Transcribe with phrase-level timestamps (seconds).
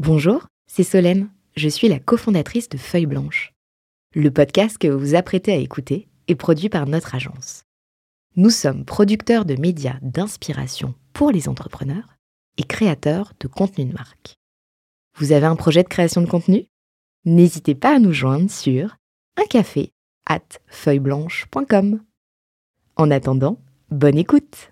[0.00, 1.28] Bonjour, c'est Solène.
[1.56, 3.52] Je suis la cofondatrice de Feuille Blanche.
[4.14, 7.64] Le podcast que vous apprêtez à écouter est produit par notre agence.
[8.36, 12.14] Nous sommes producteurs de médias d'inspiration pour les entrepreneurs
[12.58, 14.36] et créateurs de contenu de marque.
[15.16, 16.68] Vous avez un projet de création de contenu?
[17.24, 18.98] N'hésitez pas à nous joindre sur
[19.36, 19.90] un café
[20.26, 22.00] at feuilleblanche.com.
[22.94, 23.58] En attendant,
[23.90, 24.70] bonne écoute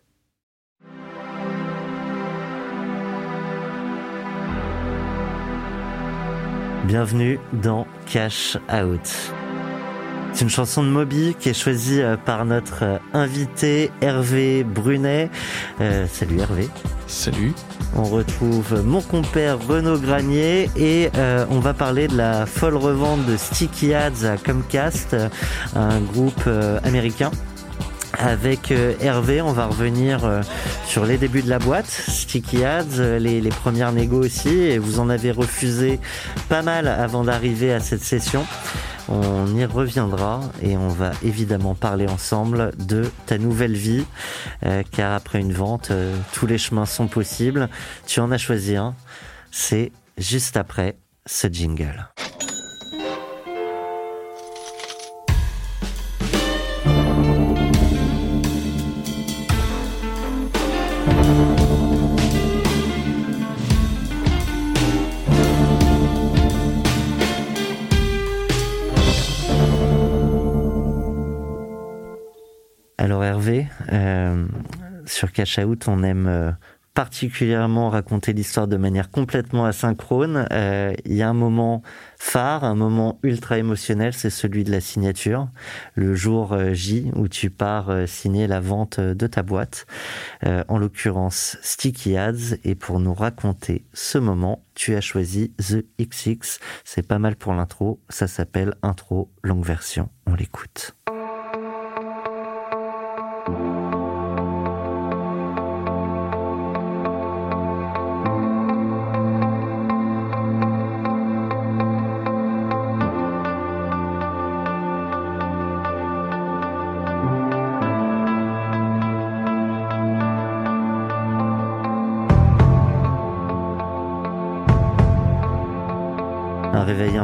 [6.85, 9.33] Bienvenue dans Cash Out.
[10.33, 15.31] C'est une chanson de Moby qui est choisie euh, par notre euh, invité Hervé Brunet.
[15.81, 16.69] Euh, salut Hervé.
[17.09, 17.55] Salut.
[17.97, 21.09] On retrouve mon compère Renaud Granier et
[21.51, 25.17] on va parler de la folle revente de Sticky Ads à Comcast,
[25.75, 26.49] un groupe
[26.85, 27.31] américain
[28.19, 30.43] avec Hervé, on va revenir
[30.87, 35.01] sur les débuts de la boîte, Sticky Ads, les, les premières négos aussi, et vous
[35.01, 36.01] en avez refusé
[36.49, 38.45] pas mal avant d'arriver à cette session.
[39.09, 44.05] On y reviendra et on va évidemment parler ensemble de ta nouvelle vie,
[44.65, 47.69] euh, car après une vente, euh, tous les chemins sont possibles.
[48.07, 48.95] Tu en as choisi un,
[49.53, 52.09] c'est juste après ce jingle.
[73.93, 74.47] Euh,
[75.07, 76.51] sur Cash Out, on aime euh,
[76.95, 80.49] particulièrement raconter l'histoire de manière complètement asynchrone.
[80.51, 81.83] Euh, il y a un moment
[82.19, 85.49] phare, un moment ultra émotionnel, c'est celui de la signature,
[85.95, 89.87] le jour J où tu pars signer la vente de ta boîte,
[90.45, 92.57] en l'occurrence Sticky Ads.
[92.65, 96.59] Et pour nous raconter ce moment, tu as choisi The XX.
[96.85, 100.09] C'est pas mal pour l'intro, ça s'appelle Intro longue version.
[100.27, 100.97] On l'écoute.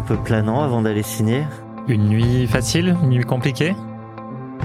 [0.03, 1.45] Peu planant avant d'aller signer
[1.89, 3.75] Une nuit facile Une nuit compliquée?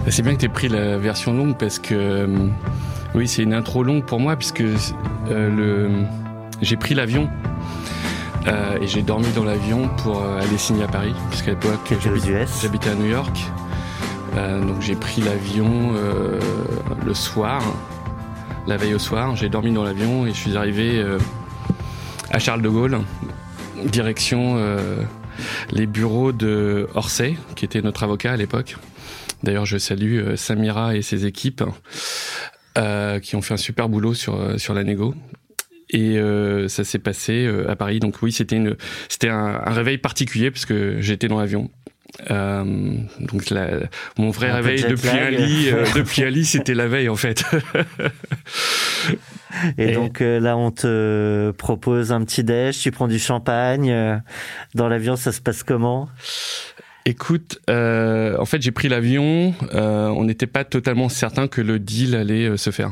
[0.10, 2.48] C'est bien que tu aies pris la version longue parce que euh,
[3.16, 4.76] oui, c'est une intro longue pour moi puisque euh,
[5.30, 6.06] le...
[6.62, 7.30] j'ai pris l'avion
[8.48, 11.94] euh, et j'ai dormi dans l'avion pour aller signer à Paris puisqu'à l'époque
[12.62, 13.38] j'habitais à New York.
[14.36, 15.94] donc j'ai pris l'avion
[17.06, 17.62] le soir,
[18.68, 19.36] la veille au soir.
[19.36, 21.04] J'ai dormi dans l'avion et je suis arrivé
[22.32, 23.00] à Charles de Gaulle
[23.86, 25.04] direction euh,
[25.72, 28.78] les bureaux de Orsay, qui était notre avocat à l'époque.
[29.44, 31.64] D'ailleurs, je salue euh, Samira et ses équipes
[32.78, 35.16] euh, qui ont fait un super boulot sur sur la négo.
[35.90, 36.20] Et
[36.68, 38.00] ça s'est passé à Paris.
[38.00, 38.76] Donc oui, c'était une
[39.08, 41.72] c'était un, réveil particulier parce que j'étais dans l'avion.
[42.30, 43.54] donc
[44.18, 47.46] mon vrai réveil depuis un lit, depuis un lit, c'était la veille en fait.
[49.78, 53.92] Et, donc euh, là, on te propose un petit déj, tu prends du champagne.
[53.92, 54.18] Euh,
[54.76, 56.10] dans l'avion, ça se passe comment?
[57.06, 59.54] Écoute, euh, en fait, j'ai pris l'avion.
[59.72, 62.92] on n'était pas totalement certain que le deal allait se faire.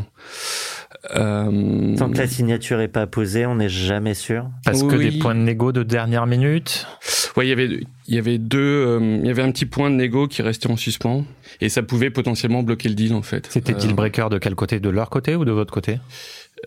[1.16, 1.96] Euh...
[1.98, 4.50] Tant que la signature est pas posée, on n'est jamais sûr?
[4.64, 6.88] Parce que des points de négo de dernière minute?
[7.36, 9.96] Ouais, il y avait il y avait deux, il y avait un petit point de
[9.96, 11.26] négo qui restait en suspens
[11.62, 13.48] et ça pouvait potentiellement bloquer le deal en fait.
[13.52, 16.00] C'était deal breaker de quel côté, de leur côté ou de votre côté?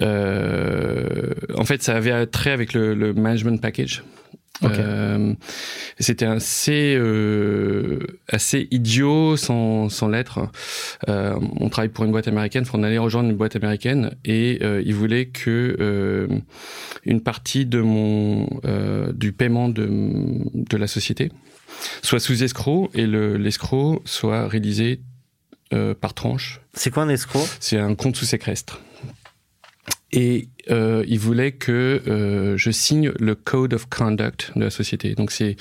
[0.03, 4.03] Euh, en fait, ça avait trait avec le, le management package.
[4.65, 5.35] Euh,
[5.99, 10.49] c'était assez euh, assez idiot sans sans l'être.
[11.09, 14.95] Euh, on travaille pour une boîte américaine, on allait rejoindre une boîte américaine et ils
[14.95, 16.29] voulaient que
[17.05, 18.49] une partie de mon
[19.13, 19.89] du paiement de
[20.55, 21.31] de la société
[22.03, 25.01] soit sous escroc et le l'escroc soit réalisé
[26.01, 26.61] par tranche.
[26.75, 27.47] C'est quoi un escroc?
[27.61, 28.81] C'est un compte sous séquestre
[30.13, 35.15] et euh, il voulait que euh, je signe le code of conduct de la société.
[35.15, 35.57] Donc c'est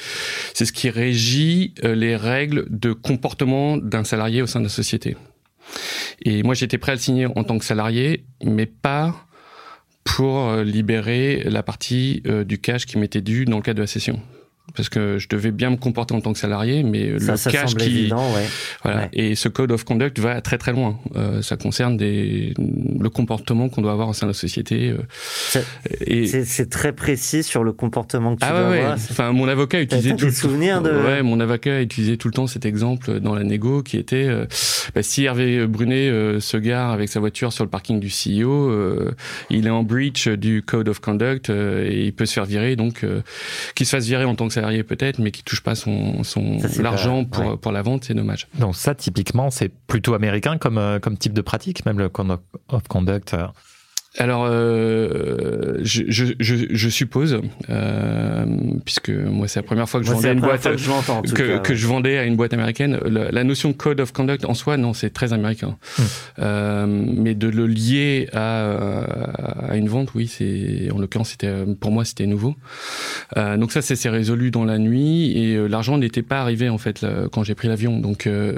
[0.54, 4.70] c'est ce qui régit euh, les règles de comportement d'un salarié au sein de la
[4.70, 5.18] société.
[6.22, 9.28] Et moi j'étais prêt à le signer en tant que salarié, mais pas
[10.04, 13.88] pour euh, libérer la partie du cash qui m'était dû dans le cadre de la
[13.88, 14.22] session.
[14.76, 17.52] Parce que je devais bien me comporter en tant que salarié, mais Ça, le ça
[17.52, 18.46] cash qui, évident, ouais.
[18.84, 19.10] voilà, Ouais.
[19.14, 21.00] et ce code of conduct va très très loin.
[21.16, 24.90] Euh, ça concerne des, le comportement qu'on doit avoir au sein de la société.
[25.56, 25.62] euh,
[26.02, 28.80] et C'est très précis sur le comportement que tu ah dois ouais, ouais.
[28.82, 28.94] avoir.
[28.96, 32.34] Enfin, mon avocat utilisait tout des le souvenirs de- Ouais, mon avocat utilisait tout le
[32.34, 34.46] temps cet exemple dans la négo qui était euh,
[34.94, 38.72] bah, si Hervé Brunet euh, se gare avec sa voiture sur le parking du CEO,
[39.50, 42.76] il est en breach du code of conduct et il peut se faire virer.
[42.76, 43.06] Donc,
[43.76, 46.58] qu'il se fasse virer en tant que salarié peut-être, mais qu'il touche pas son, son
[46.80, 47.58] l'argent pour ouais.
[47.58, 48.48] pour la vente, c'est dommage.
[48.60, 52.38] Donc ça, typiquement, c'est plutôt américain comme, euh, comme type de pratique, même le code
[52.70, 53.36] of conduct.
[54.20, 54.24] Euh.
[54.24, 57.40] Alors, euh, je, je, je, je suppose,
[57.70, 58.46] euh,
[58.84, 60.90] puisque moi c'est la première fois que je Moi, vendais la une boîte que je
[60.90, 61.76] l'entends, en tout que, cas, que ouais.
[61.76, 63.00] je vendais à une boîte américaine.
[63.06, 65.78] La, la notion de code of conduct en soi, non, c'est très américain.
[65.98, 66.02] Hmm.
[66.40, 71.92] Euh, mais de le lier à, à une vente, oui, c'est en l'occurrence c'était pour
[71.92, 72.56] moi c'était nouveau.
[73.36, 76.70] Euh, donc ça, ça s'est résolu dans la nuit et euh, l'argent n'était pas arrivé
[76.70, 78.00] en fait là, quand j'ai pris l'avion.
[78.00, 78.54] Donc euh,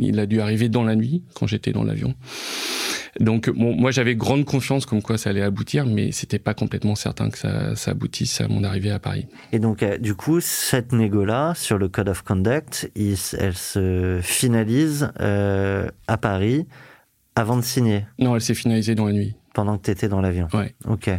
[0.00, 2.14] il a dû arriver dans la nuit quand j'étais dans l'avion.
[3.20, 6.94] Donc bon, moi j'avais grande confiance comme quoi ça allait aboutir, mais c'était pas complètement
[6.94, 9.26] certain que ça, ça aboutisse à mon arrivée à Paris.
[9.52, 14.20] Et donc, euh, du coup, cette négo-là, sur le Code of Conduct, il elle se
[14.22, 16.66] finalise euh, à Paris
[17.34, 19.34] avant de signer, Non, elle s'est finalisée dans la nuit.
[19.54, 20.48] pendant que tu étais dans l'avion?
[20.54, 20.74] Ouais.
[20.86, 21.10] Ok.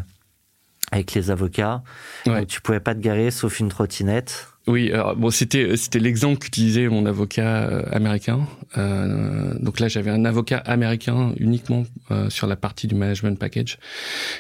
[0.91, 1.83] Avec les avocats.
[2.27, 2.39] Ouais.
[2.39, 4.47] Donc, tu pouvais pas te garer sauf une trottinette.
[4.65, 8.47] Oui, alors bon, c'était c'était l'exemple qu'utilisait mon avocat euh, américain.
[8.77, 13.77] Euh, donc là, j'avais un avocat américain uniquement euh, sur la partie du management package,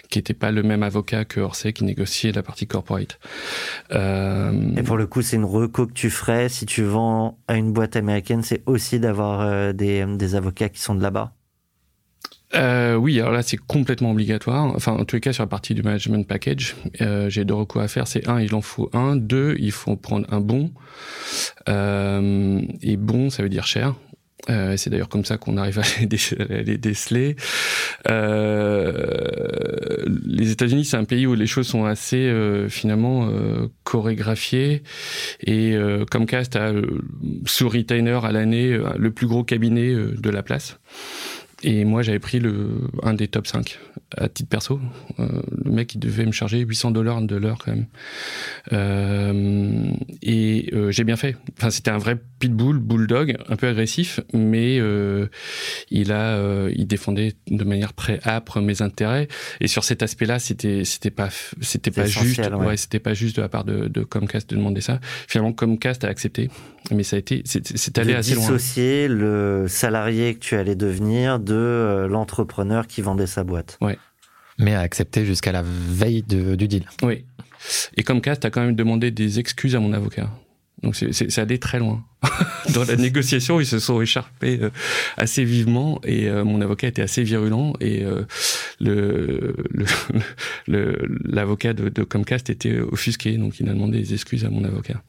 [0.09, 3.19] qui était pas le même avocat que Orsay qui négociait la partie corporate.
[3.91, 7.57] Euh, Et pour le coup, c'est une reco que tu ferais si tu vends à
[7.57, 11.33] une boîte américaine, c'est aussi d'avoir euh, des, des avocats qui sont de là-bas?
[12.55, 14.65] Euh, oui, alors là c'est complètement obligatoire.
[14.75, 17.81] Enfin, en tous les cas sur la partie du management package, euh, j'ai deux recours
[17.81, 18.07] à faire.
[18.07, 19.15] C'est un, il en faut un.
[19.15, 20.71] Deux, il faut prendre un bon.
[21.69, 23.95] Euh, et bon, ça veut dire cher.
[24.49, 27.35] Euh, c'est d'ailleurs comme ça qu'on arrive à les, déceler.
[28.09, 34.83] Euh, les États-Unis, c'est un pays où les choses sont assez euh, finalement euh, chorégraphiées.
[35.41, 37.01] Et euh, Comcast a euh,
[37.45, 40.77] sous retainer à l'année le plus gros cabinet de la place.
[41.63, 43.79] Et moi, j'avais pris le, un des top 5
[44.17, 44.79] à titre perso.
[45.19, 45.27] Euh,
[45.63, 47.85] le mec, il devait me charger 800 dollars de l'heure quand même.
[48.73, 51.35] Euh, et euh, j'ai bien fait.
[51.57, 55.27] Enfin, c'était un vrai pitbull, bulldog, un peu agressif, mais euh,
[55.89, 59.27] il a, euh, il défendait de manière très âpre mes intérêts.
[59.61, 61.29] Et sur cet aspect-là, c'était, c'était pas,
[61.61, 62.39] c'était pas juste.
[62.39, 62.53] ouais.
[62.63, 64.99] Ouais, c'était pas juste de la part de, de Comcast de demander ça.
[65.27, 66.49] Finalement, Comcast a accepté,
[66.91, 68.41] mais ça a été, c'est, allé assez loin.
[68.41, 73.77] dissocier le salarié que tu allais devenir de euh, l'entrepreneur qui vendait sa boîte.
[74.59, 76.85] Mais à accepter jusqu'à la veille de- du deal.
[77.01, 77.25] Oui.
[77.97, 80.29] Et Comcast a quand même demandé des excuses à mon avocat.
[80.83, 82.03] Donc c'est, allait très loin.
[82.73, 84.69] Dans la négociation, ils se sont écharpés euh,
[85.17, 88.23] assez vivement et euh, mon avocat était assez virulent et euh,
[88.81, 89.85] le, le,
[90.67, 94.63] le- l'avocat de, de Comcast était offusqué, donc il a demandé des excuses à mon
[94.65, 95.01] avocat.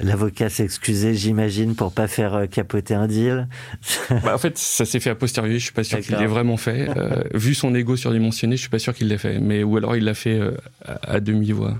[0.00, 3.48] L'avocat s'est excusé, j'imagine, pour pas faire euh, capoter un deal.
[4.24, 5.58] Bah, en fait, ça s'est fait a posteriori.
[5.58, 6.88] Je suis pas sûr qu'il l'ait vraiment fait.
[6.96, 9.38] Euh, vu son ego surdimensionné, je suis pas sûr qu'il l'ait fait.
[9.38, 11.78] Mais ou alors il l'a fait euh, à, à demi voix.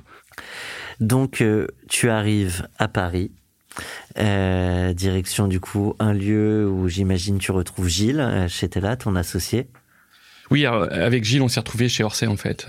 [1.00, 3.30] Donc, euh, tu arrives à Paris.
[4.16, 9.68] Direction du coup un lieu où j'imagine tu retrouves Gilles chez Tella, ton associé.
[10.50, 12.66] Oui, alors, avec Gilles, on s'est retrouvé chez Orsay en fait.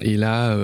[0.00, 0.56] Et là,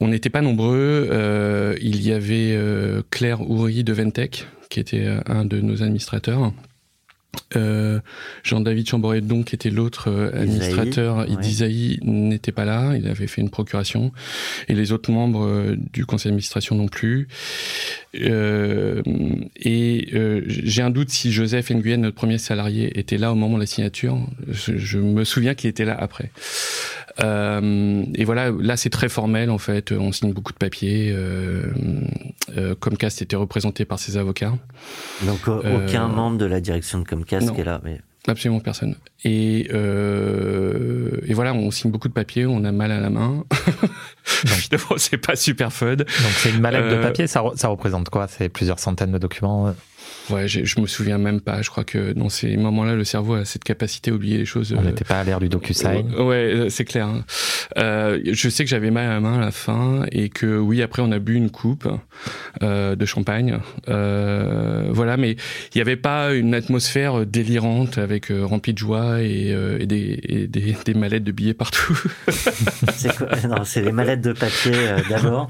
[0.00, 1.08] on n'était pas nombreux.
[1.10, 5.82] Euh, il y avait euh, Claire Houry de Ventec, qui était euh, un de nos
[5.82, 6.52] administrateurs.
[7.54, 8.00] Euh,
[8.44, 11.36] Jean-David Chamboredon, qui était l'autre euh, administrateur, ouais.
[11.36, 12.96] d'Isaïe, n'était pas là.
[12.96, 14.10] Il avait fait une procuration.
[14.68, 17.28] Et les autres membres euh, du conseil d'administration non plus.
[18.14, 19.02] Euh,
[19.54, 23.56] et euh, j'ai un doute si Joseph Nguyen, notre premier salarié, était là au moment
[23.56, 24.18] de la signature.
[24.48, 26.30] Je, je me souviens qu'il était là après.
[27.20, 29.92] Euh, et voilà, là c'est très formel en fait.
[29.92, 31.12] On signe beaucoup de papiers.
[31.14, 31.62] Euh,
[32.56, 34.54] euh, Comcast était représenté par ses avocats.
[35.24, 37.54] Donc aucun membre de la direction de Comcast non.
[37.54, 37.80] qui est là.
[37.84, 38.96] mais- Absolument personne.
[39.24, 43.44] Et, euh, et voilà, on signe beaucoup de papiers, on a mal à la main.
[44.24, 45.94] Finalement, c'est pas super fun.
[45.94, 46.06] Donc
[46.38, 48.26] c'est une mallette de papier, ça, re- ça représente quoi?
[48.26, 49.72] C'est plusieurs centaines de documents euh.
[50.30, 51.62] Ouais, je me souviens même pas.
[51.62, 54.74] Je crois que dans ces moments-là, le cerveau a cette capacité à oublier les choses.
[54.76, 56.14] On n'était pas à l'ère du DocuSign.
[56.14, 57.06] Ouais, ouais c'est clair.
[57.06, 57.24] Hein.
[57.78, 60.82] Euh, je sais que j'avais mal à la main à la fin et que oui,
[60.82, 61.88] après on a bu une coupe
[62.62, 63.58] euh, de champagne.
[63.88, 69.20] Euh, voilà, mais il n'y avait pas une atmosphère délirante avec euh, remplie de joie
[69.22, 71.98] et, euh, et, des, et des, des, mallettes de billets partout.
[72.94, 74.72] c'est Non, c'est les mallettes de papier
[75.08, 75.48] d'abord.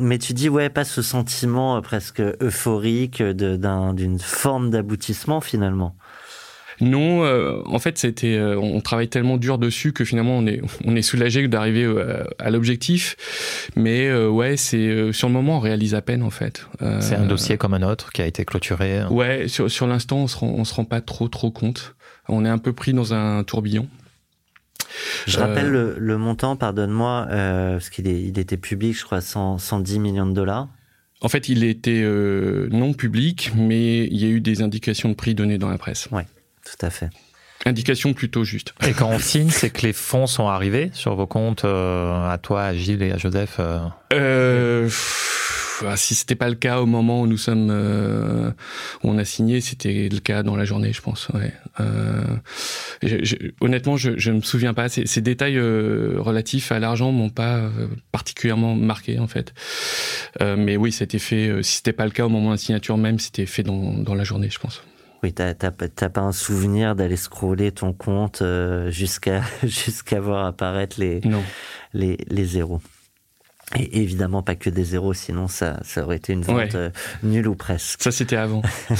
[0.00, 5.96] mais tu dis ouais, pas ce sentiment presque euphorique de d'une forme d'aboutissement finalement.
[6.80, 10.60] Non, euh, en fait, c'était, euh, on travaille tellement dur dessus que finalement, on est,
[10.84, 13.16] on est soulagé d'arriver euh, à l'objectif.
[13.76, 16.66] Mais ouais, c'est sur le moment, on réalise à peine en fait.
[17.00, 19.04] c'est un dossier comme un autre qui a été clôturé.
[19.10, 21.94] Ouais, sur, sur l'instant, on se rend, on se rend pas trop trop compte.
[22.28, 23.88] On est un peu pris dans un tourbillon.
[25.26, 29.98] Je rappelle le, le, montant, pardonne-moi, parce qu'il il était public, je crois, 100, 110
[29.98, 30.68] millions de dollars.
[31.22, 35.14] En fait, il était euh, non public, mais il y a eu des indications de
[35.14, 36.08] prix données dans la presse.
[36.12, 36.22] Oui,
[36.64, 37.08] tout à fait.
[37.64, 38.74] Indication plutôt juste.
[38.86, 42.38] Et quand on signe, c'est que les fonds sont arrivés sur vos comptes, euh, à
[42.38, 43.60] toi, à Gilles et à Joseph
[44.12, 44.88] euh...
[45.84, 48.50] ah, si c'était pas le cas au moment où nous sommes, euh,
[49.02, 51.28] où on a signé, c'était le cas dans la journée, je pense.
[51.30, 51.52] Ouais.
[51.80, 52.22] Euh,
[53.60, 54.88] honnêtement, je, je me souviens pas.
[54.88, 57.70] Ces, ces détails euh, relatifs à l'argent m'ont pas
[58.12, 59.54] particulièrement marqué en fait.
[60.40, 61.62] Mais oui, c'était fait.
[61.62, 64.14] si c'était pas le cas au moment de la signature même, c'était fait dans, dans
[64.14, 64.82] la journée, je pense.
[65.22, 68.42] Oui, t'as pas un souvenir d'aller scroller ton compte
[68.88, 71.20] jusqu'à jusqu'à voir apparaître les
[71.92, 72.80] les les zéros.
[73.74, 76.90] Et évidemment pas que des zéros, sinon ça, ça aurait été une vente euh,
[77.24, 78.00] nulle ou presque.
[78.00, 78.62] Ça c'était avant.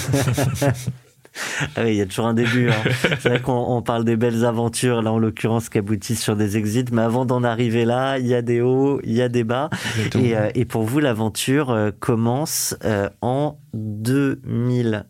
[1.77, 2.71] ah oui, il y a toujours un début.
[2.71, 2.83] Hein.
[3.21, 6.87] C'est vrai qu'on parle des belles aventures, là en l'occurrence, qui aboutissent sur des exits,
[6.91, 9.71] mais avant d'en arriver là, il y a des hauts, il y a des bas.
[10.17, 12.77] Et, euh, et, pour vous, l'aventure euh, commence
[13.21, 15.07] en 2007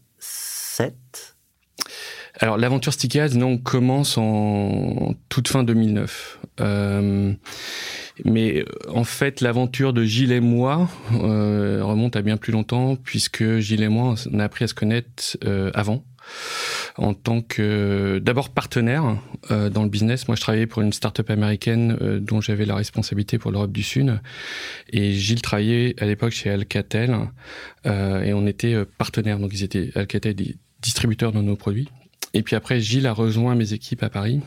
[2.39, 6.39] alors l'aventure Sticky non commence en toute fin 2009.
[8.19, 12.97] Euh, mais en fait, l'aventure de Gilles et moi euh, remonte à bien plus longtemps,
[12.97, 16.05] puisque Gilles et moi, on a appris à se connaître euh, avant
[16.97, 19.17] en tant que d'abord partenaire
[19.51, 20.29] euh, dans le business.
[20.29, 23.83] Moi, je travaillais pour une start-up américaine euh, dont j'avais la responsabilité pour l'Europe du
[23.83, 24.19] Sud.
[24.91, 27.17] Et Gilles travaillait à l'époque chez Alcatel
[27.87, 29.39] euh, et on était partenaires.
[29.39, 31.89] Donc, ils étaient Alcatel des distributeurs de nos produits.
[32.35, 34.41] Et puis après, Gilles a rejoint mes équipes à Paris.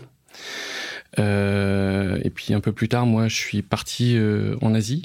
[1.18, 5.04] Euh, et puis un peu plus tard, moi, je suis parti euh, en Asie,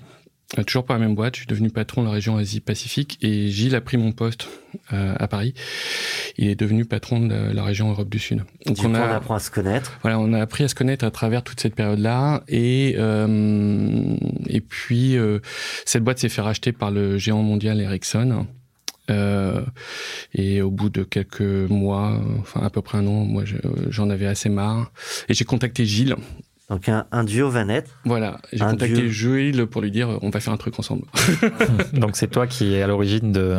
[0.59, 1.35] euh, toujours pas la même boîte.
[1.35, 4.49] Je suis devenu patron de la région Asie-Pacifique et Gilles a pris mon poste
[4.91, 5.55] à Paris.
[6.37, 8.45] Il est devenu patron de la, région Europe du Sud.
[8.67, 9.99] Donc on, a, appris à se connaître.
[10.03, 12.97] Voilà, on a appris à se connaître à travers toute cette période-là et
[14.49, 15.17] et puis
[15.87, 18.47] cette boîte s'est fait racheter par le géant mondial Ericsson.
[19.11, 19.61] Euh,
[20.33, 23.45] et au bout de quelques mois, enfin à peu près un an, moi
[23.89, 24.93] j'en avais assez marre.
[25.29, 26.17] Et j'ai contacté Gilles.
[26.71, 27.91] Donc un, un duo va naître.
[28.07, 31.05] Voilà, j'ai contacté Gilles pour lui dire on va faire un truc ensemble.
[31.93, 33.55] Donc c'est toi qui es à l'origine de,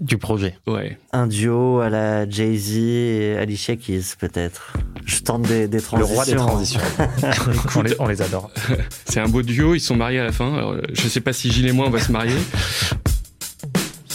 [0.00, 0.56] du, projet.
[0.66, 0.98] Ouais.
[1.12, 4.72] Un duo à la Jay-Z et Alicia Keys peut-être.
[5.04, 6.08] Je tente des, des transitions.
[6.08, 6.80] Le roi des transitions.
[7.76, 8.50] on, les, on, les, adore.
[9.04, 10.54] C'est un beau duo, ils sont mariés à la fin.
[10.54, 12.36] Alors, je sais pas si Gilles et moi on va se marier.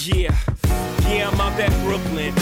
[0.04, 0.32] Yeah.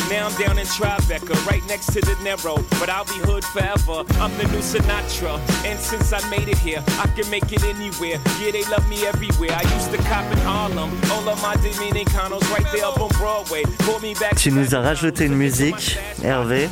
[0.10, 2.58] Now I'm down in Tribeca, right next to the Narrow.
[2.80, 4.04] But I'll be hood forever.
[4.22, 5.40] I'm the new Sinatra.
[5.66, 8.20] And since I made it here, I can make it anywhere.
[8.40, 9.52] Yeah, they love me everywhere.
[9.52, 10.90] I used to cop in Harlem.
[11.12, 13.64] All of my Dominicanos right there up on Broadway.
[13.80, 14.36] Pull me back.
[14.36, 16.70] Tu nous as rajouté une musique, Hervé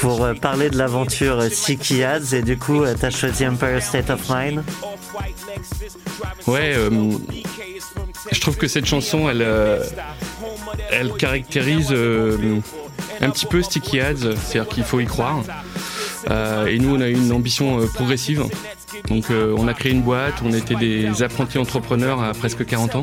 [0.00, 4.10] pour euh, parler de l'aventure Sticky Ads et du coup tu as choisi Empire State
[4.10, 4.62] of Mind
[6.46, 6.90] Ouais, euh,
[8.30, 9.82] je trouve que cette chanson elle, euh,
[11.18, 12.60] caractérise euh,
[13.20, 15.42] un petit peu Sticky Ads, c'est-à-dire qu'il faut y croire.
[16.30, 18.44] Euh, et nous, on a eu une ambition euh, progressive.
[19.08, 23.02] Donc, on a créé une boîte, on était des apprentis entrepreneurs à presque 40 ans.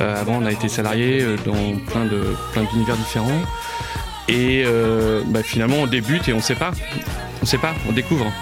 [0.00, 2.08] avant, on a été salariés dans plein
[2.52, 3.42] plein d'univers différents.
[4.28, 4.64] Et
[5.26, 6.72] bah, finalement, on débute et on sait pas.
[7.42, 8.32] On sait pas, on découvre.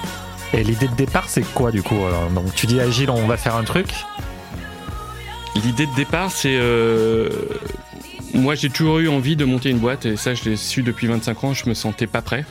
[0.54, 1.98] Et l'idée de départ, c'est quoi du coup
[2.34, 3.88] Donc, tu dis à Gilles, on va faire un truc.
[5.56, 6.58] L'idée de départ, c'est
[8.34, 11.06] moi, j'ai toujours eu envie de monter une boîte et ça, je l'ai su depuis
[11.06, 11.54] 25 ans.
[11.54, 12.44] Je me sentais pas prêt.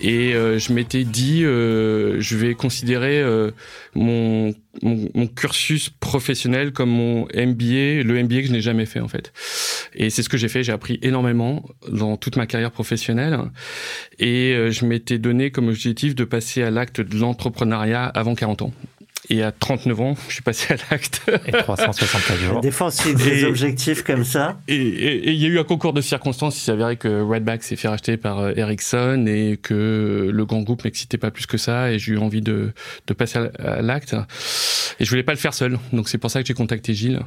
[0.00, 3.50] Et euh, je m'étais dit, euh, je vais considérer euh,
[3.94, 4.54] mon,
[5.34, 9.32] cursus professionnel comme mon MBA, le MBA que je n'ai jamais fait en fait.
[9.94, 10.62] Et c'est ce que j'ai fait.
[10.62, 13.38] J'ai appris énormément dans toute ma carrière professionnelle.
[14.20, 18.72] Et je m'étais donné comme objectif de passer à l'acte de l'entrepreneuriat avant 40 ans.
[19.30, 21.20] Et à 39 ans, je suis passé à l'acte.
[21.46, 22.60] Et 364 jours.
[22.60, 24.58] Des fois, on se fixe des Et- objectifs comme ça.
[24.68, 26.56] Et il y a eu un concours de circonstances.
[26.58, 30.84] Il s'avérait que Redback s'est fait racheter par euh, Ericsson et que le grand groupe
[30.84, 31.92] m'excitait pas plus que ça.
[31.92, 32.72] Et j'ai eu envie de,
[33.06, 34.14] de passer à, l'acte.
[35.00, 35.78] Et je voulais pas le faire seul.
[35.92, 37.20] Donc c'est pour ça que j'ai contacté Gilles.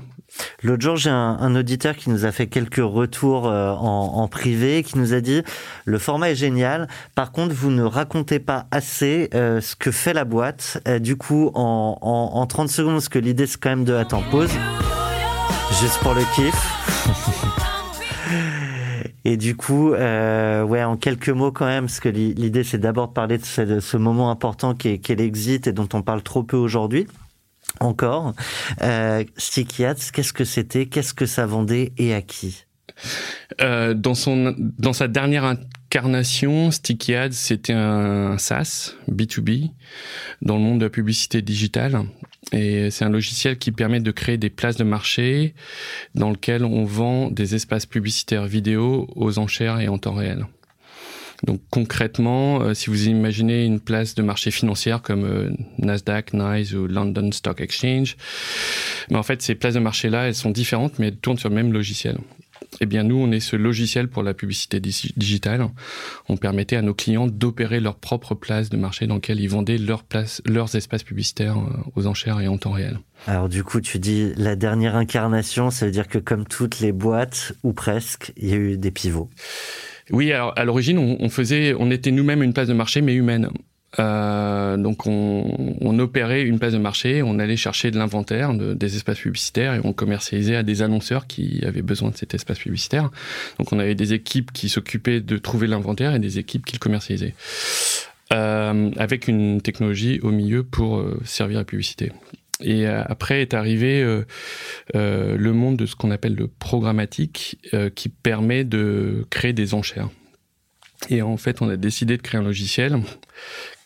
[0.63, 4.27] L'autre jour, j'ai un, un auditeur qui nous a fait quelques retours euh, en, en
[4.27, 5.43] privé, qui nous a dit
[5.85, 6.87] le format est génial.
[7.15, 10.81] Par contre, vous ne racontez pas assez euh, ce que fait la boîte.
[10.87, 13.93] Euh, du coup, en, en, en 30 secondes, parce que l'idée c'est quand même de
[13.95, 14.51] attends pause,
[15.81, 16.55] juste pour le kiff.
[19.23, 22.79] Et du coup, euh, ouais, en quelques mots quand même, parce que l'i- l'idée c'est
[22.79, 26.01] d'abord de parler de ce, de ce moment important qui est, l'exit et dont on
[26.01, 27.07] parle trop peu aujourd'hui.
[27.79, 28.33] Encore.
[28.81, 30.87] Euh, Sticky Hats, qu'est-ce que c'était?
[30.87, 32.65] Qu'est-ce que ça vendait et à qui?
[33.61, 35.55] Euh, dans, son, dans sa dernière
[35.91, 39.71] incarnation, Sticky Ads, c'était un SaaS, B2B,
[40.41, 42.05] dans le monde de la publicité digitale.
[42.53, 45.53] Et c'est un logiciel qui permet de créer des places de marché
[46.15, 50.47] dans lequel on vend des espaces publicitaires vidéo aux enchères et en temps réel.
[51.43, 56.73] Donc concrètement, euh, si vous imaginez une place de marché financière comme euh, Nasdaq, NYSE
[56.75, 58.15] ou London Stock Exchange,
[59.09, 61.55] mais en fait ces places de marché-là, elles sont différentes, mais elles tournent sur le
[61.55, 62.17] même logiciel.
[62.79, 65.67] Eh bien, nous, on est ce logiciel pour la publicité digi- digitale.
[66.29, 69.77] On permettait à nos clients d'opérer leur propre place de marché dans lequel ils vendaient
[69.77, 72.99] leurs places, leurs espaces publicitaires euh, aux enchères et en temps réel.
[73.27, 76.91] Alors du coup, tu dis la dernière incarnation, ça veut dire que comme toutes les
[76.91, 79.29] boîtes, ou presque, il y a eu des pivots.
[80.09, 83.49] Oui, alors à l'origine, on faisait, on était nous-mêmes une place de marché, mais humaine.
[83.99, 88.73] Euh, donc on, on opérait une place de marché, on allait chercher de l'inventaire, de-
[88.73, 92.59] des espaces publicitaires et on commercialisait à des annonceurs qui avaient besoin de cet espace
[92.59, 93.09] publicitaire.
[93.59, 96.79] Donc on avait des équipes qui s'occupaient de trouver l'inventaire et des équipes qui le
[96.79, 97.35] commercialisaient.
[98.31, 102.13] Euh, avec une technologie au milieu pour euh, servir la publicité.
[102.61, 104.23] Et euh, après est arrivé euh,
[105.37, 110.07] le monde de ce qu'on appelle le programmatique, euh, qui permet de créer des enchères.
[111.09, 112.99] Et en fait, on a décidé de créer un logiciel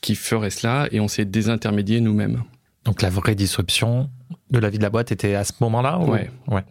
[0.02, 2.44] qui ferait cela, et on s'est désintermédié nous-mêmes.
[2.84, 4.10] Donc la vraie disruption
[4.52, 6.30] de la vie de la boîte était à ce moment-là ou- Ouais.
[6.50, 6.62] ouais.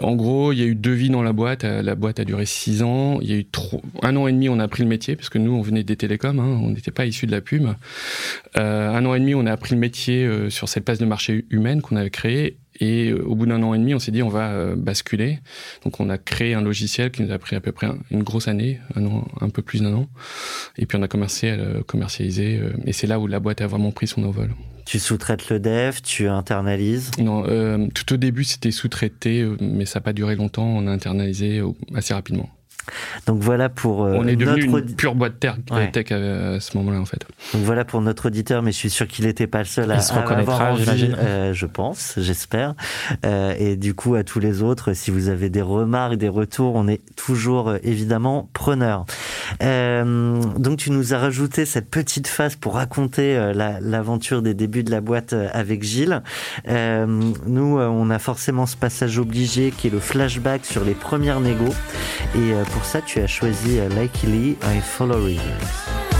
[0.00, 1.62] En gros, il y a eu deux vies dans la boîte.
[1.62, 3.18] Euh, La boîte a duré six ans.
[3.22, 3.80] Il y a eu trop...
[4.02, 5.94] un an et demi, on a appris le métier parce que nous, on venait des
[5.96, 7.68] télécoms, hein, on n'était pas issus de la pub.
[8.58, 11.04] Euh, un an et demi, on a appris le métier euh, sur cette place de
[11.06, 12.56] marché humaine qu'on avait créée.
[12.80, 15.38] Et euh, au bout d'un an et demi, on s'est dit on va euh, basculer.
[15.84, 18.22] Donc on a créé un logiciel qui nous a pris à peu près un- une
[18.22, 20.06] grosse année, un, an, un peu plus d'un an.
[20.78, 22.58] Et puis on a commencé à le commercialiser.
[22.58, 24.50] euh, et c'est là où la boîte a vraiment pris son envol.
[24.84, 27.12] Tu sous-traites le dev, tu internalises?
[27.18, 30.66] Non, euh, tout au début, c'était sous-traité, mais ça n'a pas duré longtemps.
[30.66, 31.62] On a internalisé
[31.94, 32.50] assez rapidement.
[33.26, 35.90] Donc voilà pour euh, On est devenu notre une pure boîte ter- Ouais.
[35.90, 37.20] tech à, à ce moment-là, en fait.
[37.54, 40.00] donc voilà pour notre auditeur, mais je suis sûr qu'il n'était pas le seul à,
[40.00, 41.16] se à reconnaîtra, avoir envie, j'imagine.
[41.18, 42.74] euh, je pense, j'espère.
[43.24, 46.74] Euh, et du coup, à tous les autres, si vous avez des remarques, des retours,
[46.74, 49.04] on est toujours euh, évidemment preneur.
[49.62, 54.54] Euh, donc tu nous as rajouté cette petite phase pour raconter euh, la- l'aventure des
[54.54, 56.22] débuts de la boîte euh, avec Gilles.
[56.68, 57.06] Euh,
[57.46, 61.40] nous, euh, on a forcément ce passage obligé qui est le flashback sur les premières
[61.40, 61.74] négos.
[62.34, 66.11] Et euh, pour ça, tu as choisi euh, Likely I Follow Rivers.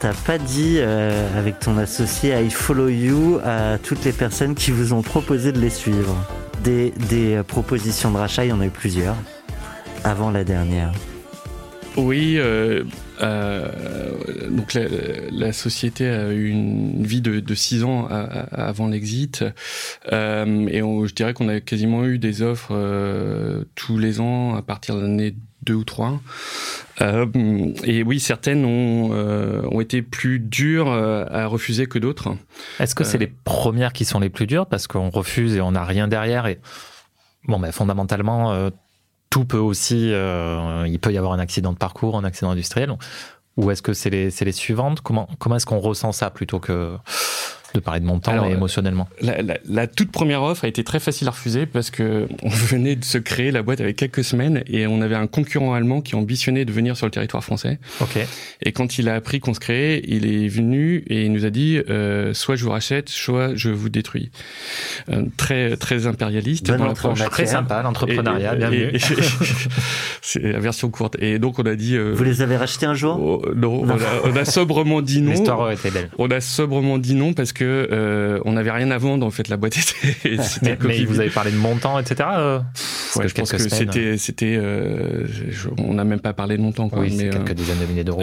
[0.00, 4.70] T'as pas dit euh, avec ton associé I Follow You à toutes les personnes qui
[4.70, 6.16] vous ont proposé de les suivre.
[6.64, 9.16] Des, des euh, propositions de rachat, il y en a eu plusieurs.
[10.02, 10.92] Avant la dernière.
[11.96, 12.84] Oui, euh,
[14.48, 14.78] donc
[15.30, 19.44] la, société a eu une vie de, six ans avant l'exit,
[20.10, 22.72] et on- je dirais qu'on a quasiment eu des offres
[23.74, 26.20] tous les ans à partir de l'année 2 ou 3.
[27.00, 27.26] Euh,
[27.84, 32.36] et oui, certaines ont, euh, ont été plus dures euh, à refuser que d'autres.
[32.78, 34.66] Est-ce que c'est les premières qui sont les plus dures?
[34.66, 36.60] Parce qu'on refuse et on n'a rien derrière et
[37.44, 38.70] bon, ben, fondamentalement,
[39.30, 42.92] tout peut aussi, il peut y avoir un accident de parcours, un accident industriel.
[43.56, 45.00] Ou est-ce que c'est les, c'est les suivantes?
[45.00, 46.96] Comment, comment est-ce qu'on ressent ça plutôt que
[47.74, 50.82] de parler de montant Alors, et émotionnellement La, la- la toute première offre a été
[50.84, 54.24] très facile à refuser parce que on venait de se créer la boîte avec quelques
[54.24, 57.78] semaines et on avait un concurrent allemand qui ambitionnait de venir sur le territoire français.
[58.00, 58.18] Ok.
[58.62, 61.50] Et quand il a appris qu'on se créait, il est venu et il nous a
[61.50, 64.30] dit euh, soit je vous rachète, soit je vous détruis.
[65.10, 67.18] Euh, très très impérialiste dans l'approche.
[67.30, 68.92] Très sympa, l'entrepreneuriat, bienvenue.
[70.22, 71.16] C'est la version courte.
[71.20, 71.96] Et donc on a dit.
[71.96, 73.18] euh, Vous les avez rachetés un jour?
[73.20, 73.94] Oh, non, Non.
[73.94, 75.32] On, a, on a sobrement dit non.
[75.32, 76.10] L'histoire aurait été belle.
[76.18, 79.48] On a sobrement dit non parce que euh, on n'avait rien à vendre en fait.
[79.48, 79.76] La boîte
[80.22, 80.42] était.
[80.42, 82.28] c'était Mais, mais vous avez parlé de montant, etc.
[82.32, 84.56] euh, parce Ouais, que je pense que c'était c'était.
[84.56, 86.88] euh, je- on n'a même pas parlé de montant.
[86.88, 88.22] Quoi, Oui, mais, quelques dizaines de milliers d'euros.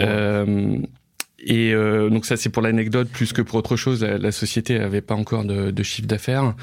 [1.40, 4.02] Et euh, donc ça c'est pour l'anecdote plus que pour autre chose.
[4.02, 6.54] La, la société avait pas encore de, de chiffre d'affaires.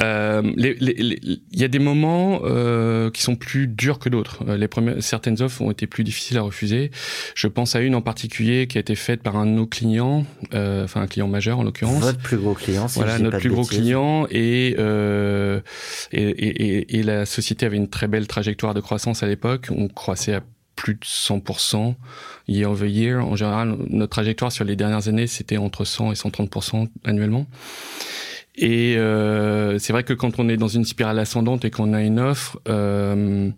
[0.00, 4.44] Euh, Il y a des moments euh, qui sont plus durs que d'autres.
[4.48, 6.90] Euh, Les premières, certaines offres ont été plus difficiles à refuser.
[7.34, 10.24] Je pense à une en particulier qui a été faite par un de nos clients,
[10.54, 12.02] euh, enfin un client majeur en l'occurrence.
[12.02, 13.78] Votre plus gros client, si Voilà je notre pas de plus gros bêtises.
[13.78, 15.60] client et, euh,
[16.12, 19.68] et, et, et- et la société avait une très belle trajectoire de croissance à l'époque.
[19.70, 20.40] On croissait à
[20.80, 21.94] plus de 100%
[22.48, 23.22] year over year.
[23.22, 27.46] En général, notre trajectoire sur les dernières années, c'était entre 100 et 130% annuellement.
[28.56, 32.00] Et euh, c'est vrai que quand on est dans une spirale ascendante et qu'on a
[32.02, 33.50] une offre, euh,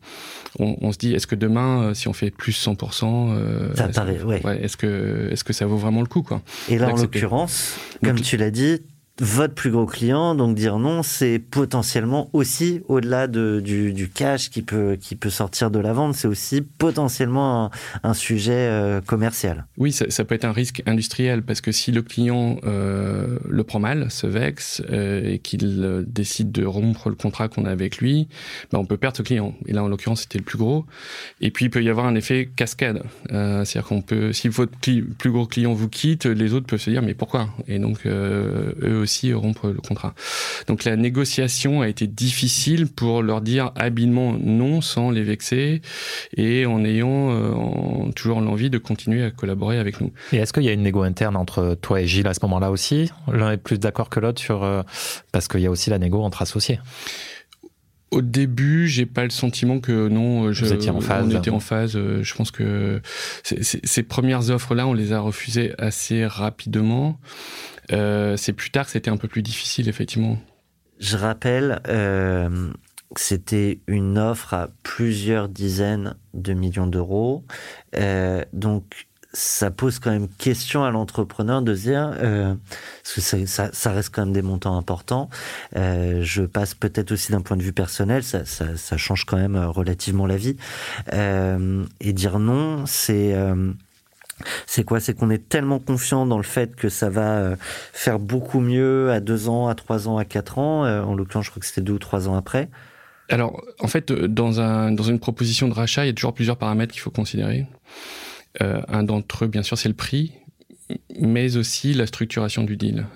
[0.58, 3.86] on, on se dit est-ce que demain, euh, si on fait plus 100%, euh, Ça
[3.86, 4.44] est-ce- paraît, ouais.
[4.44, 6.42] ouais, est-ce que est-ce que ça vaut vraiment le coup quoi?
[6.68, 8.80] Et là, en l'occurrence, Donc- comme tu l'as dit,
[9.20, 14.62] votre plus gros client, donc dire non, c'est potentiellement aussi, au-delà de, du, cash qui
[14.62, 17.70] peut, qui peut sortir de la vente, c'est aussi potentiellement
[18.02, 19.66] un, sujet euh, commercial.
[19.76, 23.80] Oui, ça, peut être un risque industriel parce que si le client euh, le prend
[23.80, 28.28] mal, se vexe euh, et qu'il décide de rompre le contrat qu'on a avec lui,
[28.70, 29.54] ben on peut perdre ce client.
[29.66, 30.86] Et là, en l'occurrence, c'était le plus gros.
[31.40, 33.02] Et puis, il peut y avoir un effet cascade.
[33.28, 37.02] C'est-à-dire qu'on peut, si votre plus gros client vous quitte, les autres peuvent se dire
[37.02, 37.48] mais pourquoi?
[37.68, 40.14] Et donc, eux aussi rompre le contrat.
[40.66, 45.82] Donc, la négociation a été difficile pour leur dire habilement non sans les vexer
[46.36, 50.10] et en ayant euh, en- toujours l'envie de continuer à collaborer avec nous.
[50.32, 52.70] Et est-ce qu'il y a une négo interne entre toi et Gilles à ce moment-là
[52.70, 53.10] aussi?
[53.30, 54.82] L'un est plus d'accord que l'autre sur euh,
[55.32, 56.78] parce qu'il y a aussi la négo entre associés.
[58.10, 61.24] Au début, j'ai pas le sentiment que non, euh, je, Vous étiez en phase.
[61.34, 61.92] on était en phase.
[61.94, 63.00] Je pense que
[63.42, 67.18] ces premières offres-là, on les a refusées assez rapidement.
[67.92, 70.38] Euh, c'est plus tard que c'était un peu plus difficile, effectivement.
[70.98, 72.70] Je rappelle euh,
[73.14, 77.44] que c'était une offre à plusieurs dizaines de millions d'euros.
[77.96, 84.14] Euh, donc, ça pose quand même question à l'entrepreneur de dire, parce que ça, reste
[84.14, 85.30] quand même des montants importants.
[85.74, 90.36] Je passe peut-être aussi d'un point de vue personnel, ça, change quand même relativement la
[90.36, 90.58] vie.
[91.10, 93.34] Et dire non, c'est
[94.66, 95.00] c'est quoi?
[95.00, 97.56] C'est qu'on est tellement confiant dans le fait que ça va euh,
[97.92, 100.84] faire beaucoup mieux à deux ans, à trois ans, à quatre ans.
[100.84, 102.68] Euh, en l'occurrence, je crois que c'était deux ou trois ans après.
[103.28, 106.34] Alors, en fait, euh, dans, un, dans une proposition de rachat, il y a toujours
[106.34, 107.66] plusieurs paramètres qu'il faut considérer.
[108.60, 110.34] Un d'entre eux, bien sûr, c'est le prix,
[111.18, 113.06] mais aussi la structuration du deal.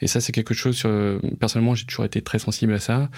[0.00, 0.90] Et ça, c'est quelque chose sur...
[1.38, 3.10] Personnellement, j'ai toujours été très sensible à ça.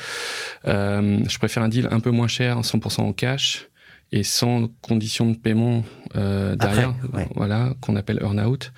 [0.67, 3.71] Je préfère un deal un peu moins cher, 100% en cash,
[4.13, 5.85] et sans condition de paiement
[6.17, 7.29] euh, derrière, Après, ouais.
[7.37, 8.73] voilà, qu'on appelle earn-out,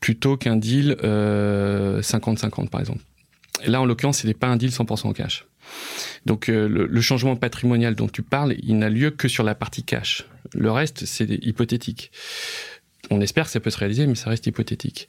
[0.00, 3.00] plutôt qu'un deal euh, 50-50, par exemple.
[3.64, 5.46] Et là, en l'occurrence, ce n'est pas un deal 100% en cash.
[6.26, 9.54] Donc euh, le, le changement patrimonial dont tu parles, il n'a lieu que sur la
[9.54, 10.24] partie cash.
[10.54, 12.10] Le reste, c'est hypothétique.
[13.10, 15.08] On espère que ça peut se réaliser, mais ça reste hypothétique.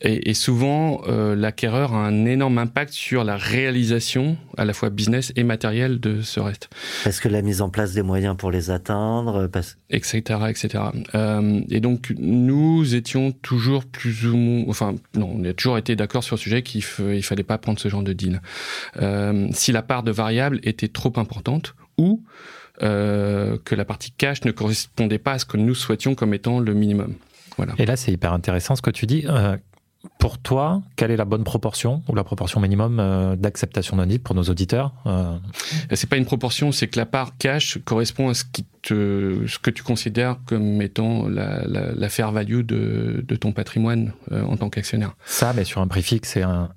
[0.00, 4.90] Et, et souvent, euh, l'acquéreur a un énorme impact sur la réalisation, à la fois
[4.90, 6.68] business et matériel, de ce reste,
[7.02, 9.76] Parce que la mise en place des moyens pour les atteindre, parce...
[9.90, 10.84] etc., etc.
[11.16, 15.96] Euh, et donc, nous étions toujours plus ou moins, enfin, non, on a toujours été
[15.96, 18.40] d'accord sur le sujet qu'il il fallait pas prendre ce genre de deal.
[19.02, 22.22] Euh, si la part de variable était trop importante ou
[22.82, 26.60] euh, que la partie cash ne correspondait pas à ce que nous souhaitions comme étant
[26.60, 27.14] le minimum.
[27.56, 27.74] Voilà.
[27.78, 29.24] Et là, c'est hyper intéressant ce que tu dis.
[29.28, 29.56] Euh,
[30.18, 34.20] pour toi, quelle est la bonne proportion ou la proportion minimum euh, d'acceptation d'un deal
[34.20, 34.92] pour nos auditeurs
[35.92, 39.58] C'est pas une proportion, c'est que la part cash correspond à ce, qui te, ce
[39.58, 44.56] que tu considères comme étant la, la, la fair value de, de ton patrimoine en
[44.56, 45.16] tant qu'actionnaire.
[45.24, 46.68] Ça, mais sur un prix fixe et, un,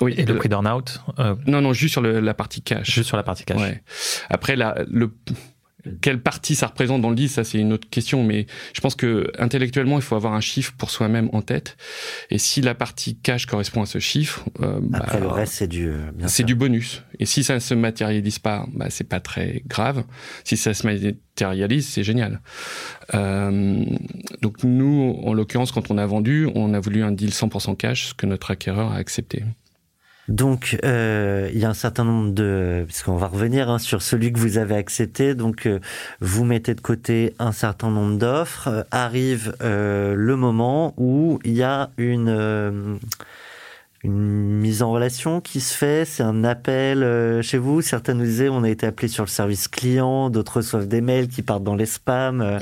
[0.00, 0.14] Oui.
[0.16, 2.90] et le le- prix d'earn-out, euh, non, non, juste sur le- la partie cash.
[2.90, 3.60] juste sur la partie cash.
[3.60, 3.82] Ouais.
[4.30, 5.12] Après, la, le,
[6.02, 8.94] quelle partie ça représente dans le deal, ça c'est une autre question, mais je pense
[8.94, 11.76] que intellectuellement, il faut avoir un chiffre pour soi-même en tête.
[12.30, 15.68] Et si la partie cash correspond à ce chiffre, euh, après le bah, reste c'est
[15.68, 15.90] du,
[16.26, 17.02] c'est du bonus.
[17.20, 20.04] Et si ça ne se matérialise pas, bah, c'est pas très grave.
[20.44, 22.40] Si ça se matérialise, c'est génial.
[23.14, 23.84] Euh,
[24.42, 28.08] donc nous, en l'occurrence, quand on a vendu, on a voulu un deal 100% cash,
[28.08, 29.44] ce que notre acquéreur a accepté.
[30.28, 34.32] Donc, euh, il y a un certain nombre de, puisqu'on va revenir hein, sur celui
[34.32, 35.34] que vous avez accepté.
[35.34, 35.80] Donc, euh,
[36.20, 38.68] vous mettez de côté un certain nombre d'offres.
[38.68, 42.98] Euh, arrive le moment où il y a une
[44.04, 46.04] une mise en relation qui se fait.
[46.04, 47.82] C'est un appel chez vous.
[47.82, 51.28] Certains nous disaient on a été appelé sur le service client, d'autres reçoivent des mails
[51.28, 52.60] qui partent dans les spams.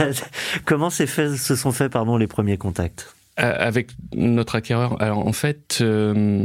[0.64, 3.17] Comment c'est fait, se sont faits pardon les premiers contacts?
[3.17, 5.00] euh, avec notre acquéreur.
[5.00, 6.44] Alors en fait, euh,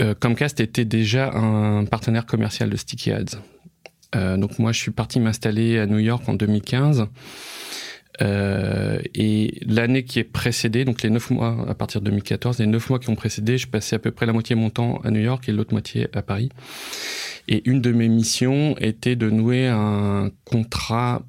[0.00, 3.38] euh, Comcast était déjà un partenaire commercial de Sticky Ads.
[4.14, 7.06] Euh, donc moi, je suis parti m'installer à New York en 2015.
[8.20, 12.66] Euh, et l'année qui est précédée, donc les neuf mois à partir de 2014, les
[12.66, 15.00] neuf mois qui ont précédé, je passais à peu près la moitié de mon temps
[15.02, 16.50] à New York et l'autre moitié à Paris.
[17.48, 21.22] Et une de mes missions était de nouer un contrat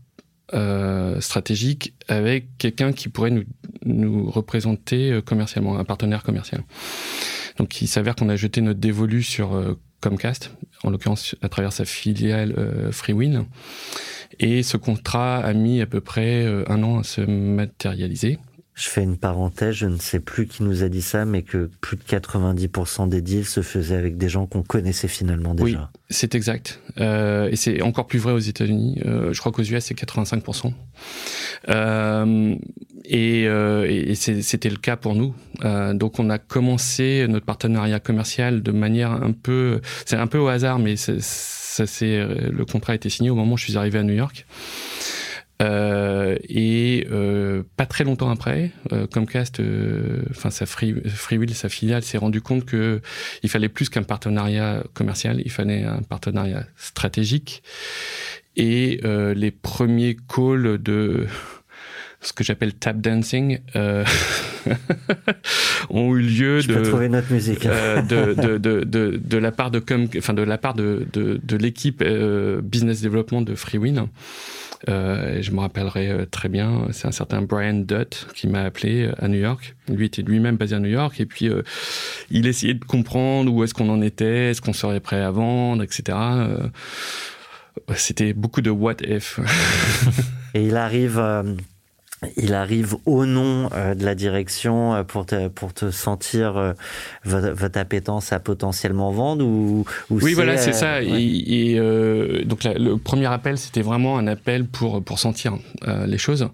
[0.53, 3.43] euh, stratégique avec quelqu'un qui pourrait nous,
[3.85, 6.63] nous représenter euh, commercialement, un partenaire commercial.
[7.57, 10.51] Donc il s'avère qu'on a jeté notre dévolu sur euh, Comcast,
[10.83, 13.45] en l'occurrence à travers sa filiale euh, Freewin.
[14.39, 18.39] Et ce contrat a mis à peu près un an à se matérialiser.
[18.75, 21.69] Je fais une parenthèse, je ne sais plus qui nous a dit ça, mais que
[21.79, 25.91] plus de 90% des deals se faisaient avec des gens qu'on connaissait finalement déjà.
[25.93, 26.79] Oui, c'est exact.
[26.99, 28.99] Euh, et c'est encore plus vrai aux États-Unis.
[29.05, 30.73] Euh, je crois qu'aux US, c'est 85%.
[31.69, 32.55] Euh,
[33.05, 35.35] et, euh, et c'était le cas pour nous.
[35.63, 39.81] Euh, donc on a commencé notre partenariat commercial de manière un peu...
[40.05, 41.13] C'est un peu au hasard, mais ça,
[41.85, 44.45] c'est le contrat a été signé au moment où je suis arrivé à New York.
[45.61, 51.69] Euh, et euh, pas très longtemps après, euh, Comcast, euh, enfin sa Free, Freewill, sa
[51.69, 53.01] filiale, s'est rendu compte que
[53.43, 57.63] il fallait plus qu'un partenariat commercial, il fallait un partenariat stratégique.
[58.55, 61.27] Et euh, les premiers calls de
[62.23, 64.05] ce que j'appelle tap dancing euh,
[65.89, 67.65] ont eu lieu Je de, trouver notre musique.
[67.65, 71.57] Euh, de, de, de, la part de com, enfin de la part de, de, de
[71.57, 74.07] l'équipe euh, business development de Freewin.
[74.89, 79.05] Euh, je me rappellerai euh, très bien, c'est un certain Brian Dutt qui m'a appelé
[79.05, 79.75] euh, à New York.
[79.87, 81.61] Lui était lui-même basé à New York et puis euh,
[82.29, 85.83] il essayait de comprendre où est-ce qu'on en était, est-ce qu'on serait prêt à vendre,
[85.83, 86.17] etc.
[87.95, 89.39] C'était beaucoup de what if.
[90.53, 91.21] et il arrive
[92.37, 96.73] il arrive au nom euh, de la direction euh, pour te, pour te sentir euh,
[97.23, 101.01] votre, appétence à potentiellement vendre ou, oui voilà c'est ça.
[101.01, 101.75] et,
[102.45, 105.57] donc le premier appel c'était vraiment un appel pour pour sentir
[106.05, 106.49] les choses.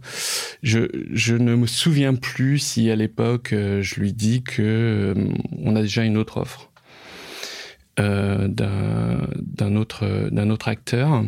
[0.63, 5.13] Je je ne me souviens plus si à l'époque je lui dis que
[5.62, 6.68] on a déjà une autre offre
[7.99, 11.23] euh, d'un autre d'un autre acteur.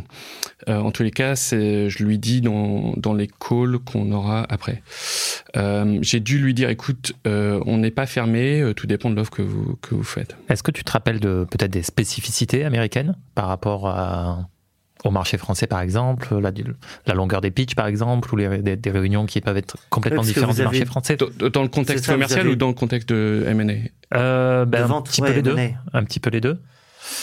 [0.69, 4.81] Euh, en tous les cas, je lui dis dans, les calls qu'on aura après.
[5.57, 9.41] Euh, J'ai dû lui dire, écoute, on n'est pas fermé, tout dépend de l'offre que
[9.41, 10.38] vous que vous faites.
[10.49, 14.47] Est-ce que tu te rappelles de peut-être des spécificités américaines par rapport à
[15.03, 16.51] au marché français, par exemple, la,
[17.07, 20.21] la longueur des pitchs, par exemple, ou les, des, des, réunions qui peuvent être complètement
[20.21, 21.17] différentes du marché français.
[21.17, 25.31] Dans le contexte commercial ou dans le contexte de M&A euh, ben, Un petit peu
[25.31, 25.55] les deux.
[25.93, 26.59] Un petit peu les deux.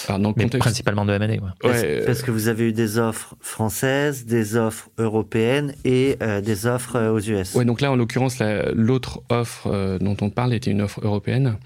[0.09, 0.59] Dans le mais contexte...
[0.59, 1.27] principalement de M&A.
[1.27, 1.39] Ouais.
[1.65, 6.67] Ouais, parce, que vous avez eu des offres françaises, des offres européennes et euh, des
[6.67, 7.55] offres euh, aux US.
[7.55, 8.39] Ouais, donc là, en l'occurrence,
[8.75, 11.57] l'autre offre euh, dont on parle était une offre européenne.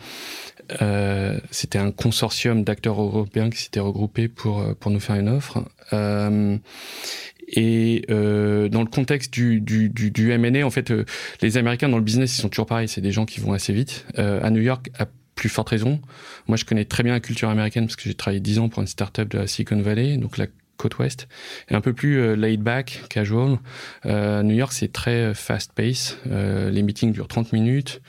[0.81, 5.29] Euh, c'était un consortium d'acteurs européens qui s'étaient regroupés pour euh, pour nous faire une
[5.29, 5.65] offre.
[5.93, 6.57] Euh,
[7.49, 11.05] et euh, dans le contexte du, du, du, du M&A, en fait, euh,
[11.43, 12.89] les Américains dans le business, ils sont toujours pareils.
[12.89, 14.07] C'est des gens qui vont assez vite.
[14.17, 16.01] à New York, à plus forte raison.
[16.47, 18.81] Moi, je connais très bien la culture américaine parce que j'ai travaillé dix ans pour
[18.81, 20.47] une startup de la Silicon Valley, donc la
[20.77, 21.29] côte ouest,
[21.69, 23.59] et un peu plus euh, laid back, casual.
[24.07, 26.19] Euh, New York, c'est très fast pace.
[26.31, 28.01] Euh, les meetings durent 30 minutes.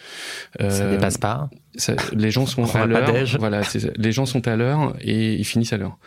[0.59, 1.49] ça dépasse pas.
[1.75, 3.11] Ça, les gens sont à l'heure.
[3.39, 3.61] Voilà,
[3.95, 5.97] les gens sont à l'heure et ils finissent à l'heure.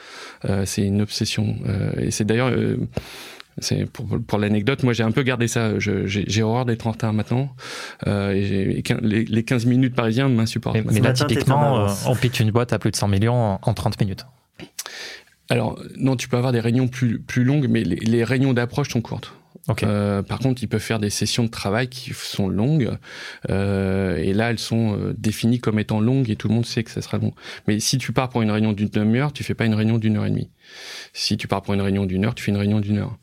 [0.64, 1.56] c'est une obsession.
[1.98, 2.52] et c'est d'ailleurs
[3.58, 5.78] c'est pour, pour l'anecdote, moi j'ai un peu gardé ça.
[5.78, 7.48] J'ai horreur d'être en retard maintenant.
[8.06, 10.76] Euh, et les, les, 15 minutes parisiens m'insupportent.
[10.76, 13.74] Mais, mais là, typiquement, on pitch une boîte à plus de 100 millions en, en
[13.74, 14.26] 30 minutes.
[15.48, 18.90] Alors, non, tu peux avoir des réunions plus, plus longues, mais les, les réunions d'approche
[18.90, 19.32] sont courtes.
[19.82, 22.96] Euh, par contre, ils peuvent faire des sessions de travail qui sont longues,
[23.50, 26.84] euh, et là, elles sont euh, définies comme étant longues, et tout le monde sait
[26.84, 27.32] que ça sera long.
[27.66, 30.16] Mais si tu pars pour une réunion d'une demi-heure, tu fais pas une réunion d'une
[30.16, 30.50] heure et demie.
[31.12, 33.18] Si tu pars pour une réunion d'une heure, tu fais une réunion d'une heure.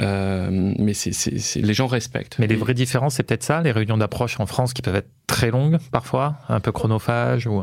[0.00, 2.38] Euh, mais c'est, c'est, les gens respectent.
[2.38, 5.10] Mais les vraies différences, c'est peut-être ça, les réunions d'approche en France qui peuvent être
[5.26, 7.62] très longues parfois, un peu chronophages ou.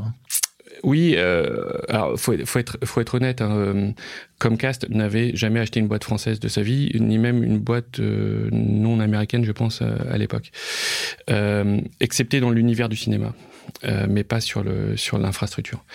[0.83, 3.41] Oui, euh, alors faut, faut être faut être honnête.
[3.41, 3.91] Hein, euh,
[4.39, 8.49] Comcast n'avait jamais acheté une boîte française de sa vie, ni même une boîte euh,
[8.51, 10.51] non américaine, je pense à, l'époque,
[11.29, 13.33] euh, excepté dans l'univers du cinéma,
[13.85, 15.85] euh, mais pas sur le sur l'infrastructure.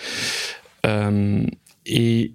[1.85, 2.33] et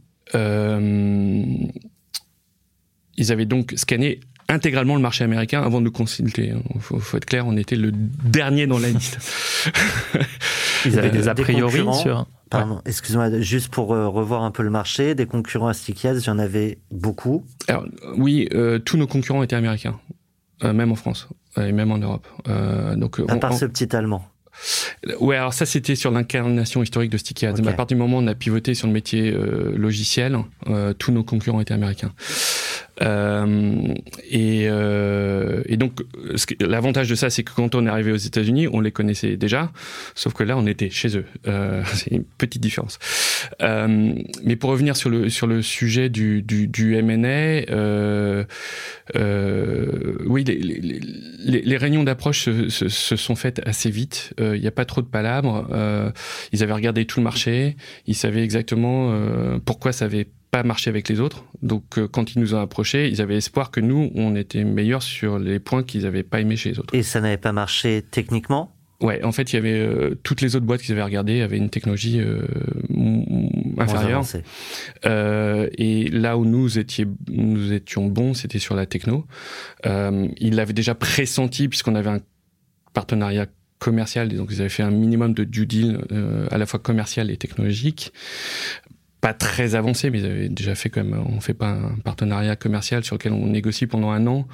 [3.17, 6.47] ils avaient donc scanné intégralement le marché américain avant de nous consulter.
[6.47, 6.63] Il hein.
[6.81, 9.19] faut, faut, être clair, on était le dernier dans la liste.
[10.85, 12.27] Ils avaient des a priori sur.
[12.51, 16.39] Pardon, excuse-moi, juste pour euh, revoir un peu le marché, des concurrents à Stickias, j'en
[16.39, 17.45] avais beaucoup.
[17.69, 17.85] Alors,
[18.17, 19.99] oui, euh, tous nos concurrents étaient américains,
[20.63, 22.27] euh, même en France et même en Europe.
[22.97, 24.25] donc, à part ce petit allemand.
[25.19, 27.67] Ouais, alors ça c'était sur l'incarnation historique de Sticky Ads.
[27.67, 30.39] à partir du moment où on a pivoté sur le métier logiciel,
[30.99, 32.13] tous nos concurrents étaient américains.
[33.03, 33.95] Euh,
[34.31, 36.01] et, euh, et, donc,
[36.61, 39.73] l'avantage de ça, c'est que quand on est arrivé aux États-Unis, on les connaissait déjà,
[40.15, 41.25] sauf que là, on était chez eux.
[41.47, 42.99] Euh, c'est une petite différence.
[43.63, 47.27] Euh, mais pour revenir sur le sur le sujet du du, du M&A,
[47.71, 48.45] euh,
[49.17, 54.35] euh, oui, les, les, les, réunions d'approche se, se, se, sont faites assez vite.
[54.39, 55.67] Il n'y a pas trop de palabres.
[56.53, 57.77] ils avaient regardé tout le marché.
[58.07, 59.15] Ils savaient exactement
[59.65, 61.45] pourquoi ça avait pas marché avec les autres.
[61.63, 65.03] Donc, euh, quand ils nous ont approchés, ils avaient espoir que nous, on était meilleurs
[65.03, 66.95] sur les points qu'ils n'avaient pas aimés chez les autres.
[66.95, 68.71] Et ça n'avait pas marché techniquement?
[69.01, 71.57] Ouais, en fait, il y avait euh, toutes les autres boîtes qu'ils avaient regardées avaient
[71.57, 72.43] une technologie euh,
[73.79, 74.23] inférieure.
[75.05, 79.27] Euh, et là où nous étions, nous étions bons, c'était sur la techno.
[79.85, 82.21] Ils l'avaient déjà pressenti puisqu'on avait un
[82.93, 83.47] partenariat
[83.81, 85.99] commercial, donc ils avaient fait un minimum de due deal
[86.51, 88.13] à la fois commercial et technologique
[89.25, 91.19] pas très avancé, mais ils avaient déjà fait quand même.
[91.35, 94.47] On fait pas un partenariat commercial sur lequel on négocie pendant un an,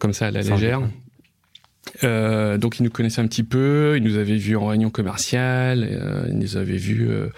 [0.00, 0.80] comme ça à la légère.
[2.02, 5.86] Euh, donc ils nous connaissaient un petit peu, ils nous avaient vus en réunion commerciale,
[5.88, 7.28] euh, ils nous avaient vus euh,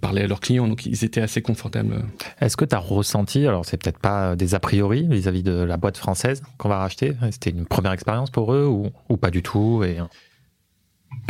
[0.00, 2.04] parler à leurs clients, donc ils étaient assez confortables.
[2.40, 5.76] Est-ce que tu as ressenti, alors c'est peut-être pas des a priori vis-à-vis de la
[5.76, 9.42] boîte française qu'on va racheter, c'était une première expérience pour eux ou, ou pas du
[9.42, 9.96] tout et...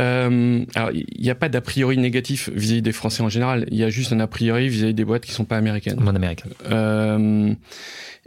[0.01, 3.67] Euh, alors, il n'y a pas d'a priori négatif vis-à-vis des Français en général.
[3.71, 5.99] Il y a juste un a priori vis-à-vis des boîtes qui sont pas américaines.
[6.01, 6.53] Non américaines.
[6.71, 7.55] Euh,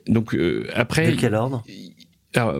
[0.07, 1.11] donc euh, après.
[1.11, 1.63] De quel ordre?
[2.35, 2.59] Alors,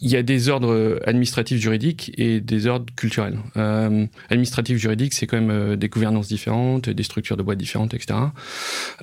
[0.00, 3.38] il y a des ordres administratifs juridiques et des ordres culturels.
[3.56, 7.92] Euh, administratifs juridiques, c'est quand même euh, des gouvernances différentes, des structures de boîtes différentes,
[7.92, 8.18] etc.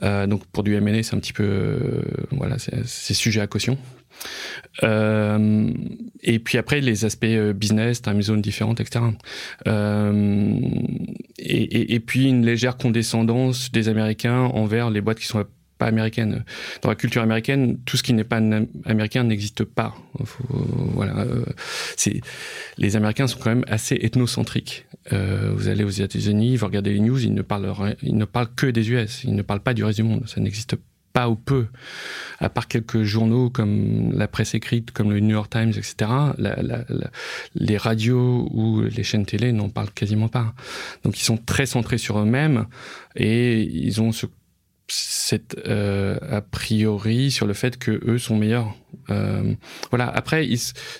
[0.02, 2.02] Euh, donc pour du M&A, c'est un petit peu, euh,
[2.32, 3.78] voilà, c'est sujet à caution.
[4.82, 7.26] Et puis après, les aspects
[7.56, 9.06] business, time zone différentes, etc.
[11.40, 15.46] Et, et, et, puis une légère condescendance des Américains envers les boîtes qui sont
[15.78, 16.44] pas américaines.
[16.82, 18.42] Dans la culture américaine, tout ce qui n'est pas
[18.86, 19.96] américain n'existe pas.
[20.50, 21.46] Voilà, euh,
[21.96, 22.22] c'est
[22.78, 24.86] les Américains sont quand même assez ethnocentriques.
[25.14, 28.54] Euh, vous allez aux États-Unis, vous regardez les news, ils ne parlent ils ne parlent
[28.56, 30.24] que des US, ils ne parlent pas du reste du monde.
[30.28, 30.76] Ça n'existe
[31.14, 31.66] pas ou peu,
[32.38, 36.12] à part quelques journaux comme la presse écrite, comme le New York Times, etc.,
[37.56, 40.54] les radios ou les chaînes télé n'en parlent quasiment pas.
[41.04, 42.68] Donc ils sont très centrés sur eux-mêmes
[43.16, 44.28] et ils ont ce
[44.88, 48.74] cette euh, a priori sur le fait que eux sont meilleurs.
[49.10, 49.54] Euh,
[49.90, 50.10] voilà.
[50.10, 50.48] Après,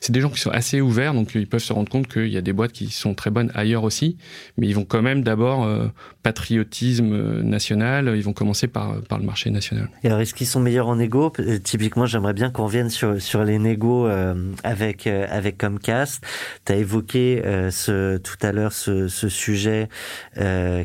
[0.02, 2.38] c'est des gens qui sont assez ouverts, donc ils peuvent se rendre compte qu'il y
[2.38, 4.18] a des boîtes qui sont très bonnes ailleurs aussi,
[4.58, 5.88] mais ils vont quand même d'abord euh,
[6.24, 8.14] patriotisme euh, national.
[8.16, 9.90] Ils vont commencer par par le marché national.
[10.04, 11.32] Alors, est-ce qu'ils sont meilleurs en égo
[11.64, 16.24] Typiquement, j'aimerais bien qu'on revienne sur sur les négos euh, avec avec Comcast.
[16.66, 17.42] Tu as évoqué
[18.24, 19.90] tout à l'heure ce, ce sujet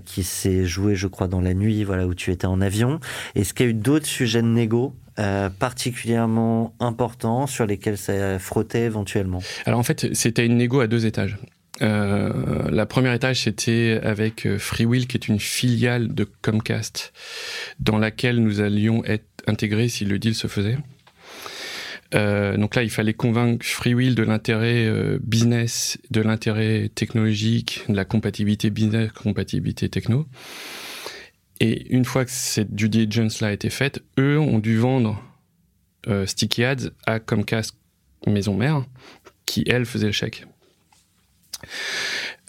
[0.05, 3.01] qui s'est joué, je crois, dans la nuit, voilà où tu étais en avion.
[3.35, 8.39] Est-ce qu'il y a eu d'autres sujets de négo euh, particulièrement importants sur lesquels ça
[8.39, 11.37] frottait éventuellement Alors en fait, c'était une négo à deux étages.
[11.81, 17.13] Euh, la première étage, c'était avec euh, Freewill, qui est une filiale de Comcast,
[17.81, 20.77] dans laquelle nous allions être intégrés si le deal se faisait.
[22.15, 24.87] Euh, donc là, il fallait convaincre Freewill de l'intérêt
[25.21, 30.27] business, de l'intérêt technologique, de la compatibilité business, compatibilité techno.
[31.63, 35.23] Et une fois que cette due diligence-là a été faite, eux ont dû vendre
[36.09, 37.77] euh, Sticky Ads à Comcast
[38.27, 38.85] maison mère,
[39.47, 40.45] qui elle faisait le chèque.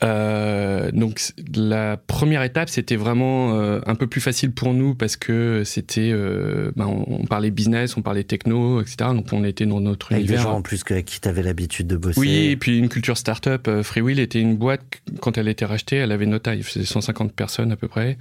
[0.04, 1.22] Euh, donc
[1.56, 6.12] la première étape, c'était vraiment euh, un peu plus facile pour nous parce que c'était,
[6.12, 9.12] euh, ben, on, parlait business, on parlait techno, etc.
[9.14, 10.40] Donc on était dans notre Avec univers.
[10.40, 12.20] des gens en plus que, avec qui tu avais l'habitude de bosser.
[12.20, 13.70] Oui, et puis une culture startup.
[13.82, 14.82] Freewheel était une boîte,
[15.22, 16.60] quand elle a été rachetée, elle avait notre taille.
[16.60, 18.18] Elle faisait 150 personnes à peu près.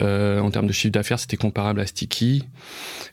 [0.00, 2.44] En termes de chiffre d'affaires, c'était comparable à Sticky.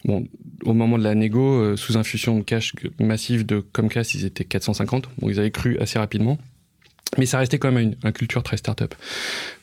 [0.06, 0.28] Bon,
[0.64, 5.10] au moment de la négo, sous infusion de cash massive de Comcast, ils étaient 450.
[5.20, 6.38] Bon, ils avaient cru assez rapidement.
[7.18, 8.94] Mais ça restait quand même une, une culture très startup.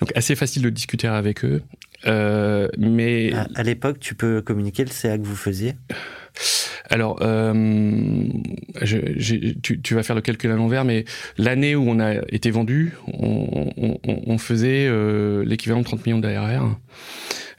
[0.01, 1.63] Donc assez facile de discuter avec eux.
[2.07, 5.75] Euh, mais À, à l'époque, tu peux communiquer le CA que vous faisiez?
[6.91, 8.23] Alors, euh,
[8.83, 8.99] je,
[9.63, 11.05] tu, tu vas faire le calcul à l'envers, mais
[11.39, 16.05] l'année où on a été vendu, on, on- on- on faisait euh, l'équivalent de 30
[16.07, 16.77] millions d'ARR.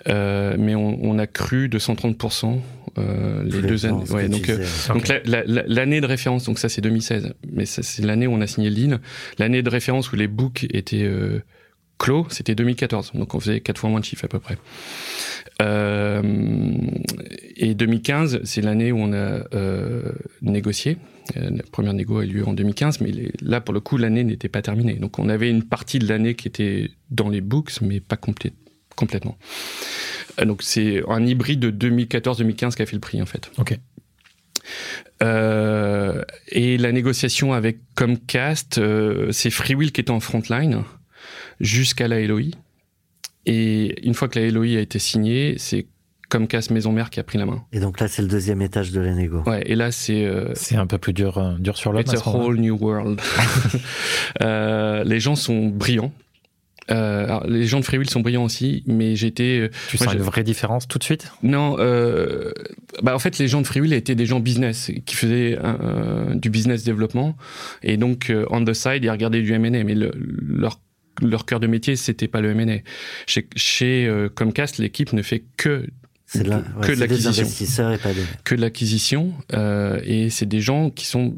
[0.10, 2.60] Euh, mais on, on a cru de 130%
[2.98, 4.04] euh, les deux années.
[4.16, 7.66] Ouais, donc, euh, donc la- la- la- l'année de référence, donc ça c'est 2016, mais
[7.66, 9.00] ça c'est l'année où on a signé le deal.
[9.38, 11.42] L'année de référence où les books étaient euh,
[12.00, 14.58] clos, c'était 2014, donc on faisait quatre fois moins de chiffres à peu près.
[15.62, 16.22] Euh,
[17.56, 20.04] et 2015, c'est l'année où on a euh,
[20.42, 20.98] négocié.
[21.36, 24.24] La première négo a eu lieu en 2015, mais les- là pour le coup l'année
[24.24, 24.94] n'était pas terminée.
[24.94, 28.54] Donc on avait une partie de l'année qui était dans les books, mais pas complète,
[28.98, 29.38] complètement.
[30.40, 33.50] Euh, Donc c'est un hybride de 2014-2015 qui a fait le prix en fait.
[33.58, 33.80] Ok.
[35.24, 40.84] Euh, et la négociation avec Comcast, euh, c'est Freewheel qui était en frontline
[41.62, 42.52] jusqu'à la LOI.
[43.46, 45.88] Et une fois que la LOI a été signée, c'est
[46.30, 47.64] Comcast Maison Mère qui a pris la main.
[47.72, 49.44] Et donc là, c'est le deuxième étage de la négo.
[49.46, 52.02] Ouais, et là c'est euh, C'est un peu plus dur, euh, dur sur l'homme.
[52.02, 53.22] It's a whole new world.
[54.42, 56.12] Euh, les gens sont brillants.
[56.90, 60.22] Euh, alors, les gens de Freewheel sont brillants aussi, mais j'étais Tu Moi, sens une
[60.22, 61.32] vraie différence tout de suite?
[61.44, 62.52] Non, euh,
[63.04, 66.50] bah en fait, les gens de Freewheel étaient des gens business qui faisaient euh, du
[66.50, 67.36] business développement.
[67.84, 70.80] Et donc euh, on the side ils regardaient du M&A, mais le- leur
[71.22, 72.78] leur cœur de métier c'était pas le M&A.
[73.26, 75.88] Chez, chez euh, Comcast, l'équipe ne fait que
[76.30, 77.92] C'est de la- que de l'acquisition.
[77.94, 78.10] et pas
[78.44, 81.34] que de l'acquisition euh, et c'est des gens qui sont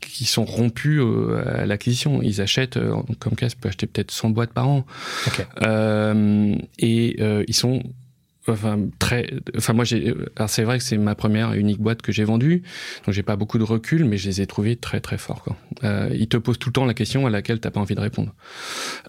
[0.00, 2.20] qui sont rompus euh, à l'acquisition.
[2.22, 4.84] Ils achètent, euh, Comcast peut acheter peut-être 100 boîtes par an.
[5.28, 5.46] Ok.
[5.62, 7.82] Euh, et euh, ils sont
[8.48, 12.00] enfin très enfin moi j'ai alors c'est vrai que c'est ma première et unique boîte
[12.00, 12.62] que j'ai vendue
[13.04, 15.56] donc j'ai pas beaucoup de recul mais je les ai trouvés très très forts quoi
[15.84, 18.00] euh, ils te posent tout le temps la question à laquelle t'as pas envie de
[18.00, 18.32] répondre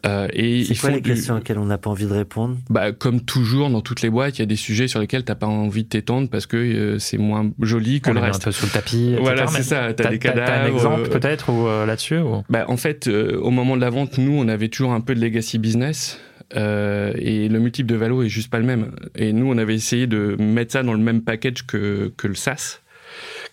[0.05, 2.57] euh, et C'est quoi font les du- questions auxquelles on n'a pas envie de répondre?
[2.69, 5.35] Bah, comme toujours dans toutes les boîtes, il y a des sujets sur lesquels t'as
[5.35, 8.27] pas envie de t'étendre parce que euh, c'est moins joli que On le les met
[8.27, 8.43] un reste.
[8.45, 9.07] peu sous le tapis.
[9.09, 9.19] etc.
[9.21, 9.93] Voilà, c'est ça.
[9.93, 10.73] T'as des T'as un cadavres.
[10.73, 12.43] exemple euh, peut-être ou euh, là-dessus ou...
[12.49, 15.13] bah, en fait, euh, au moment de la vente, nous, on avait toujours un peu
[15.15, 16.19] de legacy business.
[16.55, 18.91] Euh, et le multiple de valo est juste pas le même.
[19.15, 22.35] Et nous, on avait essayé de mettre ça dans le même package que, que le
[22.35, 22.79] SaaS,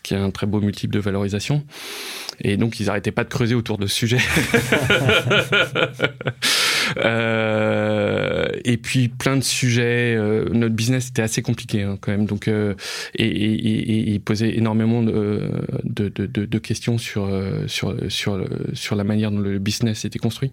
[0.03, 1.65] qui a un très beau multiple de valorisation.
[2.41, 4.19] Et donc, ils arrêtaient pas de creuser autour de ce sujet.
[6.97, 10.15] Euh, et puis plein de sujets.
[10.17, 12.25] euh, notre business était assez compliqué hein, quand même.
[12.25, 12.75] Donc euh,
[13.15, 15.51] et, et, et, et posait énormément de,
[15.85, 18.43] de, de, de- questions sur euh, sur sur
[18.73, 20.53] sur la manière dont le business était construit.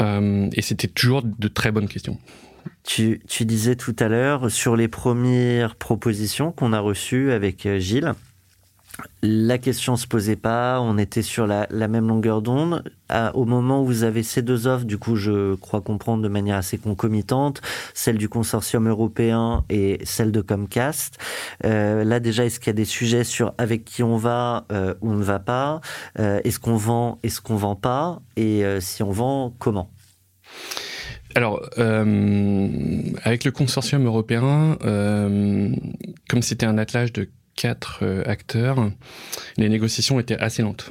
[0.00, 2.18] Euh, et c'était toujours de très bonnes questions.
[2.84, 8.12] tu, disais tout à l'heure sur les premières propositions qu'on a reçues avec euh, Gilles.
[9.22, 12.84] La question se posait pas, on était sur la, même longueur d'onde.
[13.34, 16.56] Au moment où vous avez ces deux offres, du coup, je crois comprendre de manière
[16.56, 17.60] assez concomitante,
[17.92, 21.18] celle du consortium européen et celle de Comcast.
[21.64, 24.94] Euh, là, déjà, est-ce qu'il y a des sujets sur avec qui on va euh,
[25.00, 25.80] ou on ne va pas?
[26.18, 28.20] Euh, Est-ce qu'on vend, est-ce qu'on vend pas?
[28.36, 29.90] Et euh, si on vend, comment?
[31.34, 38.90] Alors, avec le consortium européen, comme c'était un attelage de quatre euh, acteurs,
[39.56, 40.90] les négociations étaient assez lentes.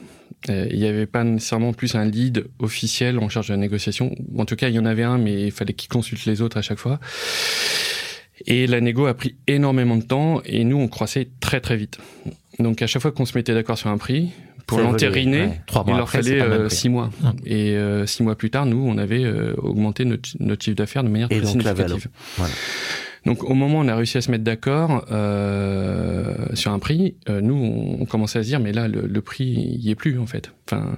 [0.49, 4.13] Euh, Il n'y avait pas nécessairement plus un lead officiel en charge de la négociation.
[4.37, 6.57] En tout cas, il y en avait un, mais il fallait qu'il consulte les autres
[6.57, 6.99] à chaque fois.
[8.45, 11.99] Et la négo a pris énormément de temps et nous, on croissait très très vite.
[12.59, 14.31] Donc à chaque fois qu'on se mettait d'accord sur un prix,
[14.65, 15.83] pour l'entériner, ouais.
[15.87, 17.09] Il leur fallait euh, six mois.
[17.45, 21.03] Et euh, six mois plus tard, nous, on avait euh, augmenté notre, notre chiffre d'affaires
[21.03, 22.09] de manière Et très donc la significative.
[22.37, 22.53] Voilà.
[23.25, 27.15] Donc au moment où on a réussi à se mettre d'accord euh, sur un prix,
[27.29, 29.91] euh, nous, on, on commençait à se dire, mais là, le, le prix, il y
[29.91, 30.51] est plus, en fait.
[30.69, 30.97] Enfin,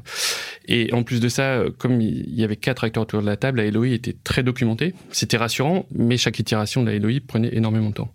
[0.68, 3.38] et en plus de ça, euh, comme il y avait quatre acteurs autour de la
[3.38, 4.94] table, la LOI était très documentée.
[5.12, 8.14] C'était rassurant, mais chaque itération de la LOI prenait énormément de temps.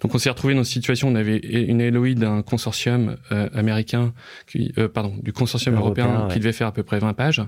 [0.00, 3.48] Donc on s'est retrouvé dans une situation où on avait une LOI d'un consortium euh,
[3.54, 4.12] américain,
[4.46, 6.32] qui, euh, pardon, du consortium Européen, européen, ouais.
[6.32, 7.42] qui devait faire à peu près 20 pages.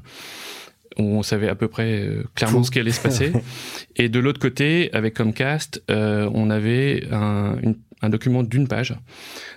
[0.97, 3.33] On savait à peu près euh, clairement ce qui allait se passer.
[3.97, 8.95] Et de l'autre côté, avec Comcast, euh, on avait un, une- un document d'une page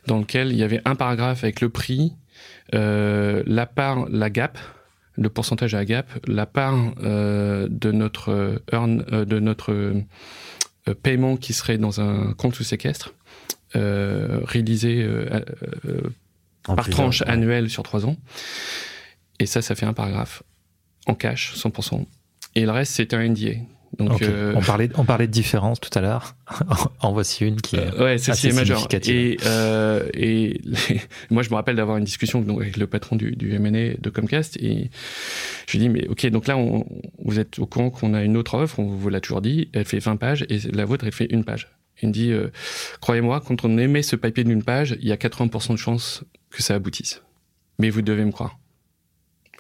[0.08, 2.14] dans lequel il y avait un paragraphe avec le prix,
[2.74, 4.58] euh, la part, la gap,
[5.16, 9.94] le pourcentage à Gap, la part de notre earn, de notre
[11.04, 13.14] paiement qui serait dans un compte sous séquestre,
[13.76, 15.06] réalisé
[16.76, 18.16] par tranche annuelle sur trois ans.
[19.40, 20.44] Et ça, ça fait un paragraphe
[21.08, 22.06] en cash, 100%.
[22.56, 23.54] Et le reste, c'est un NDA.
[23.98, 26.36] Donc, euh, on, parlait, on parlait de différence tout à l'heure.
[27.02, 29.14] en voici une qui est euh, ouais, assez significative.
[29.14, 30.62] Et, euh, et
[31.30, 34.10] moi, je me rappelle d'avoir une discussion donc, avec le patron du, du M&A de
[34.10, 34.90] Comcast et
[35.68, 36.86] je lui dis mais ok, donc là, on,
[37.24, 39.86] vous êtes au courant qu'on a une autre offre, on vous l'a toujours dit, elle
[39.86, 41.68] fait 20 pages et la vôtre, elle fait une page.
[42.02, 42.34] Il me dit,
[43.00, 46.64] croyez-moi, quand on émet ce papier d'une page, il y a 80% de chances que
[46.64, 47.22] ça aboutisse.
[47.78, 48.58] Mais vous devez me croire.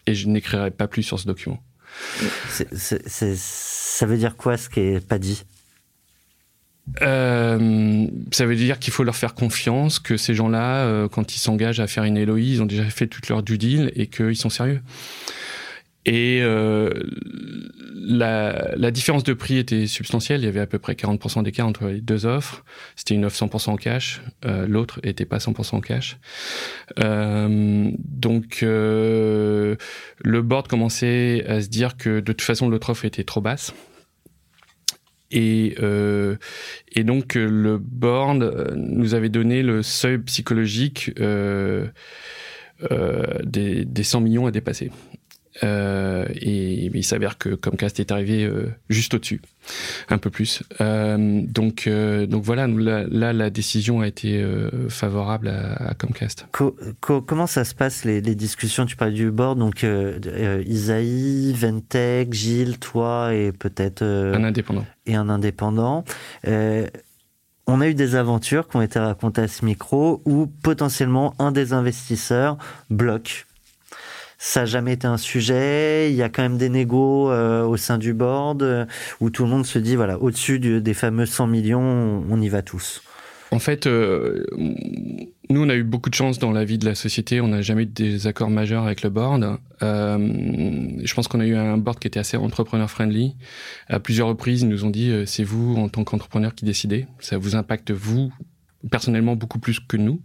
[0.08, 1.62] Et je n'écrirai pas plus sur ce document.
[2.50, 5.44] ça veut dire quoi ce qui n'est pas dit?
[7.02, 11.40] Euh, ça veut dire qu'il faut leur faire confiance, que ces gens-là, euh, quand ils
[11.40, 14.36] s'engagent à faire une LOI, ils ont déjà fait toute leur due deal et qu'ils
[14.36, 14.82] sont sérieux.
[16.06, 16.90] Et euh,
[17.94, 20.42] la, la, différence de prix était substantielle.
[20.42, 22.66] Il y avait à peu près 40% d'écart entre les deux offres.
[22.96, 24.22] C'était une offre 100% en cash.
[24.46, 26.18] Euh, L'autre était pas 100% en cash.
[27.00, 29.76] Euh, donc euh,
[30.18, 33.72] le board commençait à se dire que de toute façon l'autre offre était trop basse.
[35.30, 36.36] Et, euh,
[36.92, 41.12] et donc le board nous avait donné le seuil psychologique
[42.92, 44.90] euh, des, des 100 millions à dépasser.
[45.64, 49.42] Euh, et, il s'avère que Comcast est arrivé euh, juste au-dessus,
[50.10, 50.64] un peu plus.
[50.80, 54.44] Euh, donc, donc voilà, là, la décision a été
[54.90, 56.48] favorable à, Comcast.
[57.02, 58.86] comment ça se passe les, discussions?
[58.86, 59.86] Tu parlais du board, donc
[60.66, 64.86] Isaïe, Ventec, Gilles, toi et peut-être un indépendant.
[65.06, 66.04] Et un indépendant.
[66.46, 71.52] on a eu des aventures qui ont été racontées à ce micro où potentiellement un
[71.52, 72.58] des investisseurs
[72.90, 73.46] bloque
[74.44, 76.10] ça n'a jamais été un sujet.
[76.10, 78.86] Il y a quand même des négos euh, au sein du board euh,
[79.20, 82.64] où tout le monde se dit voilà, au-dessus des fameux 100 millions, on, y va
[82.64, 83.04] tous.
[83.52, 84.44] En fait, euh,
[85.52, 87.40] nous, on a eu beaucoup de chance dans la vie de la société.
[87.40, 89.60] On n'a jamais eu des accords majeurs avec le board.
[89.80, 93.36] je pense qu'on a eu un board qui était assez entrepreneur-friendly.
[93.90, 97.06] À plusieurs reprises, ils nous ont dit c'est vous, en tant qu'entrepreneur, qui décidez.
[97.20, 98.32] Ça vous impacte, vous,
[98.90, 100.22] personnellement beaucoup plus que nous.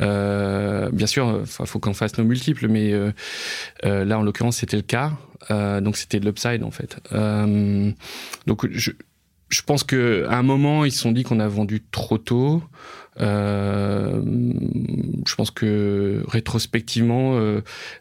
[0.00, 3.12] Euh, bien sûr, il faut qu'on fasse nos multiples, mais euh,
[3.84, 5.12] euh, là, en l'occurrence, c'était le cas.
[5.50, 6.98] Euh, donc, c'était de l'upside, en fait.
[7.12, 7.90] Euh,
[8.46, 8.90] donc, je,
[9.48, 9.96] je pense qu'à
[10.30, 12.62] un moment, ils se sont dit qu'on a vendu trop tôt.
[13.20, 14.22] Euh,
[15.26, 17.36] je pense que rétrospectivement,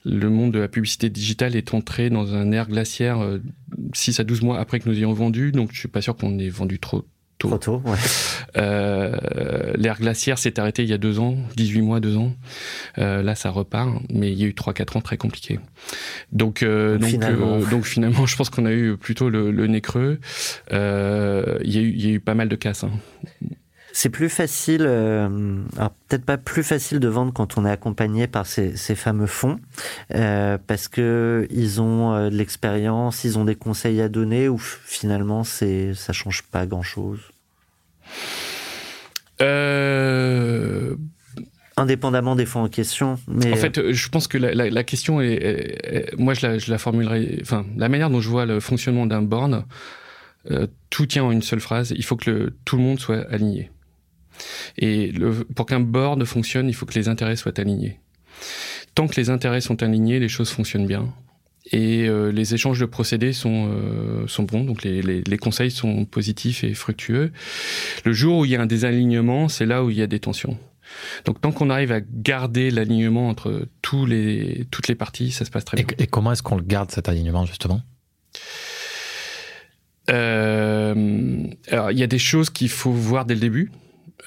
[0.03, 3.39] le monde de la publicité digitale est entré dans un air glaciaire
[3.93, 5.51] 6 à 12 mois après que nous ayons vendu.
[5.51, 7.05] Donc, je suis pas sûr qu'on ait vendu trop
[7.37, 7.97] Trop tôt, ouais.
[8.57, 12.33] Euh, L'ère glaciaire s'est arrêté il y a deux ans, 18 mois, deux ans.
[12.97, 15.59] Euh, là, ça repart, mais il y a eu 3-4 ans très compliqués.
[16.31, 17.55] Donc, euh, donc, finalement.
[17.57, 20.19] Euh, donc finalement, je pense qu'on a eu plutôt le, le nez creux.
[20.73, 22.83] Euh, il, y a eu, il y a eu pas mal de casses.
[22.83, 22.91] Hein.
[23.99, 25.27] C'est plus facile, euh,
[26.07, 29.59] peut-être pas plus facile de vendre quand on est accompagné par ces, ces fameux fonds,
[30.13, 34.59] euh, parce que ils ont euh, de l'expérience, ils ont des conseils à donner, ou
[34.59, 37.21] finalement c'est ça change pas grand chose.
[39.41, 40.95] Euh
[41.75, 43.17] indépendamment des fonds en question.
[43.27, 43.51] Mais...
[43.51, 46.77] En fait, je pense que la, la, la question est, moi je la, je la,
[46.77, 49.65] formulerai, enfin la manière dont je vois le fonctionnement d'un board,
[50.51, 51.93] euh, tout tient en une seule phrase.
[51.97, 53.71] Il faut que le, tout le monde soit aligné.
[54.77, 57.99] Et le, pour qu'un board fonctionne, il faut que les intérêts soient alignés.
[58.95, 61.13] Tant que les intérêts sont alignés, les choses fonctionnent bien.
[61.71, 65.71] Et euh, les échanges de procédés sont, euh, sont bons, donc les, les, les, conseils
[65.71, 67.31] sont positifs et fructueux.
[68.05, 70.19] Le jour où il y a un désalignement, c'est là où il y a des
[70.19, 70.57] tensions.
[71.25, 75.51] Donc tant qu'on arrive à garder l'alignement entre tous les, toutes les parties, ça se
[75.51, 75.85] passe très bien.
[75.97, 77.81] Et, et comment est-ce qu'on le garde cet alignement justement?
[80.09, 83.71] Euh, alors, il y a des choses qu'il faut voir dès le début.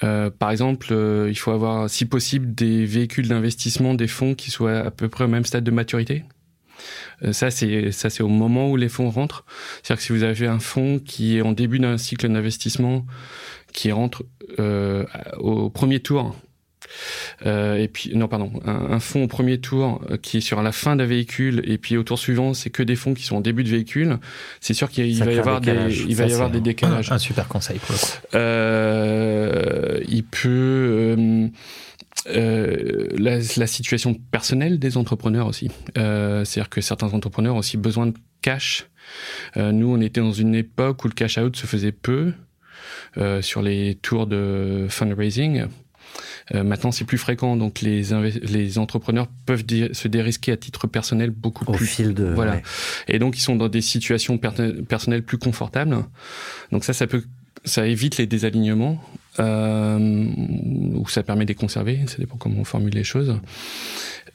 [0.03, 4.51] Euh, par exemple, euh, il faut avoir, si possible, des véhicules d'investissement, des fonds qui
[4.51, 6.23] soient à peu près au même stade de maturité.
[7.23, 9.45] Euh, ça, c'est ça, c'est au moment où les fonds rentrent.
[9.83, 13.05] C'est-à-dire que si vous avez un fonds qui est en début d'un cycle d'investissement,
[13.73, 14.23] qui rentre
[14.59, 15.05] euh,
[15.37, 16.35] au premier tour,
[17.45, 20.71] et puis, non, pardon, un, un, fonds au premier tour euh, qui est sur la
[20.71, 23.41] fin d'un véhicule, et puis au tour suivant, c'est que des fonds qui sont au
[23.41, 24.19] début de véhicule.
[24.59, 27.11] C'est sûr qu'il va y avoir des, il va y avoir des décalages.
[27.11, 27.95] Un, super conseil pour
[28.35, 31.15] Euh, il peut.
[31.17, 31.47] Euh,
[32.27, 35.71] euh, la, la, situation personnelle des entrepreneurs aussi.
[35.97, 38.87] Euh, C'est-à-dire que certains entrepreneurs ont aussi besoin de cash.
[39.57, 42.33] Euh, nous, on était dans une époque où le cash out se faisait peu
[43.17, 45.65] euh, sur les tours de fundraising.
[46.53, 48.03] Maintenant, c'est plus fréquent, donc les,
[48.43, 51.85] les entrepreneurs peuvent se dérisquer à titre personnel beaucoup Au plus.
[51.85, 52.25] fil de.
[52.25, 52.61] Voilà.
[53.07, 55.97] Et donc, ils sont dans des situations personnelles plus confortables.
[56.71, 57.23] Donc ça, ça peut
[57.63, 59.01] ça évite les désalignements
[59.39, 59.99] euh,
[60.95, 63.35] ou ça permet de les conserver, ça dépend comment on formule les choses.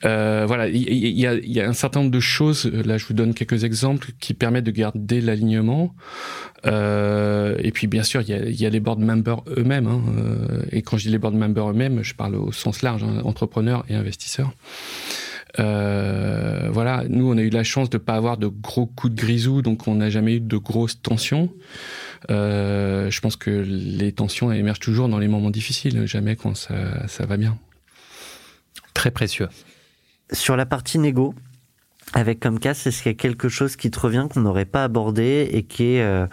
[0.05, 2.67] Euh, voilà, il y, a, y, a, un certain nombre de choses.
[2.67, 5.95] Là, je vous donne quelques exemples qui permettent de garder l'alignement.
[6.67, 9.87] Euh, et puis, bien sûr, il y a, y a, les board members eux-mêmes.
[9.87, 10.03] Hein.
[10.19, 13.23] Euh, et quand je dis les board members eux-mêmes, je parle au sens large, hein,
[13.25, 14.53] entrepreneurs et investisseurs.
[15.59, 19.21] Euh, voilà, nous, on a eu la chance de pas avoir de gros coups de
[19.21, 21.51] grisou, donc on n'a jamais eu de grosses tensions.
[22.31, 27.07] Euh, je pense que les tensions émergent toujours dans les moments difficiles, jamais quand ça,
[27.09, 27.57] ça va bien.
[28.93, 29.49] Très précieux.
[30.33, 31.35] Sur la partie négo,
[32.13, 35.49] avec Comcast, est-ce qu'il y a quelque chose qui te revient qu'on n'aurait pas abordé
[35.53, 36.27] et qui est euh,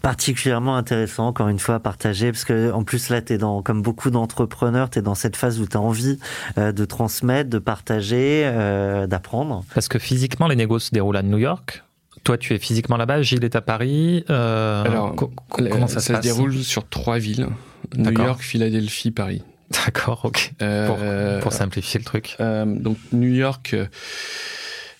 [0.00, 3.62] particulièrement intéressant, encore une fois, à partager Parce que en plus, là, tu es dans,
[3.62, 6.18] comme beaucoup d'entrepreneurs, tu es dans cette phase où tu as envie
[6.56, 9.64] euh, de transmettre, de partager, euh, d'apprendre.
[9.74, 11.84] Parce que physiquement, les négos se déroulent à New York.
[12.24, 14.24] Toi, tu es physiquement là-bas, Gilles est à Paris.
[14.28, 15.14] Alors,
[15.48, 17.48] comment ça, se, déroule sur trois villes
[17.96, 19.42] New York, Philadelphie, Paris.
[19.86, 20.52] D'accord, ok.
[20.58, 20.98] pour,
[21.40, 22.36] pour, simplifier le truc.
[22.38, 23.74] donc, New York.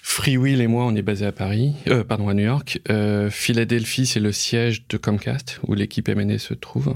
[0.05, 2.81] Free Will et moi, on est basé à Paris, euh, pardon, à New York.
[2.91, 6.93] Euh, Philadelphie, c'est le siège de Comcast, où l'équipe M&A se trouve.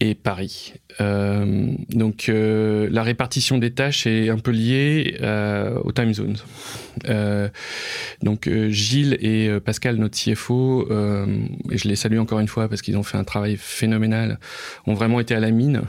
[0.00, 0.74] Et Paris.
[1.00, 6.36] Euh, donc, euh, la répartition des tâches est un peu liée euh, aux time zones.
[7.08, 7.48] Euh,
[8.22, 10.88] donc, Gilles et Pascal, notre CFO,
[11.70, 14.38] et je les salue encore une fois parce qu'ils ont fait un travail phénoménal,
[14.86, 15.82] ont vraiment été à la mine.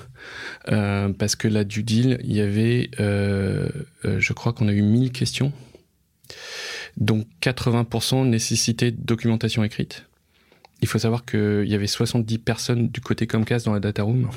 [0.66, 5.54] parce que là, du deal, il y avait, je crois qu'on a eu 1000 questions
[6.98, 10.09] donc 80% nécessité de documentation écrite.
[10.82, 14.30] Il faut savoir qu'il y avait 70 personnes du côté Comcast dans la data room.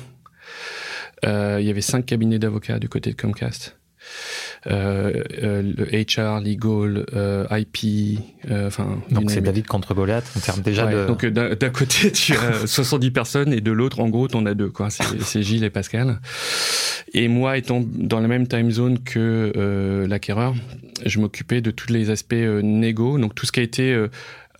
[1.25, 3.77] Euh, il y avait 5 cabinets d'avocats du côté de Comcast.
[4.67, 8.19] Euh, euh, le HR, legal, euh, IP,
[8.49, 8.97] enfin.
[9.11, 11.05] donc c'est David contre Goliath en termes déjà de.
[11.05, 14.69] Donc d'un côté tu as 70 personnes et de l'autre en gros t'en as deux
[14.69, 14.87] quoi.
[14.89, 16.19] C'est Gilles et Pascal.
[17.13, 20.55] Et moi étant dans la même time zone que l'acquéreur,
[21.05, 24.07] je m'occupais de tous les aspects négo, donc tout ce qui a été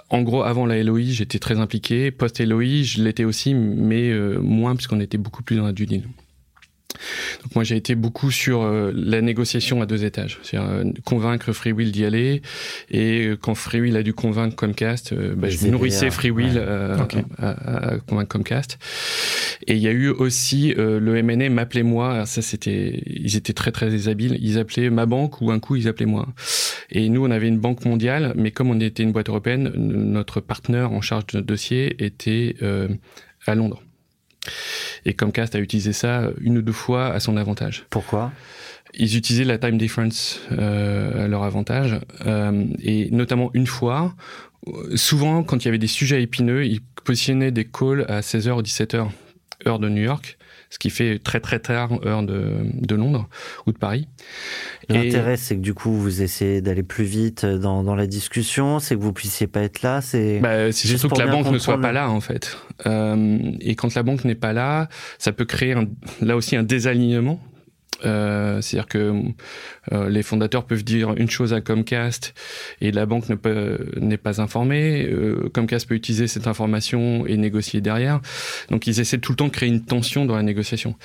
[0.10, 2.12] en gros, avant la LOI, j'étais très impliqué.
[2.12, 5.88] Post-LOI, je l'étais aussi, mais euh, moins, puisqu'on était beaucoup plus dans la due.
[7.44, 11.52] Donc moi j'ai été beaucoup sur euh, la négociation à deux étages, c'est-à-dire euh, convaincre
[11.52, 12.41] FreeWheel d'y aller
[12.89, 17.24] et euh, quand FreeWheel a dû convaincre Comcast, bah, je nourrissais FreeWheel ouais.
[17.38, 18.78] à, à, convaincre Comcast.
[19.68, 23.72] Et il y a eu aussi le MNA m'appelait moi, ça c'était, ils étaient très
[23.72, 26.28] très habiles, ils appelaient ma banque ou un coup ils appelaient moi.
[26.89, 30.41] Et nous on avait une banque mondiale, mais comme on était une boîte européenne, notre
[30.41, 32.56] partenaire en charge de notre dossier était
[33.46, 33.82] à Londres.
[35.06, 37.86] Et Comcast a utilisé ça une ou deux fois à son avantage.
[37.89, 38.32] Pourquoi?
[38.94, 42.00] Ils utilisaient la time difference euh, à leur avantage.
[42.26, 44.14] Euh, et notamment une fois,
[44.96, 48.62] souvent quand il y avait des sujets épineux, ils positionnaient des calls à 16h ou
[48.62, 49.10] 17h,
[49.68, 50.38] heure de New York
[50.74, 53.30] ce qui fait très très tard heure de, de Londres
[53.67, 54.07] ou de Paris.
[54.89, 58.95] L'intérêt, c'est que du coup, vous essayez d'aller plus vite dans, dans la discussion, c'est
[58.95, 60.01] que vous puissiez pas être là.
[60.01, 62.57] C'est bah, surtout que la banque ne soit pas là, en fait.
[62.88, 65.86] Euh, et quand la banque n'est pas là, ça peut créer un,
[66.21, 67.39] là aussi un désalignement
[68.06, 69.14] euh, C'est-à-dire que
[69.91, 72.34] euh, les fondateurs peuvent dire une chose à Comcast
[72.82, 75.06] et la banque n'est pas informée.
[75.06, 78.22] Euh, Comcast peut utiliser cette information et négocier derrière.
[78.70, 80.96] Donc ils essaient tout le temps de créer une tension dans la négociation.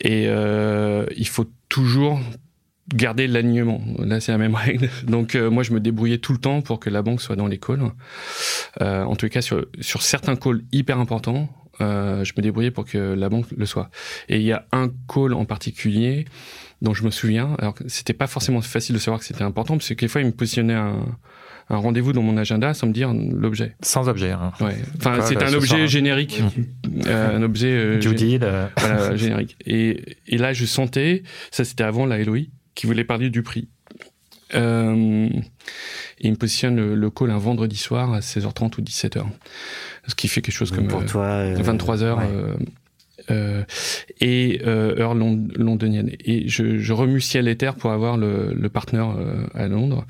[0.00, 2.20] Et euh, il faut toujours
[2.94, 3.80] garder l'alignement.
[3.98, 4.90] Là, c'est la même règle.
[5.06, 7.46] Donc, euh, moi, je me débrouillais tout le temps pour que la banque soit dans
[7.46, 7.82] les calls.
[8.80, 11.48] Euh, en tout cas, sur, sur certains calls hyper importants,
[11.82, 13.90] euh, je me débrouillais pour que la banque le soit.
[14.28, 16.24] Et il y a un call en particulier
[16.80, 17.54] dont je me souviens.
[17.58, 20.32] Alors, c'était pas forcément facile de savoir que c'était important, parce que quelquefois, il me
[20.32, 21.06] positionnait un,
[21.68, 23.76] un rendez-vous dans mon agenda sans me dire l'objet.
[23.82, 24.30] Sans objet.
[24.30, 24.52] Hein.
[24.60, 24.76] Ouais.
[24.98, 27.00] Enfin, c'est un objet générique, mmh.
[27.06, 28.66] euh, un objet euh, deal, euh.
[28.76, 29.56] voilà, générique.
[29.64, 32.40] Et, et là, je sentais, ça c'était avant la LOI,
[32.74, 33.68] qui voulait parler du prix.
[34.54, 35.28] Euh,
[36.18, 39.24] et il me positionne le, le, call un vendredi soir à 16h30 ou 17h.
[40.06, 42.18] Ce qui fait quelque chose comme pour toi, 23h.
[42.18, 42.56] Ouais.
[43.30, 43.62] Euh,
[44.20, 46.10] et euh, heure londonienne.
[46.24, 50.06] Et je, je, remue ciel et terre pour avoir le, le partenaire euh, à Londres,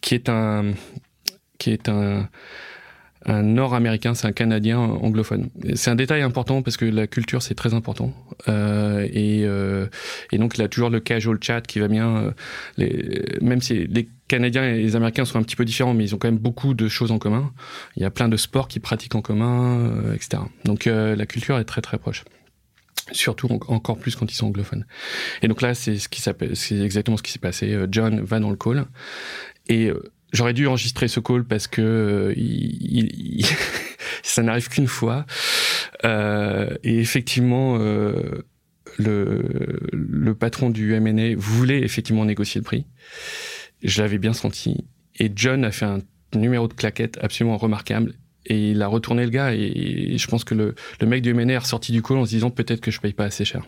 [0.00, 0.72] qui est un
[1.58, 2.28] qui est un
[3.26, 5.50] un nord-américain, c'est un canadien anglophone.
[5.74, 8.12] C'est un détail important parce que la culture c'est très important.
[8.48, 9.86] Euh, et, euh,
[10.32, 12.16] et, donc il a toujours le casual chat qui va bien.
[12.16, 12.30] Euh,
[12.78, 16.14] les, même si les Canadiens et les Américains sont un petit peu différents, mais ils
[16.14, 17.52] ont quand même beaucoup de choses en commun.
[17.96, 20.42] Il y a plein de sports qu'ils pratiquent en commun, euh, etc.
[20.64, 22.24] Donc la culture est très très proche.
[23.12, 24.84] surtout encore plus quand ils sont anglophones.
[25.42, 26.22] Et donc là, c'est ce qui
[26.82, 27.72] exactement ce qui s'est passé.
[27.72, 28.86] Euh, John va dans le call
[29.68, 30.02] et euh,
[30.32, 33.44] j'aurais dû enregistrer ce call parce que euh, il,
[34.22, 35.26] ça n'arrive qu'une fois.
[36.04, 37.78] et effectivement,
[38.98, 39.42] le,
[39.92, 42.86] le patron du MNA voulait effectivement négocier le prix.
[43.82, 44.84] Je l'avais bien senti.
[45.18, 46.00] Et John a fait un
[46.34, 48.14] numéro de claquette absolument remarquable
[48.46, 51.50] et il a retourné le gars et, je pense que le, le mec du MNR
[51.50, 53.62] est ressorti du call en se disant peut-être que je paye pas assez cher.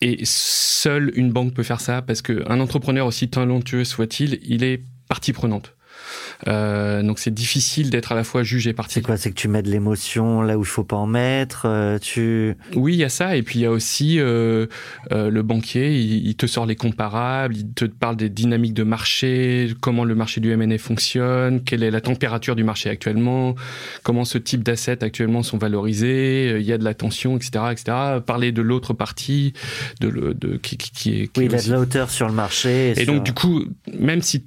[0.00, 4.82] Et seule une banque peut faire ça parce qu'un entrepreneur aussi talentueux soit-il, il est
[5.10, 5.74] partie prenante.
[6.48, 8.94] Euh, donc c'est difficile d'être à la fois juge et partie.
[8.94, 11.66] C'est quoi C'est que tu mets de l'émotion là où il faut pas en mettre.
[11.66, 12.56] Euh, tu.
[12.74, 13.36] Oui, il y a ça.
[13.36, 14.66] Et puis il y a aussi euh,
[15.10, 15.98] le banquier.
[16.00, 17.56] Il, te sort les comparables.
[17.56, 21.90] Il te parle des dynamiques de marché, comment le marché du M&A fonctionne, quelle est
[21.90, 23.54] la température du marché actuellement,
[24.02, 26.56] comment ce type d'assets actuellement sont valorisés.
[26.58, 27.96] Il y a de la tension, etc., etc.
[28.24, 29.52] Parler de l'autre partie,
[30.00, 31.36] de, de qui, qui, est.
[31.36, 32.94] oui, il a de la hauteur sur le marché.
[32.96, 33.64] Et, donc du coup,
[33.98, 34.44] même si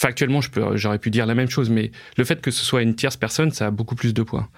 [0.00, 0.40] factuellement,
[0.76, 3.50] j'aurais pu dire la même chose, mais le fait que ce soit une tierce personne,
[3.50, 4.48] ça a beaucoup plus de poids.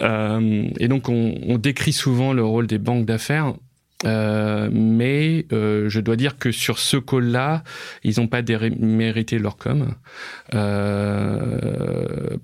[0.00, 3.54] Euh, et donc, on, décrit souvent le rôle des banques d'affaires.
[4.06, 7.64] Euh, mais euh, je dois dire que sur ce call-là,
[8.02, 8.40] ils n'ont pas
[8.78, 9.94] mérité leur com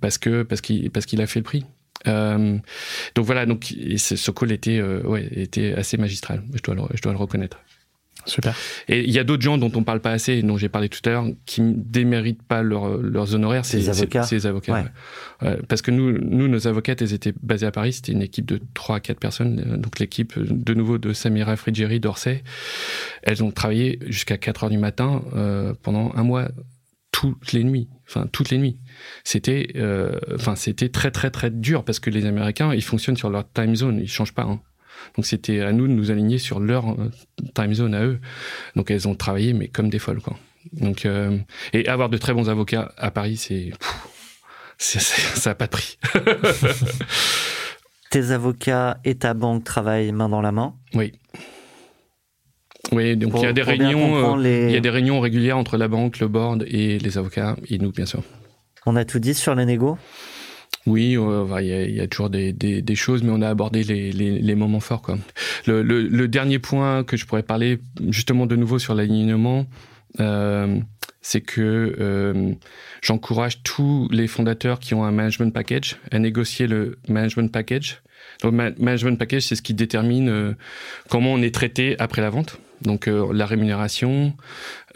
[0.00, 1.64] parce que parce qu'il a fait le prix.
[2.04, 6.42] donc voilà, donc ce call était assez magistral.
[6.52, 7.58] Je dois le reconnaître.
[8.26, 8.54] Super.
[8.88, 11.00] Et il y a d'autres gens dont on parle pas assez, dont j'ai parlé tout
[11.06, 13.64] à l'heure, qui déméritent pas leurs honoraires.
[13.64, 14.24] C'est les avocats.
[14.24, 14.84] C'est les avocats.
[15.68, 17.94] parce que nous, nous, nos avocates, elles étaient basées à Paris.
[17.94, 19.76] C'était une équipe de 3 à 4 personnes.
[19.78, 22.42] Donc l'équipe, de nouveau, de Samira Frigeri d'Orsay.
[23.22, 26.48] Elles ont travaillé jusqu'à 4 heures du matin euh, pendant un mois,
[27.12, 27.88] toutes les nuits.
[28.08, 28.78] Enfin, toutes les nuits.
[29.24, 33.30] C'était, euh, enfin, c'était très, très, très dur parce que les Américains, ils fonctionnent sur
[33.30, 33.98] leur time zone.
[34.00, 34.44] Ils changent pas.
[34.44, 34.60] Hein.
[35.14, 37.10] Donc c'était à nous de nous aligner sur leur euh,
[37.54, 38.18] time zone à eux.
[38.74, 40.36] Donc elles ont travaillé mais comme des folles quoi.
[40.72, 41.38] Donc euh,
[41.72, 43.72] et avoir de très bons avocats à Paris c'est
[44.78, 45.98] ça n'a pas de prix.
[48.10, 50.74] Tes avocats et ta banque travaillent main dans la main?
[50.94, 51.12] Oui.
[52.92, 55.76] Oui, donc il y a des réunions, euh, il y a des réunions régulières entre
[55.76, 58.22] la banque, le board et les avocats et nous bien sûr.
[58.84, 59.98] On a tout dit sur les négos?
[60.86, 65.02] Oui, il y, a, toujours des, choses, mais on a abordé les, moments forts.
[65.02, 65.18] Quoi.
[65.66, 67.78] Le, dernier point que je pourrais parler,
[68.08, 69.66] justement de nouveau sur l'alignement,
[70.20, 70.78] euh,
[71.26, 72.52] c'est que euh,
[73.02, 78.00] j'encourage tous les fondateurs qui ont un management package à négocier le management package.
[78.44, 80.52] Le management package, c'est ce qui détermine euh,
[81.08, 82.60] comment on est traité après la vente.
[82.82, 84.34] Donc euh, la rémunération,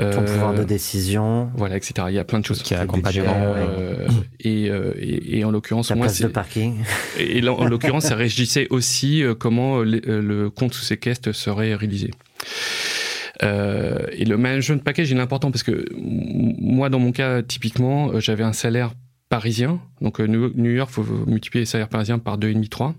[0.00, 2.06] euh, ton pouvoir de décision, voilà, etc.
[2.10, 3.24] Il y a plein de choses qui accompagnent.
[3.26, 4.06] Euh,
[4.38, 6.76] et, et, et, en l'occurrence, moi, de parking.
[7.18, 12.12] Et, en l'occurrence, ça régissait aussi comment le, compte sous séquestre serait réalisé.
[13.42, 18.44] Et le management package il est important parce que moi, dans mon cas, typiquement, j'avais
[18.44, 18.92] un salaire
[19.28, 19.80] parisien.
[20.00, 22.94] Donc New York, faut multiplier les salaires parisiens par deux et demi, trois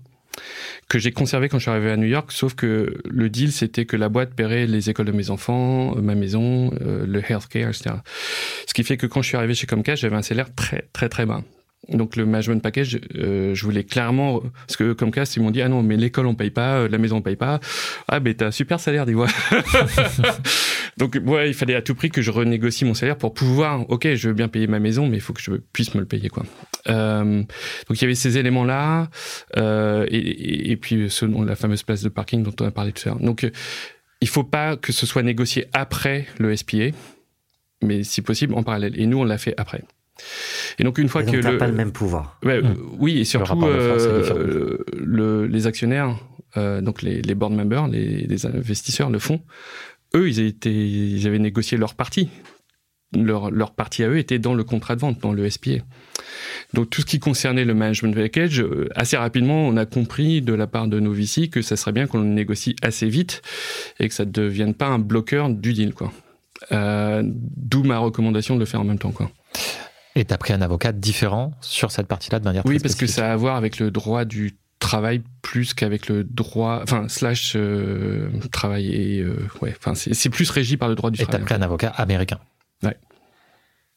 [0.88, 3.86] que j'ai conservé quand je suis arrivé à New York, sauf que le deal, c'était
[3.86, 7.68] que la boîte paierait les écoles de mes enfants, euh, ma maison, euh, le healthcare,
[7.68, 7.96] etc.
[8.66, 11.08] Ce qui fait que quand je suis arrivé chez Comcast, j'avais un salaire très, très,
[11.08, 11.42] très bas.
[11.88, 15.62] Donc le management package, euh, je voulais clairement parce que comme cas ils m'ont dit
[15.62, 17.58] ah non mais l'école on paye pas, la maison on paye pas.
[18.06, 19.26] Ah ben t'as super salaire dis-moi.
[20.96, 24.14] Donc ouais il fallait à tout prix que je renégocie mon salaire pour pouvoir ok
[24.14, 26.28] je veux bien payer ma maison mais il faut que je puisse me le payer
[26.28, 26.44] quoi.
[26.88, 29.08] Euh, donc il y avait ces éléments là
[29.56, 33.08] euh, et, et, puis selon la fameuse place de parking dont on a parlé tout
[33.08, 33.20] à l'heure.
[33.20, 33.50] Donc
[34.20, 36.90] il faut pas que ce soit négocié après le SPA
[37.82, 39.82] mais si possible en parallèle et nous on l'a fait après.
[40.78, 42.38] Et donc une fois que le pas le même pouvoir.
[42.42, 42.74] Hmm.
[42.98, 46.16] Oui, et surtout euh, le, les actionnaires,
[46.56, 49.40] euh, donc les, les, board members, les, les, investisseurs le font.
[50.14, 52.28] Eux, ils, étaient, ils avaient négocié leur partie.
[53.14, 55.72] Leur, leur partie à eux était dans le contrat de vente, dans le SPA.
[56.72, 60.54] Donc tout ce qui concernait le management package, euh, assez rapidement, on a compris de
[60.54, 63.42] la part de nos VC que ça serait bien qu'on le négocie assez vite
[64.00, 66.12] et que ça ne devienne pas un bloqueur du deal, quoi.
[66.70, 69.30] Euh, D'où ma recommandation de le faire en même temps, quoi.
[70.14, 73.06] Et tu as pris un avocat différent sur cette partie-là de manière Oui, parce que
[73.06, 77.54] ça a à voir avec le droit du travail plus qu'avec le droit, enfin, slash
[77.56, 81.42] euh, travail et, euh, ouais, enfin, c'est plus régi par le droit du et travail.
[81.42, 82.38] Et tu as pris un avocat américain.
[82.82, 82.96] Ouais.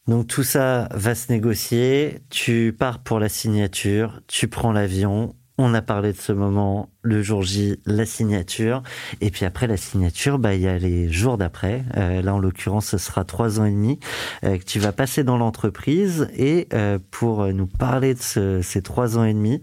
[0.06, 5.72] Donc tout ça va se négocier, tu pars pour la signature, tu prends l'avion On
[5.72, 8.82] a parlé de ce moment le jour J, la signature.
[9.20, 11.84] Et puis après la signature, bah, il y a les jours d'après.
[11.96, 13.98] Euh, là, en l'occurrence, ce sera trois ans et demi
[14.44, 16.28] euh, que tu vas passer dans l'entreprise.
[16.36, 19.62] Et euh, pour nous parler de ces trois ans et demi,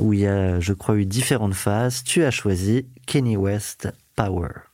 [0.00, 4.73] où il y a, je crois, eu différentes phases, tu as choisi Kenny West Power.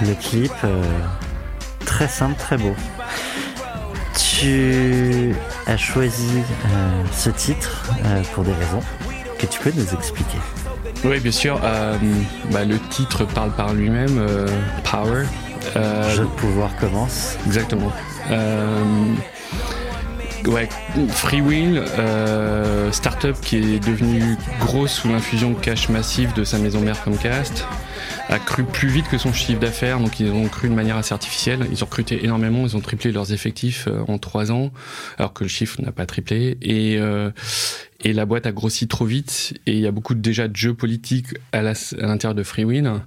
[0.00, 0.82] Le clip, euh,
[1.84, 2.74] très simple, très beau.
[4.16, 5.34] Tu
[5.66, 8.80] as choisi euh, ce titre euh, pour des raisons
[9.38, 10.38] que tu peux nous expliquer.
[11.04, 11.60] Oui, bien sûr.
[12.50, 14.26] Bah, le titre parle par lui-même,
[14.84, 15.24] Power.
[16.14, 17.36] Jeu de pouvoir commence.
[17.46, 17.92] Exactement.
[20.46, 20.68] Ouais,
[21.08, 21.84] Freewheel,
[22.92, 27.66] startup qui est devenue grosse sous l'infusion de cash massif de sa maison mère Comcast
[28.28, 31.14] a cru plus vite que son chiffre d'affaires, donc ils ont cru de manière assez
[31.14, 31.66] artificielle.
[31.72, 34.70] Ils ont recruté énormément, ils ont triplé leurs effectifs euh, en trois ans,
[35.16, 36.58] alors que le chiffre n'a pas triplé.
[36.60, 37.30] Et, euh,
[38.04, 40.74] et la boîte a grossi trop vite, et il y a beaucoup déjà de jeux
[40.74, 43.02] politiques à l'intérieur de Freewin.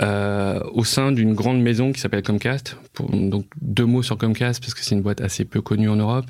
[0.00, 2.76] Euh, au sein d'une grande maison qui s'appelle Comcast.
[3.10, 6.26] Donc deux mots sur Comcast parce que c'est une boîte assez peu connue en Europe.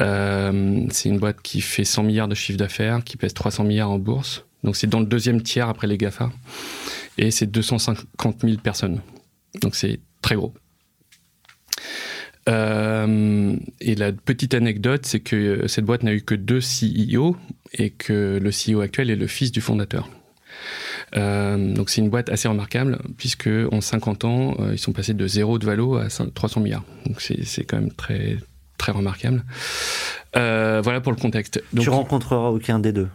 [0.00, 3.90] Euh, c'est une boîte qui fait 100 milliards de chiffre d'affaires, qui pèse 300 milliards
[3.90, 4.44] en bourse.
[4.62, 6.30] Donc c'est dans le deuxième tiers après les GAFA
[7.18, 9.00] et c'est 250 000 personnes.
[9.62, 10.54] Donc c'est très gros.
[12.48, 17.36] Euh, et la petite anecdote, c'est que cette boîte n'a eu que deux CEO
[17.72, 20.08] et que le CEO actuel est le fils du fondateur.
[21.16, 25.14] Euh, donc c'est une boîte assez remarquable puisque en 50 ans, euh, ils sont passés
[25.14, 26.84] de zéro de valo à 300 milliards.
[27.06, 28.36] Donc c'est quand même très
[28.78, 29.44] très remarquable.
[30.34, 31.62] voilà pour le contexte.
[31.72, 33.08] Donc, tu rencontreras aucun des deux,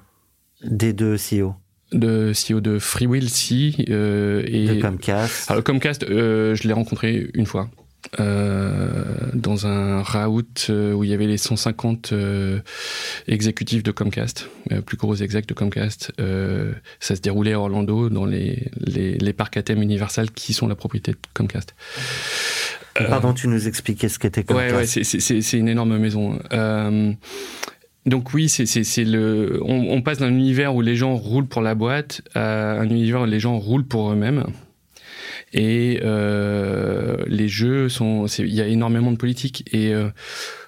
[0.63, 1.55] des deux CEO
[1.91, 3.85] de CEO de Freewill, si.
[3.89, 5.51] Euh, et de Comcast.
[5.51, 7.69] Alors, Comcast, euh, je l'ai rencontré une fois.
[8.19, 12.59] Euh, dans un raout euh, où il y avait les 150 euh,
[13.27, 14.49] exécutifs de Comcast,
[14.85, 16.11] plus gros execs de Comcast.
[16.99, 20.67] ça se déroulait à Orlando, dans les, les, les parcs à thème Universal qui sont
[20.67, 21.75] la propriété de Comcast.
[22.95, 24.73] Pardon, tu nous expliquais ce qu'était Comcast.
[24.73, 26.39] Ouais, ouais c'est une énorme maison.
[28.05, 29.61] Donc oui, c'est le.
[29.63, 33.25] On, passe d'un univers où les gens roulent pour la boîte à un univers où
[33.25, 34.45] les gens roulent pour eux-mêmes.
[35.53, 38.25] Et euh, les jeux sont.
[38.25, 40.09] Il y a énormément de politique et euh,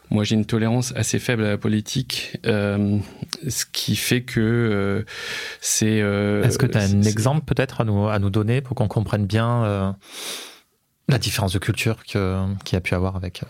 [0.10, 2.98] moi j'ai une tolérance assez faible à la politique, euh,
[3.48, 5.06] ce qui fait que
[5.62, 5.98] c'est.
[5.98, 9.26] Est-ce que tu as un exemple peut-être à nous à nous donner pour qu'on comprenne
[9.26, 9.96] bien
[11.08, 13.44] la différence de culture que qu'il y a pu avoir avec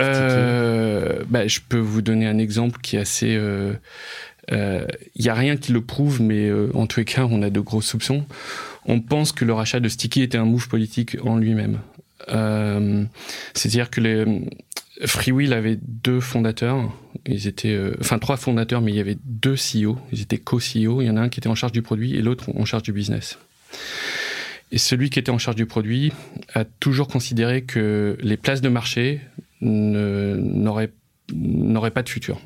[0.00, 3.38] euh, bah, je peux vous donner un exemple qui est assez.
[4.48, 4.86] Il euh,
[5.18, 7.50] n'y euh, a rien qui le prouve, mais euh, en tous les cas, on a
[7.50, 8.24] de gros soupçons.
[8.86, 11.80] On pense que le rachat de Sticky était un move politique en lui-même.
[13.54, 14.24] C'est-à-dire que les,
[15.04, 16.92] Freewheel avait deux fondateurs.
[17.26, 19.98] Ils étaient, enfin trois fondateurs, mais il y avait deux CEO.
[20.12, 21.02] Ils étaient co-CEO.
[21.02, 22.84] Il y en a un qui était en charge du produit et l'autre en charge
[22.84, 23.38] du business.
[24.72, 26.12] Et celui qui était en charge du produit
[26.54, 29.20] a toujours considéré que les places de marché
[29.60, 30.90] n'aurait
[31.92, 32.40] pas de futur.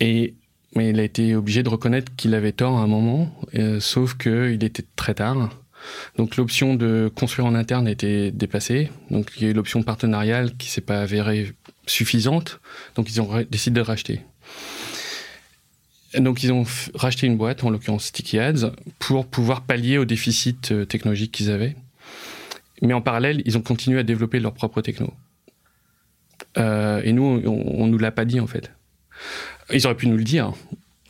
[0.00, 0.34] Et
[0.76, 4.14] mais il a été obligé de reconnaître qu'il avait tort à un moment, euh, sauf
[4.16, 5.50] qu'il était très tard.
[6.16, 8.90] Donc l'option de construire en interne était dépassée.
[9.10, 11.52] Donc il y a eu l'option partenariale qui s'est pas avérée
[11.86, 12.60] suffisante.
[12.94, 14.20] Donc ils ont décidé de racheter.
[16.18, 20.72] Donc ils ont racheté une boîte, en l'occurrence Sticky Ads, pour pouvoir pallier au déficit
[20.72, 21.76] euh, technologique qu'ils avaient.
[22.82, 25.12] Mais en parallèle, ils ont continué à développer leur propre techno.
[26.58, 28.72] Euh, et nous, on, ne nous l'a pas dit en fait.
[29.72, 30.52] Ils auraient pu nous le dire.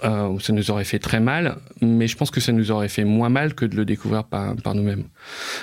[0.02, 3.04] Euh, ça nous aurait fait très mal, mais je pense que ça nous aurait fait
[3.04, 5.04] moins mal que de le découvrir par, par nous-mêmes.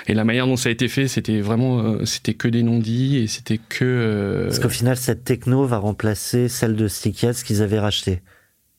[0.06, 3.16] Et la manière dont ça a été fait, c'était vraiment, euh, c'était que des non-dits
[3.16, 3.84] et c'était que.
[3.84, 8.22] Euh, Parce qu'au final, cette techno va remplacer celle de Sticky qu'ils avaient rachetée.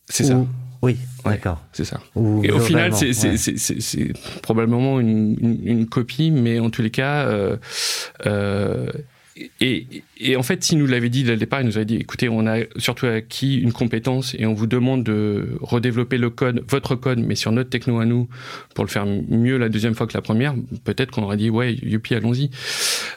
[0.07, 0.45] C'est ça.
[0.81, 1.61] Oui, d'accord.
[1.73, 1.99] C'est ça.
[2.15, 7.29] et au final, c'est probablement une, une, copie, mais en tous les cas,
[9.61, 9.87] et,
[10.17, 12.29] et, en fait, s'il nous l'avait dit dès le départ, il nous avait dit écoutez,
[12.29, 16.95] on a surtout acquis une compétence et on vous demande de redévelopper le code, votre
[16.95, 18.27] code, mais sur notre techno à nous,
[18.75, 21.73] pour le faire mieux la deuxième fois que la première, peut-être qu'on aurait dit ouais,
[21.73, 22.49] youpi, allons-y.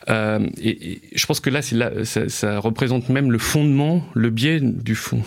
[0.09, 4.61] Euh, et, je pense que là, là ça, ça, représente même le fondement, le biais
[4.61, 5.23] du fond,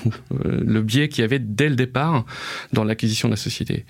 [0.45, 2.25] euh, le biais qu'il y avait dès le départ
[2.73, 3.85] dans l'acquisition de la société.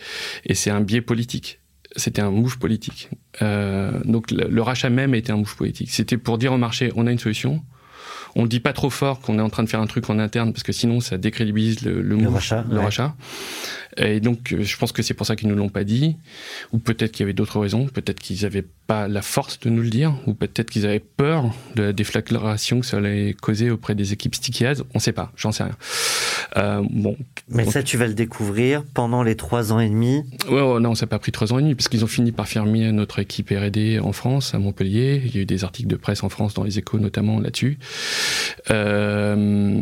[0.45, 1.59] Et c'est un biais politique
[1.95, 3.09] c'était un move politique.
[3.41, 5.89] Euh, donc le, rachat même était un move politique.
[5.91, 7.61] C'était pour dire au marché, on a une solution.
[8.37, 10.19] On ne dit pas trop fort qu'on est en train de faire un truc en
[10.19, 12.65] interne parce que sinon ça décrédibilise le, le, rachat.
[12.69, 13.15] Le rachat.
[13.97, 16.17] Et donc, euh, je pense que c'est pour ça qu'ils ne nous l'ont pas dit.
[16.73, 17.85] Ou peut-être qu'il y avait d'autres raisons.
[17.85, 20.15] Peut-être qu'ils n'avaient pas la force de nous le dire.
[20.27, 24.35] Ou peut-être qu'ils avaient peur de la déflagration que ça allait causer auprès des équipes
[24.35, 24.81] Sticky Ads.
[24.93, 25.31] On ne sait pas.
[25.35, 25.77] J'en sais rien.
[26.57, 27.15] Euh, bon.
[27.49, 31.05] Mais ça, tu vas le découvrir pendant les trois ans et demi ouais, Non, ça
[31.05, 31.75] n'a pas pris trois ans et demi.
[31.75, 35.21] Parce qu'ils ont fini par fermer notre équipe R&D en France, à Montpellier.
[35.25, 37.79] Il y a eu des articles de presse en France, dans les échos notamment, là-dessus.
[38.71, 39.75] Euh,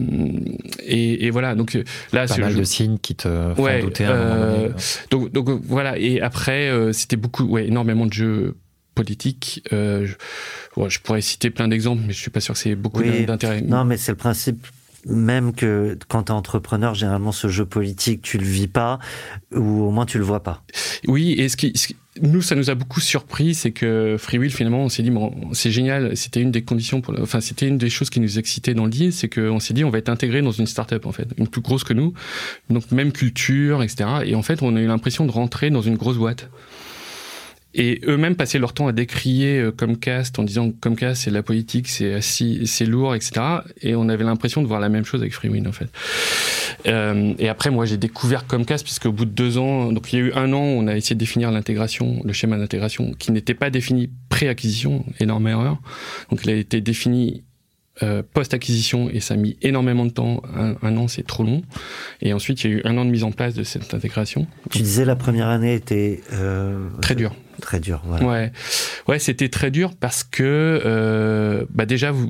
[0.85, 1.55] et, et, voilà.
[1.55, 1.77] Donc
[2.11, 4.69] là, pas mal de signes qui te font douter euh,
[5.09, 5.97] donc, donc, voilà.
[5.97, 8.57] Et après, euh, c'était beaucoup, ouais, énormément de jeux
[8.95, 9.63] politiques.
[9.73, 13.01] Euh, je, je, pourrais citer plein d'exemples, mais je suis pas sûr que c'est beaucoup
[13.01, 13.61] d'intérêt.
[13.61, 14.67] Non, mais c'est le principe
[15.05, 18.99] même que quand tu entrepreneur, généralement ce jeu politique, tu le vis pas
[19.53, 20.63] ou au moins tu le vois pas.
[21.07, 21.73] Oui, et ce qui,
[22.21, 25.71] nous, ça nous a beaucoup surpris, c'est que Freewill, finalement, on s'est dit, bon, c'est
[25.71, 28.85] génial, c'était une des conditions, pour enfin, c'était une des choses qui nous excitait dans
[28.85, 31.27] le deal, c'est qu'on s'est dit, on va être intégré dans une startup, en fait,
[31.37, 32.13] une plus grosse que nous,
[32.69, 34.09] donc même culture, etc.
[34.25, 36.49] Et en fait, on a eu l'impression de rentrer dans une grosse boîte.
[37.75, 41.87] Et eux-mêmes passaient leur temps à décrier euh, Comcast en disant Comcast c'est la politique,
[41.87, 43.41] c'est c'est lourd, etc.
[43.81, 45.89] Et on avait l'impression de voir la même chose avec Freewin en fait.
[46.85, 50.19] Euh, et après moi j'ai découvert Comcast puisque au bout de deux ans, donc il
[50.19, 53.31] y a eu un an, on a essayé de définir l'intégration, le schéma d'intégration qui
[53.31, 55.79] n'était pas défini pré-acquisition, énorme erreur.
[56.29, 57.43] Donc il a été défini
[58.01, 60.41] euh, post-acquisition et ça a mis énormément de temps.
[60.55, 61.61] Un, an, c'est trop long.
[62.21, 64.47] Et ensuite, il y a eu un an de mise en place de cette intégration.
[64.71, 67.35] Tu disais la première année était euh, très dure.
[67.63, 68.25] Très dur, voilà.
[68.25, 68.51] Ouais,
[69.07, 72.29] ouais, c'était très dur parce que euh, bah déjà, vous,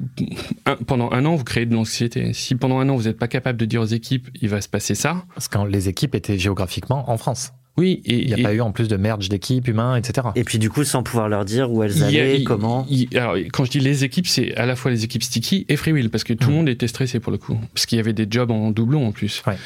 [0.85, 2.33] pendant un an, vous créez de l'anxiété.
[2.33, 4.69] Si pendant un an, vous n'êtes pas capable de dire aux équipes, il va se
[4.69, 5.25] passer ça.
[5.33, 7.51] Parce que les équipes étaient géographiquement en France.
[7.77, 10.27] Oui, et il n'y a pas eu en plus de merge d'équipes, humains, etc.
[10.35, 12.85] Et puis du coup, sans pouvoir leur dire où elles allaient, comment.
[13.15, 16.11] alors, quand je dis les équipes, c'est à la fois les équipes Sticky et Freewill,
[16.11, 16.57] parce que tout le mmh.
[16.57, 19.11] monde était stressé pour le coup, parce qu'il y avait des jobs en doublon en
[19.11, 19.41] plus.
[19.47, 19.57] Ouais.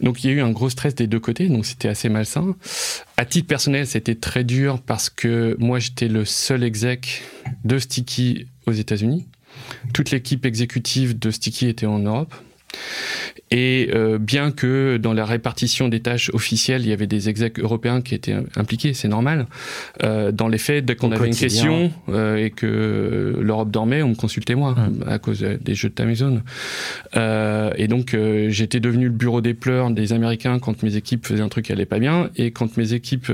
[0.00, 2.54] Donc il y a eu un gros stress des deux côtés, donc c'était assez malsain.
[3.16, 7.22] À titre personnel, c'était très dur parce que moi j'étais le seul exec
[7.64, 9.26] de Sticky aux États-Unis.
[9.94, 12.34] Toute l'équipe exécutive de Sticky était en Europe.
[13.50, 17.60] Et euh, bien que dans la répartition des tâches officielles, il y avait des execs
[17.60, 19.46] européens qui étaient impliqués, c'est normal.
[20.02, 24.10] Euh, dans les faits, dès qu'on avait une question euh, et que l'Europe dormait, on
[24.10, 24.74] me consultait moi
[25.06, 26.42] à cause des jeux de Amazon.
[27.16, 28.16] Euh, et donc
[28.48, 31.72] j'étais devenu le bureau des pleurs des Américains quand mes équipes faisaient un truc qui
[31.72, 33.30] allait pas bien, et quand mes équipes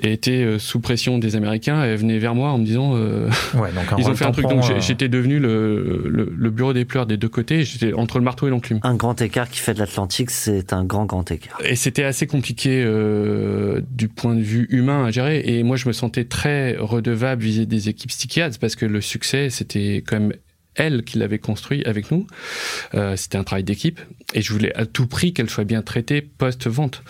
[0.00, 4.08] étaient sous pression des Américains, elles venaient vers moi en me disant ouais, donc ils
[4.08, 4.46] ont fait un truc.
[4.46, 7.64] Donc j'étais devenu le, le, le, bureau des pleurs des deux côtés.
[7.64, 8.78] J'étais entre le marteau et l'enclume.
[8.84, 11.60] Un grand écart qui fait de l'Atlantique, c'est un grand, grand écart.
[11.64, 15.42] Et c'était assez compliqué euh, du point de vue humain à gérer.
[15.44, 19.50] Et moi, je me sentais très redevable vis-à-vis des équipes Sticky parce que le succès,
[19.50, 20.32] c'était quand même
[20.76, 22.28] elle qui l'avait construit avec nous.
[22.94, 23.98] Euh, c'était un travail d'équipe
[24.34, 27.02] et je voulais à tout prix qu'elle soit bien traitée post-vente.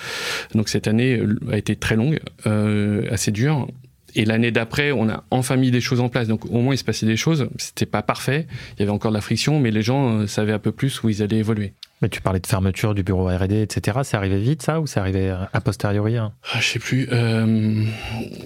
[0.54, 1.20] Donc cette année
[1.52, 3.68] a été très longue, euh, assez dure.
[4.16, 6.26] Et l'année d'après, on a enfin mis des choses en place.
[6.26, 7.48] Donc au moins, il se passait des choses.
[7.58, 8.46] C'était pas parfait.
[8.74, 11.02] Il y avait encore de la friction, mais les gens euh, savaient un peu plus
[11.02, 11.74] où ils allaient évoluer.
[12.00, 13.98] Mais tu parlais de fermeture du bureau R&D, etc.
[14.04, 16.32] C'est arrivé vite, ça, ou c'est arrivé a posteriori hein?
[16.52, 17.08] Ah, Je sais plus.
[17.12, 17.84] Euh,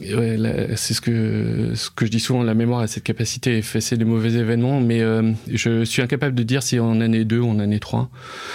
[0.03, 2.43] ouais, c'est ce que ce que je dis souvent.
[2.43, 6.35] La mémoire a cette capacité à effacer les mauvais événements, mais euh, je suis incapable
[6.35, 8.09] de dire si en année 2 ou en année 3.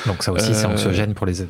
[0.06, 1.42] Donc ça aussi, c'est anxiogène pour les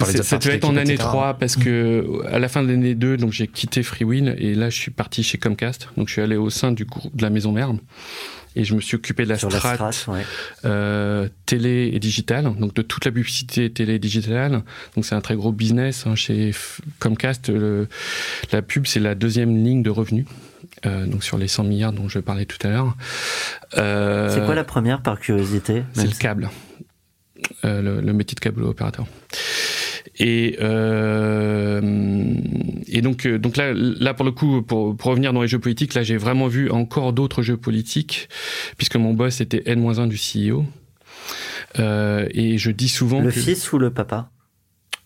[0.00, 3.32] ça devait être en année 3 parce que à la fin de l'année 2, donc
[3.32, 5.88] j'ai quitté Freewin et là je suis parti chez Comcast.
[5.96, 7.72] Donc je suis allé au sein du groupe de la maison mère
[8.56, 9.90] et je me suis occupé de la strat,
[10.64, 14.62] euh, télé et digitale, donc de toute la publicité télé et digitale.
[14.94, 16.52] Donc c'est un très gros business hein, chez
[16.98, 17.48] Comcast.
[17.48, 17.88] Le,
[18.52, 20.26] la pub c'est la deuxième ligne de revenus.
[20.86, 22.96] Euh, donc sur les 100 milliards dont je parlais tout à l'heure.
[23.76, 26.50] Euh, c'est quoi la première par curiosité C'est le câble.
[27.64, 29.06] Euh, le, le, métier de câble opérateur.
[30.18, 31.80] Et, euh,
[32.86, 35.58] et donc, euh, donc là, là, pour le coup, pour, pour revenir dans les jeux
[35.58, 38.28] politiques, là, j'ai vraiment vu encore d'autres jeux politiques,
[38.76, 40.64] puisque mon boss était N-1 du CEO.
[41.78, 43.20] Euh, et je dis souvent.
[43.20, 44.30] Le fils ou le papa?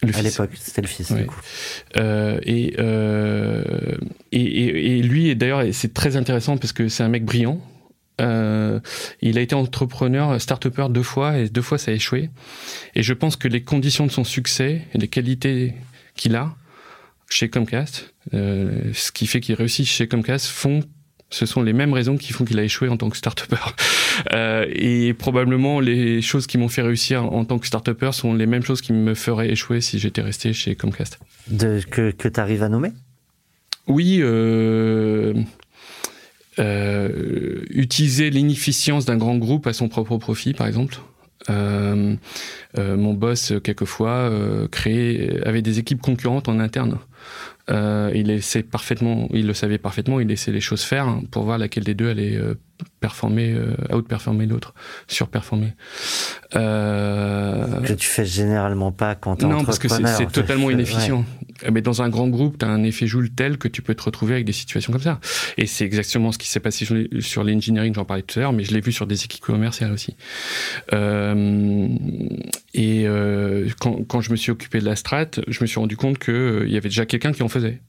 [0.02, 1.40] Le à l'époque, c'était le fils, du coup.
[1.96, 3.62] Euh, et, euh,
[4.32, 7.60] et, et, et, lui, d'ailleurs, c'est très intéressant parce que c'est un mec brillant,
[8.20, 8.80] Euh,
[9.20, 12.30] il a été entrepreneur, start-upper deux fois et deux fois ça a échoué.
[12.94, 15.74] Et je pense que les conditions de son succès et les qualités
[16.16, 16.54] qu'il a
[17.28, 20.80] chez Comcast, euh, ce qui fait qu'il réussit chez Comcast, font
[21.30, 23.56] ce sont les mêmes raisons qui font qu'il a échoué en tant que start-upper.
[24.32, 28.46] Euh, et probablement les choses qui m'ont fait réussir en tant que start-upper sont les
[28.46, 31.18] mêmes choses qui me feraient échouer si j'étais resté chez Comcast.
[31.48, 32.92] De, que que tu arrives à nommer?
[33.88, 35.34] Oui, euh,
[36.58, 40.98] euh, utiliser l'inefficience d'un grand groupe à son propre profit, par exemple.
[41.50, 42.14] Euh,
[42.78, 46.98] euh, mon boss, quelquefois, euh, créait, avait des équipes concurrentes en interne.
[47.70, 48.40] Euh, il
[48.70, 52.10] parfaitement, il le savait parfaitement, il laissait les choses faire pour voir laquelle des deux
[52.10, 52.54] allait euh,
[53.00, 54.74] performer, euh, outperformer l'autre,
[55.08, 55.74] surperformer.
[56.56, 60.74] Euh, Que tu fais généralement pas quand t'es non, parce que c'est totalement Ouais.
[60.74, 61.24] inefficient.
[61.70, 64.02] Mais dans un grand groupe, tu as un effet Joule tel que tu peux te
[64.02, 65.20] retrouver avec des situations comme ça.
[65.56, 66.84] Et c'est exactement ce qui s'est passé
[67.20, 69.92] sur, l'engineering, j'en parlais tout à l'heure, mais je l'ai vu sur des équipes commerciales
[69.92, 70.16] aussi.
[70.92, 71.88] Euh,
[72.74, 75.96] et euh, quand, quand je me suis occupé de la strat, je me suis rendu
[75.96, 77.80] compte qu'il y avait déjà quelqu'un qui en faisait.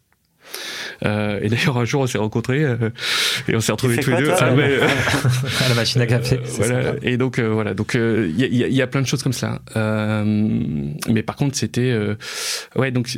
[1.05, 2.89] Euh, et d'ailleurs, un jour, on s'est rencontrés euh,
[3.47, 4.31] et on s'est retrouvés tous les deux.
[4.39, 4.87] Ah, mais, euh,
[5.65, 6.37] à la machine à café.
[6.37, 6.93] euh, voilà.
[7.01, 8.87] Et donc euh, voilà, donc euh, il y, a- il y a- il y a
[8.87, 9.61] plein de choses comme ça.
[9.75, 10.23] Euh,
[11.09, 12.15] mais par contre, c'était euh,
[12.75, 13.17] ouais, donc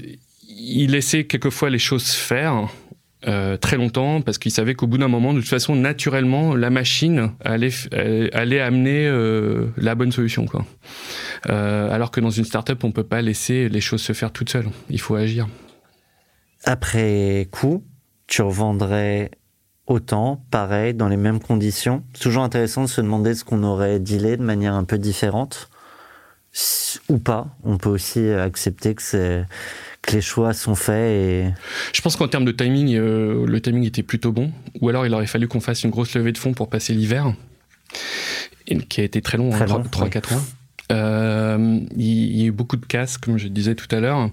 [0.50, 2.68] il laissait quelquefois les choses faire.
[3.28, 6.70] euh, très longtemps parce qu'il savait qu'au bout d'un moment de toute façon naturellement la
[6.70, 10.66] machine allait f- allait allait amener euh, la bonne solution quoi
[11.50, 14.52] Euh, alors que dans une startup on peut pas laisser les choses se faire toutes
[14.52, 15.48] seules il faut agir
[16.64, 17.84] Après coup,
[18.28, 19.32] tu revendrais
[19.86, 22.04] autant, pareil, dans les mêmes conditions.
[22.14, 25.70] C'est toujours intéressant de se demander ce qu'on aurait dealé de manière un peu différente.
[27.10, 27.48] Ou pas.
[27.64, 29.46] On peut aussi accepter que, c'est-
[30.02, 31.54] que les choix sont faits et
[31.94, 34.52] Je pense qu'en termes de timing, euh, le timing était plutôt bon.
[34.82, 37.34] Ou alors il aurait fallu qu'on fasse une grosse levée de fonds pour passer l'hiver,
[38.90, 40.42] qui a été très long, Très long, 3-4 mois.
[40.92, 44.30] Euh, il y a eu beaucoup de casse, comme je disais tout à l'heure.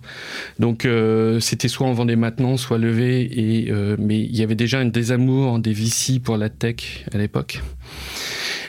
[0.58, 3.66] Donc euh, c'était soit on vendait maintenant, soit levé.
[3.70, 7.60] Euh, mais il y avait déjà un désamour des VC pour la tech à l'époque.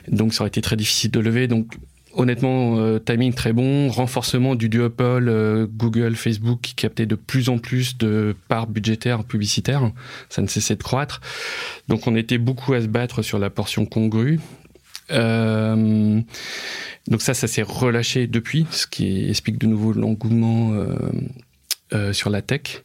[0.07, 1.47] Donc ça aurait été très difficile de lever.
[1.47, 1.75] Donc
[2.13, 7.97] honnêtement, timing très bon, renforcement du duopole Google, Facebook qui captait de plus en plus
[7.97, 9.91] de parts budgétaires publicitaires.
[10.29, 11.19] Ça ne cessait de croître.
[11.87, 14.39] Donc on était beaucoup à se battre sur la portion congrue.
[15.11, 16.21] Euh,
[17.07, 20.95] donc ça, ça s'est relâché depuis, ce qui explique de nouveau l'engouement euh,
[21.93, 22.83] euh, sur la tech.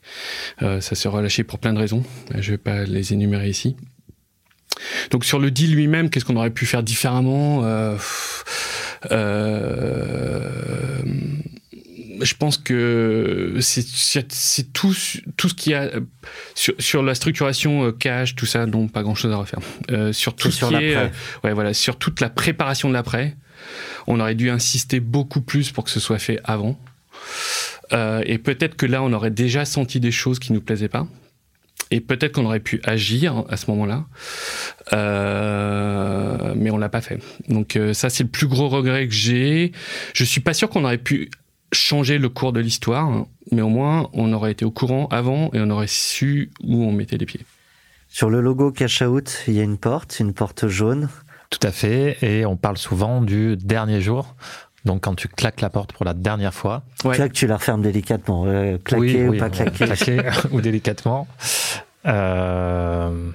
[0.62, 2.04] Euh, ça s'est relâché pour plein de raisons.
[2.38, 3.76] Je vais pas les énumérer ici.
[5.10, 7.62] Donc sur le deal lui-même, qu'est-ce qu'on aurait pu faire différemment?
[12.22, 14.94] Je pense que c'est- tout,
[15.36, 15.90] tout ce qui a
[16.54, 19.60] sur, sur la structuration euh, cash, tout ça, non, pas grand-chose à refaire.
[19.90, 21.08] Euh, sur tout sur est, euh,
[21.44, 23.36] ouais, voilà, sur toute la préparation de l'après,
[24.06, 26.78] on aurait dû insister beaucoup plus pour que ce soit fait avant.
[27.92, 31.06] Euh, et peut-être que là, on aurait déjà senti des choses qui nous plaisaient pas.
[31.92, 34.04] Et peut-être qu'on aurait pu agir à ce moment-là,
[34.92, 37.18] Euh, mais on l'a pas fait.
[37.48, 39.72] Donc euh, ça, c'est le plus gros regret que j'ai.
[40.14, 41.30] Je suis pas sûr qu'on aurait pu
[41.72, 45.60] changer le cours de l'histoire, mais au moins on aurait été au courant avant et
[45.60, 47.44] on aurait su où on mettait les pieds.
[48.08, 51.08] sur le logo Cash Out, il y a une porte, une porte jaune.
[51.50, 52.16] Tout à fait.
[52.22, 54.34] Et on parle souvent du dernier jour.
[54.84, 57.14] Donc quand tu claques la porte pour la dernière fois, Ouais.
[57.16, 58.44] Claque, tu la refermes délicatement.
[58.46, 59.84] Euh, claquer Oui, ou oui, pas claquer.
[59.84, 61.26] claquer ou délicatement.
[62.06, 63.30] Euh,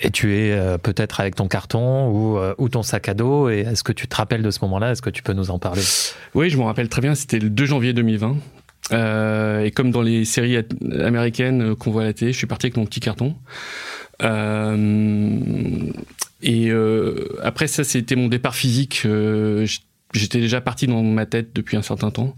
[0.00, 3.48] et tu es euh, peut-être avec ton carton ou, euh, ou ton sac à dos.
[3.48, 4.90] Et est-ce que tu te rappelles de ce moment-là?
[4.92, 5.82] Est-ce que tu peux nous en parler?
[6.34, 8.36] Oui, je m'en rappelle très bien, c'était le 2 janvier 2020.
[8.92, 10.58] Euh, et comme dans les séries
[11.00, 13.34] américaines qu'on voit à la télé, je suis parti avec mon petit carton.
[16.42, 16.70] Et
[17.42, 19.06] après ça, c'était mon départ physique.
[20.14, 22.36] J'étais déjà parti dans ma tête depuis un certain temps.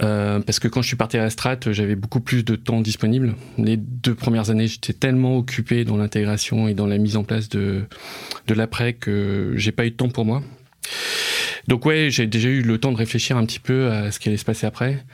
[0.00, 2.80] Euh, parce que quand je suis parti à la strat, j'avais beaucoup plus de temps
[2.80, 3.34] disponible.
[3.56, 7.48] Les deux premières années, j'étais tellement occupé dans l'intégration et dans la mise en place
[7.48, 7.84] de,
[8.46, 10.42] de l'après que j'ai pas eu de temps pour moi.
[11.66, 14.28] Donc ouais, j'ai déjà eu le temps de réfléchir un petit peu à ce qui
[14.28, 15.04] allait se passer après.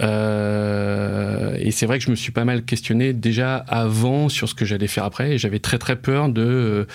[0.00, 4.54] Euh, et c'est vrai que je me suis pas mal questionné déjà avant sur ce
[4.54, 5.38] que j'allais faire après.
[5.38, 6.86] J'avais très très peur de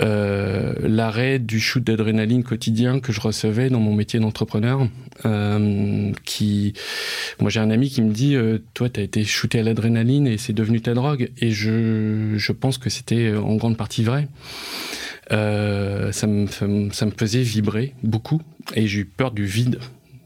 [0.00, 4.88] euh, l'arrêt du shoot d'adrénaline quotidien que je recevais dans mon métier d'entrepreneur.
[5.26, 6.72] Euh, qui,
[7.40, 10.38] moi j'ai un ami qui me dit, euh, toi t'as été shooté à l'adrénaline et
[10.38, 11.30] c'est devenu ta drogue.
[11.38, 14.28] Et je, pense que c'était en grande partie vrai.
[15.32, 18.40] Euh, ça me faisait vibrer beaucoup
[18.74, 19.78] et j'ai eu peur du vide,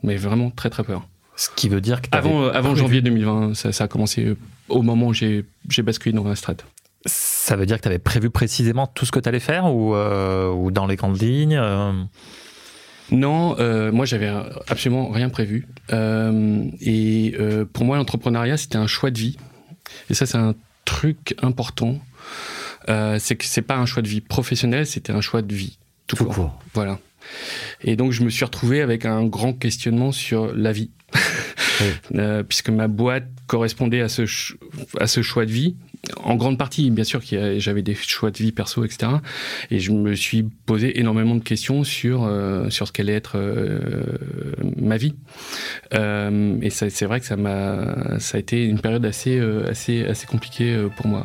[0.02, 1.08] mais vraiment très très peur.
[1.36, 3.88] Ce qui veut dire que t'avais Avant, euh, avant prévu- janvier 2020, ça, ça a
[3.88, 4.36] commencé euh,
[4.68, 5.44] au moment où j'ai
[5.78, 6.56] basculé dans la strat.
[7.04, 9.94] Ça veut dire que tu avais prévu précisément tout ce que tu allais faire ou,
[9.94, 11.60] ou, dans les grandes lignes
[13.10, 14.30] non, euh, moi j'avais
[14.68, 15.68] absolument rien prévu.
[15.92, 19.36] Euh, et euh, pour moi, l'entrepreneuriat c'était un choix de vie.
[20.10, 21.98] Et ça, c'est un truc important.
[22.88, 26.16] c'est que c'est pas un choix de vie professionnel, c'était un choix de vie tout,
[26.16, 26.58] court.
[26.74, 26.98] Voilà.
[27.82, 30.90] Et donc je me suis retrouvé avec un grand questionnement sur la vie,
[32.48, 34.22] puisque ma boîte correspondait à ce
[34.98, 35.76] à ce choix de vie
[36.22, 37.20] en grande partie, bien sûr,
[37.58, 39.12] j'avais des choix de vie perso, etc.
[39.70, 43.90] Et je me suis posé énormément de questions sur euh, sur ce qu'allait être euh,
[44.76, 45.14] ma vie.
[45.94, 50.26] Euh, et c'est vrai que ça m'a ça a été une période assez assez assez
[50.26, 51.24] compliquée pour moi.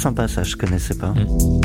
[0.00, 1.10] Sympa ça, je connaissais pas.
[1.10, 1.60] Mm.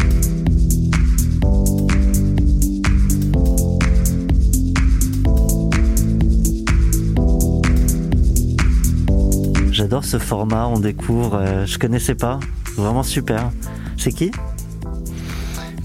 [9.72, 12.40] J'adore ce format, on découvre, euh, je connaissais pas,
[12.78, 13.52] vraiment super.
[13.98, 14.32] C'est qui?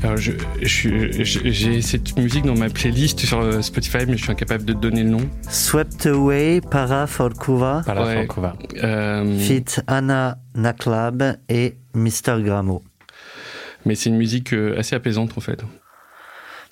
[0.03, 4.73] Alors, j'ai cette musique dans ma playlist sur euh, Spotify, mais je suis incapable de
[4.73, 5.29] donner le nom.
[5.49, 7.83] Swept Away, Para Folkova.
[7.85, 8.27] Para ouais,
[8.83, 12.41] euh, Fit Anna Naklab et Mr.
[12.43, 12.83] Gramo.
[13.85, 15.63] Mais c'est une musique euh, assez apaisante en fait.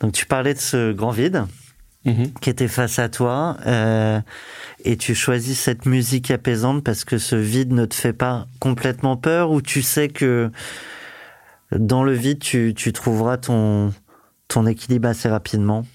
[0.00, 1.44] Donc tu parlais de ce grand vide
[2.06, 2.32] mhm.
[2.40, 3.56] qui était face à toi
[4.84, 9.16] et tu choisis cette musique apaisante parce que ce vide ne te fait pas complètement
[9.16, 10.50] peur ou tu sais que
[11.72, 13.92] dans le vide, tu, trouveras ton,
[14.48, 15.86] ton équilibre assez rapidement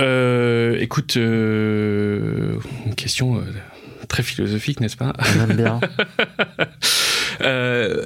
[0.00, 3.42] euh, Écoute, euh, une question euh,
[4.08, 5.12] très philosophique, n'est-ce pas?
[5.34, 5.80] J'aime bien.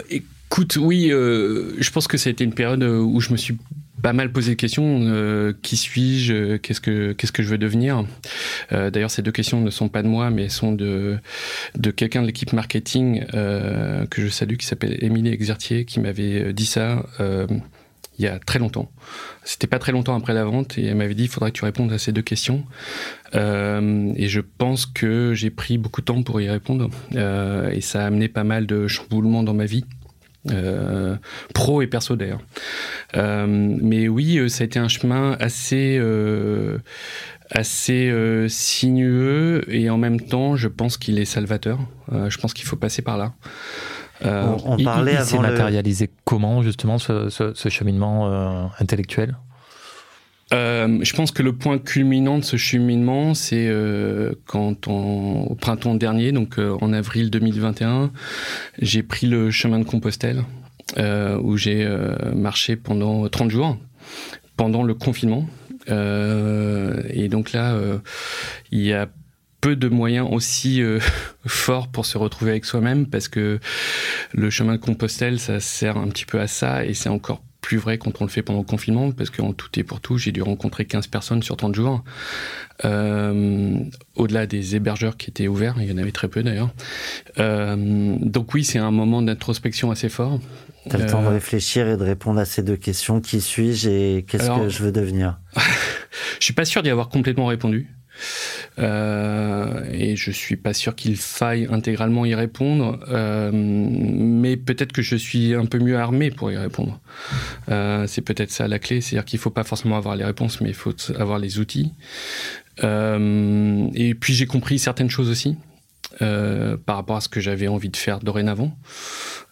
[0.11, 3.57] écoute, oui, je pense que ça a été une période où je me suis
[4.03, 5.01] pas mal posé de questions.
[5.03, 8.05] Euh, qui suis-je Qu'est-ce que je veux devenir
[8.73, 11.21] euh, D'ailleurs, ces deux questions ne sont pas de moi, mais sont de
[11.97, 16.67] quelqu'un de l'équipe marketing euh, que je salue, qui s'appelle Émilie Exertier, qui m'avait dit
[16.67, 17.05] ça
[18.19, 18.91] il y a très longtemps.
[19.45, 21.67] C'était pas très longtemps après la vente et elle m'avait dit il faudrait que tu
[21.67, 22.65] répondes à ces deux questions.
[23.35, 28.07] et je pense que j'ai pris beaucoup de temps pour y répondre et ça a
[28.07, 29.85] amené pas mal de chamboulements dans ma vie.
[30.51, 31.17] Euh,
[31.55, 32.41] pro et perso d'ailleurs.
[33.17, 36.01] Euh, mais oui, euh, ça a été un chemin assez
[37.51, 38.13] assez
[38.49, 41.79] sinueux et en même temps, je pense qu'il est salvateur.
[42.11, 43.33] je pense qu'il faut passer par là.
[44.23, 49.37] on, parlait il, il s'est matérialisé comment justement ce, ce cheminement intellectuel?
[50.53, 55.97] Euh, je pense que le point culminant de ce cheminement, c'est euh, quand au printemps
[55.97, 58.13] dernier, donc euh, en avril 2021,
[58.81, 60.45] j'ai pris le chemin de Compostelle,
[61.43, 61.87] où j'ai
[62.35, 63.77] marché pendant 30 jours,
[64.57, 65.49] pendant le confinement.
[65.89, 67.77] et donc là,
[68.71, 69.09] il y a
[69.61, 70.81] peu de moyens aussi
[71.47, 73.59] forts pour se retrouver avec soi-même, parce que
[74.33, 77.79] le chemin de Compostelle, ça sert un petit peu à ça, et c'est encore plus
[77.79, 80.31] vrai quand on le fait pendant le confinement, parce qu'en tout et pour tout, j'ai
[80.31, 82.05] dû rencontrer 15 personnes sur 30 jours.
[82.85, 83.81] Euh,
[84.15, 86.71] au-delà des hébergeurs qui étaient ouverts, il y en avait très peu d'ailleurs.
[87.41, 90.39] Euh, donc oui, c'est un moment d'introspection assez fort.
[90.89, 93.21] Tu as le temps de euh, réfléchir et de répondre à ces deux questions.
[93.21, 95.41] Qui suis-je et qu'est-ce que je veux devenir?
[96.39, 97.89] Je suis pas sûr d'y avoir complètement répondu.
[98.79, 105.03] Euh, et je suis pas sûr qu'il faille intégralement y répondre, euh, mais peut-être que
[105.03, 107.01] je suis un peu mieux armé pour y répondre.
[107.71, 110.69] Euh, c'est peut-être ça la clé, c'est-à-dire qu'il faut pas forcément avoir les réponses, mais
[110.69, 111.93] il faut avoir les outils.
[112.83, 115.57] et puis j'ai compris certaines choses aussi.
[116.19, 118.77] par rapport à ce que j'avais envie de faire dorénavant.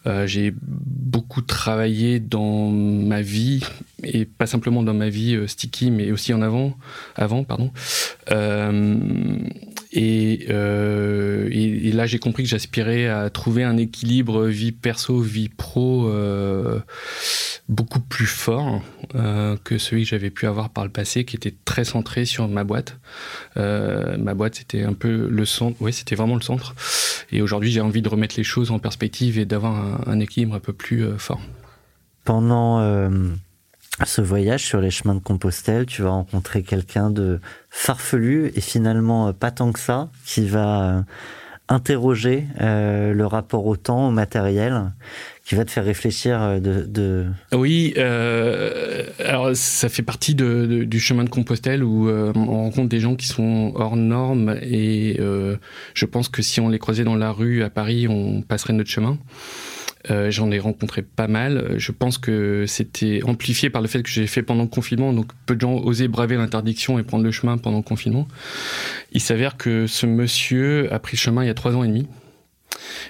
[0.07, 3.63] Euh, j'ai beaucoup travaillé dans ma vie
[4.03, 6.77] et pas simplement dans ma vie euh, sticky, mais aussi en avant,
[7.17, 7.73] avant, pardon.
[8.31, 8.99] Euh,
[9.93, 10.47] et,
[11.93, 16.11] là, j'ai compris que j'aspirais à trouver un équilibre vie perso, vie pro
[17.69, 18.83] beaucoup plus fort
[19.13, 22.65] que celui que j'avais pu avoir par le passé, qui était très centré sur ma
[22.65, 22.99] boîte.
[23.55, 25.77] Ma boîte, c'était un peu le centre.
[25.81, 26.75] Oui, c'était vraiment le centre.
[27.31, 30.55] Et aujourd'hui, j'ai envie de remettre les choses en perspective et d'avoir un, un, équilibre
[30.55, 31.41] un peu plus euh, fort.
[32.25, 32.81] Pendant
[34.05, 37.39] ce voyage sur les chemins de Compostelle, tu vas rencontrer quelqu'un de
[37.69, 41.05] farfelu et finalement pas tant que ça, qui va
[41.69, 44.91] interroger le rapport au temps, au matériel
[45.45, 47.27] qui va te faire réfléchir euh, de.
[47.53, 52.89] Oui, euh, alors ça fait partie de, du chemin de Compostelle où euh, on rencontre
[52.89, 55.19] des gens qui sont hors normes et
[55.95, 58.91] je pense que si on les croisait dans la rue à Paris, on passerait notre
[58.91, 59.19] chemin.
[60.09, 61.75] J'en ai rencontré pas mal.
[61.79, 65.31] Je pense que c'était amplifié par le fait que j'ai fait pendant le confinement, donc
[65.47, 68.29] peu de gens osaient braver l'interdiction et prendre le chemin pendant le confinement.
[69.13, 71.89] Il s'avère que ce monsieur a pris le chemin il y a trois ans et
[71.89, 72.07] demi.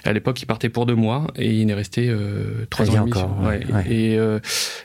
[0.03, 3.59] À l'époque, il partait pour deux mois et il est resté euh, trois ans et
[3.59, 3.73] demi.
[3.89, 4.39] Et euh,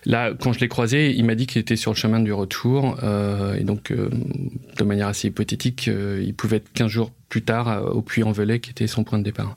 [0.05, 2.99] là, quand je l'ai croisé, il m'a dit qu'il était sur le chemin du retour.
[3.03, 8.03] Euh, et donc, de manière assez hypothétique, il pouvait être 15 jours plus tard au
[8.03, 9.57] Puy-en-Velay, qui était son point de départ.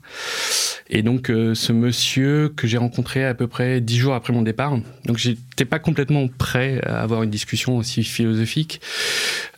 [0.94, 4.78] Et donc, ce monsieur que j'ai rencontré à peu près dix jours après mon départ,
[5.04, 8.80] donc j'étais pas complètement prêt à avoir une discussion aussi philosophique,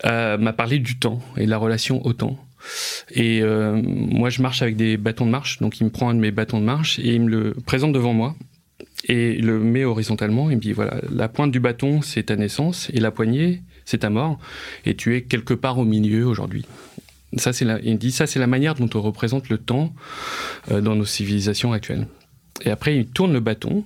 [0.05, 2.39] m'a parlé du temps et de la relation au temps.
[3.11, 5.61] Et euh, moi, je marche avec des bâtons de marche.
[5.61, 7.93] Donc, il me prend un de mes bâtons de marche et il me le présente
[7.93, 8.35] devant moi
[9.05, 10.51] et le met horizontalement.
[10.51, 13.99] Il me dit voilà, la pointe du bâton, c'est ta naissance et la poignée, c'est
[13.99, 14.39] ta mort.
[14.85, 16.65] Et tu es quelque part au milieu aujourd'hui.
[17.37, 19.95] Ça, c'est la, il dit ça, c'est la manière dont on représente le temps
[20.71, 22.07] euh, dans nos civilisations actuelles.
[22.63, 23.85] Et après, il tourne le bâton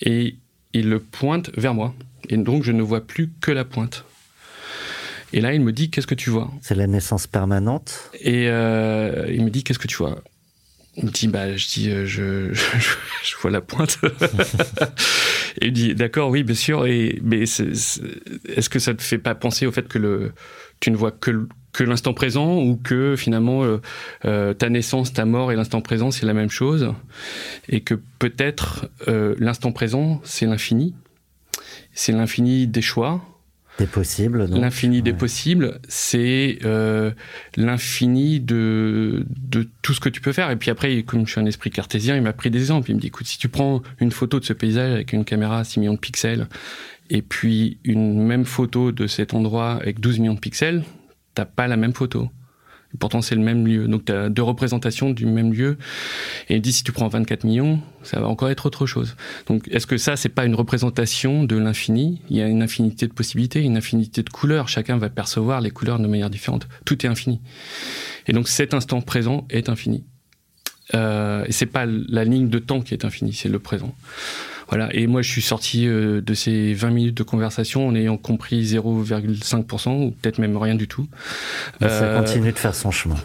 [0.00, 0.36] et
[0.72, 1.94] il le pointe vers moi.
[2.28, 4.04] Et donc, je ne vois plus que la pointe.
[5.32, 6.50] Et là, il me dit Qu'est-ce que tu vois?
[6.60, 8.10] C'est la naissance permanente.
[8.20, 10.22] Et euh, il me dit Qu'est-ce que tu vois?
[10.96, 12.52] Il me dit Bah, je dis euh, je,
[13.24, 13.98] je, vois la pointe.
[15.60, 16.86] et il dit D'accord, oui, bien sûr.
[16.86, 20.32] Et, mais est-ce que ça te fait pas penser au fait que le,
[20.80, 23.78] tu ne vois que, que l'instant présent ou que finalement
[24.24, 26.92] euh, ta naissance, ta mort et l'instant présent, c'est la même chose
[27.68, 28.90] Et que peut-être
[29.38, 30.94] l'instant présent, c'est l'infini
[31.94, 33.22] C'est l'infini des choix
[33.78, 34.44] des possibles.
[34.50, 37.10] L'infini des possibles, c'est euh,
[37.56, 40.50] l'infini de, de tout ce que tu peux faire.
[40.50, 42.90] Et puis après, comme je suis un esprit cartésien, il m'a pris des exemples.
[42.90, 45.60] Il me dit, écoute, si tu prends une photo de ce paysage avec une caméra
[45.60, 46.48] à 6 millions de pixels,
[47.08, 50.84] et puis une même photo de cet endroit avec 12 millions de pixels,
[51.34, 52.30] t'as pas la même photo
[52.98, 53.88] pourtant, c'est le même lieu.
[53.88, 55.76] Donc, tu as deux représentations du même lieu.
[56.48, 59.16] Et il dit, si tu prends 24 millions, ça va encore être autre chose.
[59.46, 62.22] Donc, est-ce que ça, c'est pas une représentation de l'infini?
[62.28, 64.68] Il y a une infinité de possibilités, une infinité de couleurs.
[64.68, 66.68] Chacun va percevoir les couleurs de manière différente.
[66.84, 67.40] Tout est infini.
[68.26, 70.04] Et donc, cet instant présent est infini.
[70.94, 73.94] Euh, et c'est pas la ligne de temps qui est infinie, c'est le présent.
[74.72, 74.88] Voilà.
[74.94, 78.64] Et moi, je suis sorti euh, de ces 20 minutes de conversation en ayant compris
[78.64, 81.06] 0,5% ou peut-être même rien du tout.
[81.82, 83.18] Mais ça euh, continue de faire son chemin.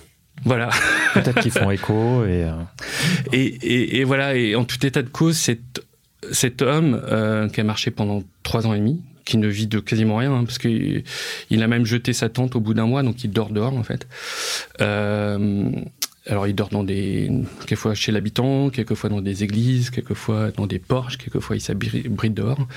[0.43, 0.69] Voilà.
[1.13, 1.93] Peut-être qu'ils font écho
[2.23, 2.51] euh,
[3.31, 4.35] et, et, et, voilà.
[4.35, 5.85] Et en tout état de cause, cet,
[6.33, 7.01] cet homme
[7.53, 10.45] qui a marché pendant trois ans et demi, qui ne vit de quasiment rien, hein,
[10.45, 11.03] parce qu'il
[11.49, 13.83] il a même jeté sa tente au bout d'un mois, donc il dort dehors en
[13.83, 14.07] fait.
[14.79, 15.69] Euh,
[16.29, 20.79] alors, il dort dans des, quelquefois chez l'habitant, quelquefois dans des églises, quelquefois dans des
[20.79, 22.67] porches, quelquefois il s'abrite dehors.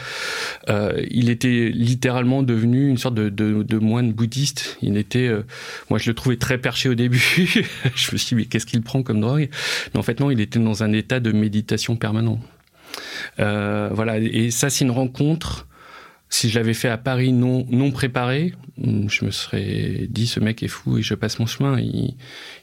[0.68, 4.78] Euh, il était littéralement devenu une sorte de, de, moine bouddhiste.
[4.82, 5.42] Il était, euh,
[5.88, 7.18] moi je le trouvais très perché au début.
[7.94, 9.48] je me suis dit, mais qu'est-ce qu'il prend comme drogue?
[9.92, 12.40] Mais en fait, non, il était dans un état de méditation permanent.
[13.40, 15.66] Euh, voilà, et ça, c'est une rencontre
[16.30, 20.62] si je l'avais fait à Paris non, non préparé, je me serais dit ce mec
[20.62, 21.78] est fou et je passe mon chemin.
[21.78, 22.14] Il,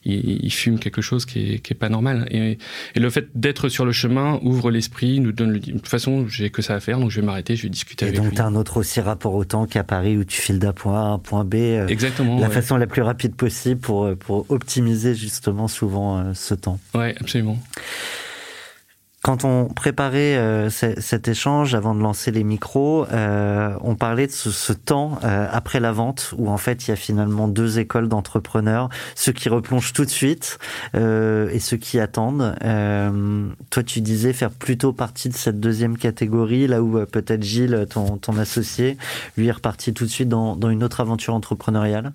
[0.06, 2.28] il, fume quelque chose qui est, qui est pas normal.
[2.32, 2.58] Et,
[2.96, 5.52] et le fait d'être sur le chemin ouvre l'esprit, nous donne.
[5.52, 7.70] Le, de toute façon, j'ai que ça à faire, donc je vais m'arrêter, je vais
[7.70, 8.26] discuter avec lui.
[8.26, 10.60] Et donc, tu as un autre aussi rapport au temps qu'à Paris où tu files
[10.60, 11.56] d'un point A à un point B.
[11.56, 12.40] Euh, Exactement.
[12.40, 16.80] La façon la plus rapide possible pour, pour optimiser justement souvent euh, ce temps.
[16.96, 17.60] Ouais, absolument.
[19.24, 24.32] Quand on préparait euh, cet échange avant de lancer les micros, euh, on parlait de
[24.32, 28.10] ce, temps euh, après la vente où en fait il y a finalement deux écoles
[28.10, 30.60] d'entrepreneurs, ceux qui replongent tout de suite
[30.94, 32.56] et ceux qui attendent.
[33.70, 38.38] toi, tu disais faire plutôt partie de cette deuxième catégorie, là où peut-être Gilles, ton,
[38.38, 38.98] associé,
[39.36, 42.14] lui est reparti tout de suite dans, dans une autre aventure entrepreneuriale.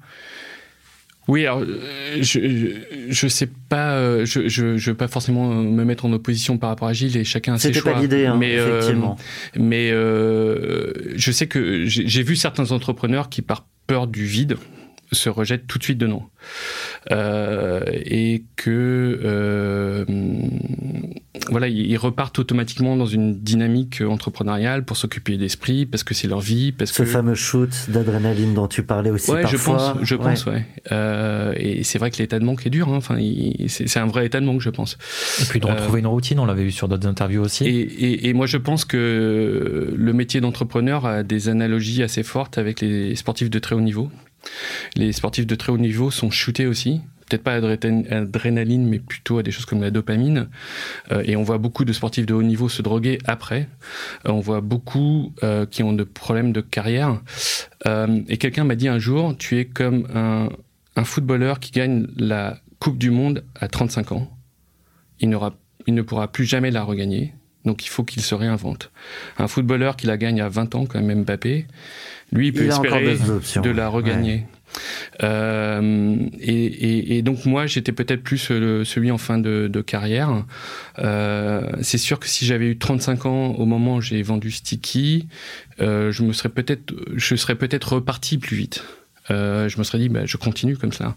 [1.29, 5.85] Oui, alors euh, je je sais pas, euh, je, je je veux pas forcément me
[5.85, 7.83] mettre en opposition par rapport à Gilles et chacun a ses choix.
[7.83, 9.17] C'était pas l'idée, hein, mais euh, effectivement.
[9.57, 14.57] mais je sais que j'ai vu certains entrepreneurs qui par peur du vide
[15.13, 16.29] se rejettent tout de suite dedans.
[17.11, 20.05] Euh, et que euh,
[21.51, 26.41] voilà, ils repartent automatiquement dans une dynamique entrepreneuriale pour s'occuper d'esprit parce que c'est leur
[26.41, 26.73] vie.
[26.73, 29.59] Parce Ce fameux shoot d'adrénaline dont tu parlais aussi ouais, parfois.
[29.59, 30.67] je pense, je pense, ouais.
[30.91, 32.89] Euh, et c'est vrai que l'état de manque est dur.
[32.89, 32.97] Hein.
[32.97, 33.19] Enfin,
[33.69, 34.97] c'est un vrai état de manque, je pense.
[35.41, 37.67] Et puis de retrouver une routine, on l'avait vu sur d'autres interviews aussi.
[37.67, 42.59] Et, et, et, moi, je pense que le métier d'entrepreneur a des analogies assez fortes
[42.59, 44.11] avec les sportifs de très haut niveau.
[44.97, 49.39] Les sportifs de très haut niveau sont shootés aussi peut-être pas à l'adrénaline, mais plutôt
[49.39, 50.49] à des choses comme la dopamine.
[51.13, 53.69] Euh, et on voit beaucoup de sportifs de haut niveau se droguer après.
[54.27, 55.33] on voit beaucoup
[55.71, 57.23] qui ont des problèmes de carrière.
[57.87, 62.99] et quelqu'un m'a dit un jour, tu es comme un, footballeur qui gagne la Coupe
[62.99, 64.31] du Monde à 35 ans.
[65.21, 65.35] Il,
[65.87, 67.33] il ne pourra plus jamais la regagner.
[67.65, 68.91] Donc il faut qu'il se réinvente.
[69.39, 71.67] Un footballeur qui la gagne à 20 ans, comme Mbappé,
[72.33, 74.47] lui, il peut espérer de la regagner.
[75.23, 80.45] Euh, et, donc moi, j'étais peut-être plus celui en fin de, carrière.
[80.99, 85.29] Euh, c'est sûr que si j'avais eu 35 ans au moment où j'ai vendu Sticky,
[85.81, 88.85] euh, je me serais peut-être, je serais peut-être reparti plus vite.
[89.31, 91.15] Euh, je me serais dit, bah, je continue comme ça.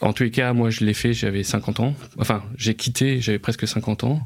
[0.00, 1.94] En tous les cas, moi, je l'ai fait, j'avais 50 ans.
[2.18, 4.20] Enfin, j'ai quitté, j'avais presque 50 ans.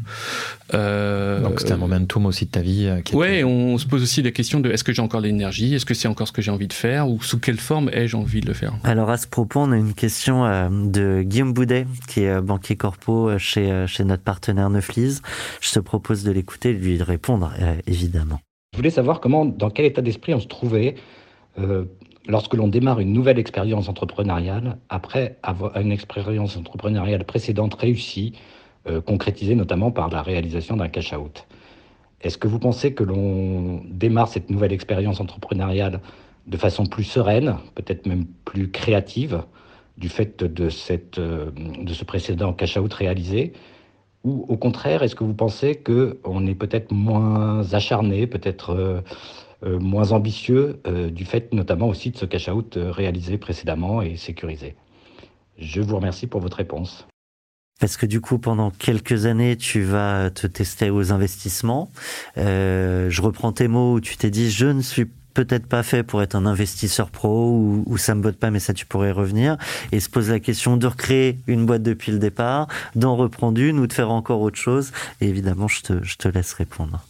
[0.75, 2.87] Euh, Donc, c'était un momentum aussi de ta vie.
[2.87, 5.75] Euh, ouais, on se pose aussi la question de est-ce que j'ai encore l'énergie?
[5.75, 7.09] Est-ce que c'est encore ce que j'ai envie de faire?
[7.09, 8.75] Ou sous quelle forme ai-je envie de le faire?
[8.83, 13.39] Alors, à ce propos, on a une question de Guillaume Boudet, qui est banquier corpo
[13.39, 15.23] chez, chez notre partenaire Neuflise.
[15.61, 17.53] Je te propose de l'écouter et de lui répondre,
[17.87, 18.41] évidemment.
[18.73, 20.97] Je voulais savoir comment, dans quel état d'esprit on se trouvait
[22.29, 28.33] lorsque l'on démarre une nouvelle expérience entrepreneuriale, après avoir une expérience entrepreneuriale précédente réussie,
[28.89, 31.47] euh, concrétisée notamment par la réalisation d'un cash-out.
[32.21, 36.01] Est-ce que vous pensez que l'on démarre cette nouvelle expérience entrepreneuriale
[36.47, 39.43] de façon plus sereine, peut-être même plus créative,
[39.99, 40.69] du fait de,
[41.19, 43.53] euh, de ce précédent cash-out réalisé?
[44.25, 49.03] Ou au contraire, est-ce que vous pensez qu'on est peut-être moins acharné, peut-être...
[49.65, 54.17] Euh, moins ambitieux euh, du fait notamment aussi de ce cash-out euh, réalisé précédemment et
[54.17, 54.77] sécurisé.
[55.59, 57.07] Je vous remercie pour votre réponse.
[57.81, 61.91] Parce que du coup, pendant quelques années, tu vas te tester aux investissements?
[62.37, 66.23] je reprends tes mots où tu t'es dit, je ne suis peut-être pas fait pour
[66.23, 69.57] être un investisseur pro ou, ou ça me botte pas, mais ça tu pourrais revenir.
[69.93, 73.79] Et se pose la question de recréer une boîte depuis le départ, d'en reprendre une
[73.79, 74.93] ou de faire encore autre chose.
[75.21, 77.05] Et évidemment, je te laisse répondre.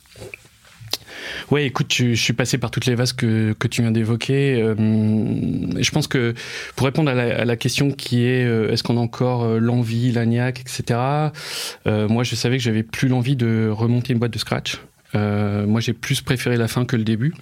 [1.50, 4.60] Ouais, écoute, je, suis passé par toutes les vases que, tu viens d'évoquer.
[4.60, 6.34] Euh, je pense que
[6.74, 10.60] pour répondre à la, question qui est euh, est-ce qu'on a encore euh, l'envie, l'agnac,
[10.60, 11.00] etc.
[11.86, 14.78] moi, je savais que j'avais plus l'envie de remonter une boîte de scratch.
[15.14, 17.34] Moi, j'ai plus préféré la fin que le début.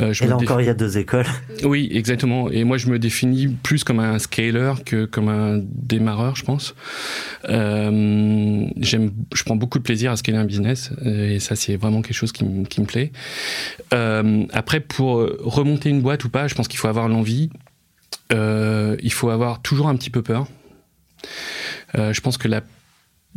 [0.00, 1.26] Euh, et là encore, il y a deux écoles.
[1.64, 2.50] Oui, exactement.
[2.50, 6.74] Et moi, je me définis plus comme un scaler que comme un démarreur, je pense.
[7.48, 12.02] Euh, je prends beaucoup de plaisir à scaler un business, euh, et ça, c'est vraiment
[12.02, 13.12] quelque chose qui, qui me plaît.
[13.92, 17.50] Euh, après, pour remonter une boîte ou pas, je pense qu'il faut avoir l'envie.
[18.32, 20.46] Euh, il faut avoir toujours un petit peu peur.
[21.94, 22.62] je pense que la,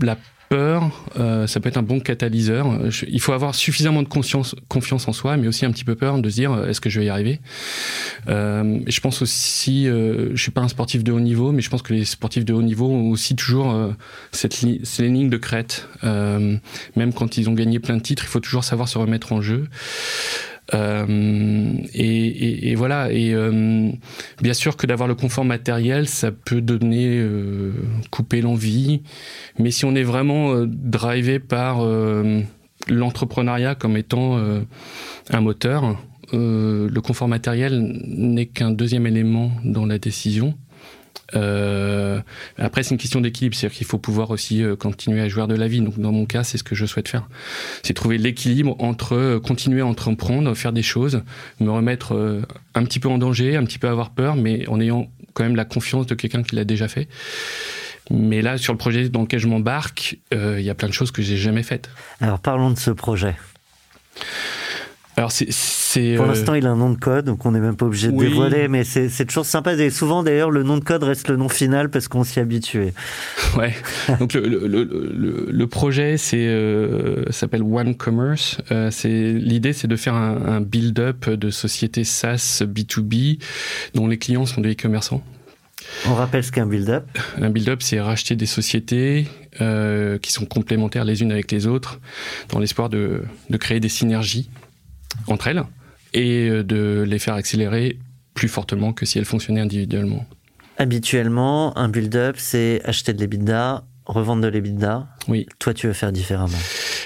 [0.02, 0.18] la
[0.52, 2.68] peur, euh, ça peut être un bon catalyseur.
[3.08, 6.20] il faut avoir suffisamment de conscience, confiance en soi, mais aussi un petit peu peur
[6.20, 7.40] de se dire euh, est-ce que je vais y arriver?
[8.28, 11.82] Euh, je pense aussi, je suis pas un sportif de haut niveau, mais je pense
[11.82, 13.94] que les sportifs de haut niveau ont aussi toujours
[14.34, 15.88] cette ces lignes de crête.
[16.04, 19.42] même quand ils ont gagné plein de titres, il faut toujours savoir se remettre en
[19.42, 19.70] jeu.
[20.74, 23.12] Euh, et, voilà.
[23.12, 23.92] Et euh,
[24.42, 27.72] bien sûr que d'avoir le confort matériel, ça peut donner, euh,
[28.10, 29.02] couper l'envie.
[29.60, 31.86] Mais si on est vraiment drivé par
[32.88, 34.40] l'entrepreneuriat comme étant
[35.30, 35.98] un moteur,
[36.34, 40.56] le confort matériel n'est qu'un deuxième élément dans la décision.
[41.36, 42.20] Euh,
[42.58, 45.56] après, c'est une question d'équilibre, c'est-à-dire qu'il faut pouvoir aussi euh, continuer à jouer de
[45.56, 45.82] la vie.
[45.82, 47.28] Donc, dans mon cas, c'est ce que je souhaite faire.
[47.84, 51.24] C'est trouver l'équilibre entre euh, continuer à entreprendre, faire des choses,
[51.60, 52.42] me remettre
[52.76, 55.56] un petit peu en danger, un petit peu avoir peur, mais en ayant quand même
[55.56, 57.08] la confiance de quelqu'un qui l'a déjà fait.
[58.10, 61.12] Mais là, sur le projet dans lequel je m'embarque, il y a plein de choses
[61.12, 61.90] que j'ai jamais faites.
[62.20, 63.36] Alors, parlons de ce projet.
[65.22, 67.76] Alors c'est, Pour euh, l'instant, il a un nom de code, donc on n'est même
[67.76, 69.76] pas obligé de dévoiler, mais c'est, toujours sympa.
[69.76, 72.94] Et souvent, d'ailleurs, le nom de code reste le nom final parce qu'on s'y habitué.
[73.58, 73.76] Ouais.
[74.18, 78.58] donc le, le, le, le, projet, c'est euh, s'appelle One Commerce.
[78.72, 83.40] Euh, c'est l'idée, c'est de faire un, un build-up de sociétés SaaS B2B
[83.94, 85.22] dont les clients sont des e-commerçants.
[86.08, 87.04] On rappelle ce qu'est un build-up.
[87.40, 89.28] Un build-up, c'est racheter des sociétés
[89.60, 92.00] euh, qui sont complémentaires les unes avec les autres,
[92.50, 94.50] dans l'espoir de, de créer des synergies
[95.28, 95.64] entre elles
[96.14, 97.98] et euh, de les faire accélérer
[98.34, 100.26] plus fortement que si elles fonctionnaient individuellement.
[100.78, 105.08] Habituellement, un build-up, c'est acheter de l'EBITDA, revendre de l'EBITDA.
[105.28, 105.46] Oui.
[105.60, 106.58] Toi, tu veux faire différemment.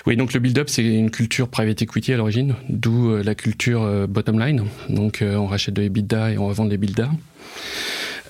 [0.06, 3.84] Oui, donc le build-up, c'est une culture private equity à l'origine, d'où euh, la culture
[3.84, 4.66] euh, bottom line.
[4.90, 7.10] Donc, on rachète de l'EBITDA et on revend de l'EBITDA.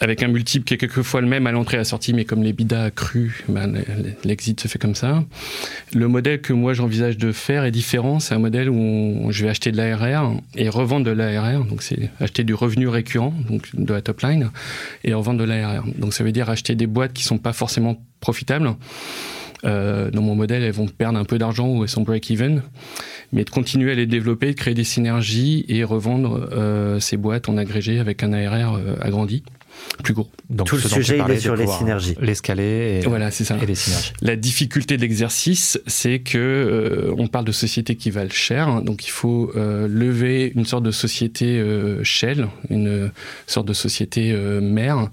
[0.02, 2.26] Avec un multiple qui est quelquefois le même à l'entrée et à la sortie, mais
[2.26, 3.82] comme les bidas crus, ben,
[4.24, 5.24] l'exit se fait comme ça.
[5.94, 8.20] Le modèle que moi j'envisage de faire est différent.
[8.20, 11.66] C'est un modèle où je vais acheter de l'ARR et revendre de l'ARR.
[11.66, 14.52] Donc c'est acheter du revenu récurrent, donc de la top line,
[15.04, 15.86] et revendre de l'ARR.
[15.98, 18.76] Donc ça veut dire acheter des boîtes qui sont pas forcément profitables.
[19.64, 22.62] Euh, dans mon modèle, elles vont perdre un peu d'argent ou elles sont break-even,
[23.32, 27.50] mais de continuer à les développer, de créer des synergies et revendre euh, ces boîtes
[27.50, 29.44] en agrégé avec un ARR euh, agrandi
[30.04, 30.30] plus gros.
[30.50, 32.16] Donc tout le sujet il est sur les synergies.
[32.20, 33.58] L'escalier et, voilà, c'est ça.
[33.62, 34.14] et les synergies.
[34.22, 39.06] La difficulté de l'exercice, c'est que euh, on parle de sociétés qui valent cher, donc
[39.06, 43.12] il faut euh, lever une sorte de société euh, shell, une
[43.48, 45.10] sorte de société mère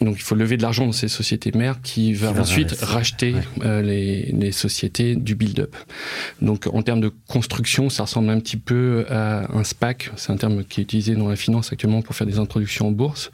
[0.00, 3.34] donc il faut lever de l'argent dans ces sociétés mères qui va ensuite racheter
[3.64, 5.74] euh, les, les, sociétés du build-up.
[6.40, 10.12] Donc en termes de construction, ça ressemble un petit peu à un SPAC.
[10.16, 12.92] C'est un terme qui est utilisé dans la finance actuellement pour faire des introductions en
[12.92, 13.30] bourse.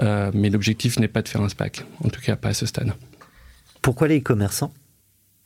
[0.00, 2.66] Euh, mais l'objectif n'est pas de faire un SPAC, en tout cas pas à ce
[2.66, 2.92] stade.
[3.82, 4.72] Pourquoi les e-commerçants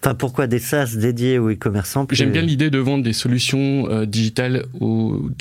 [0.04, 4.04] Enfin, pourquoi des SaaS dédiés aux e-commerçants J'aime bien l'idée de vendre des solutions euh,
[4.04, 4.66] digitales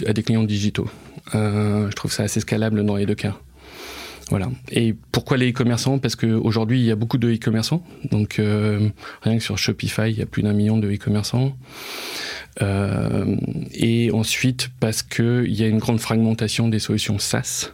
[0.06, 0.88] à des clients digitaux.
[1.34, 3.36] Je trouve ça assez scalable dans les deux cas.
[4.32, 4.50] Voilà.
[4.72, 6.00] Et pourquoi les e-commerçants?
[6.00, 7.84] Parce qu'aujourd'hui, il y a beaucoup de e-commerçants.
[8.12, 8.90] Donc, euh,
[9.24, 11.54] rien que sur Shopify, il y a plus d'un million de e-commerçants.
[12.62, 13.36] Euh,
[13.74, 17.74] et ensuite, parce qu'il y a une grande fragmentation des solutions SaaS.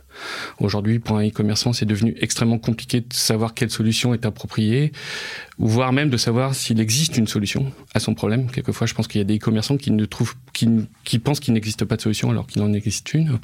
[0.59, 4.91] Aujourd'hui, pour un e-commerçant, c'est devenu extrêmement compliqué de savoir quelle solution est appropriée,
[5.59, 8.49] voire même de savoir s'il existe une solution à son problème.
[8.51, 10.69] Quelquefois, je pense qu'il y a des e-commerçants qui ne trouvent, qui,
[11.03, 13.39] qui pensent qu'il n'existe pas de solution alors qu'il en existe une.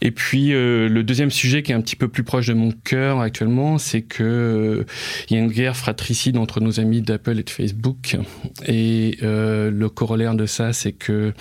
[0.00, 2.72] Et puis euh, le deuxième sujet qui est un petit peu plus proche de mon
[2.72, 4.84] cœur actuellement, c'est que euh,
[5.28, 8.16] il y a une guerre fratricide entre nos amis d'Apple et de Facebook.
[8.66, 11.32] Et euh, le corollaire de ça, c'est que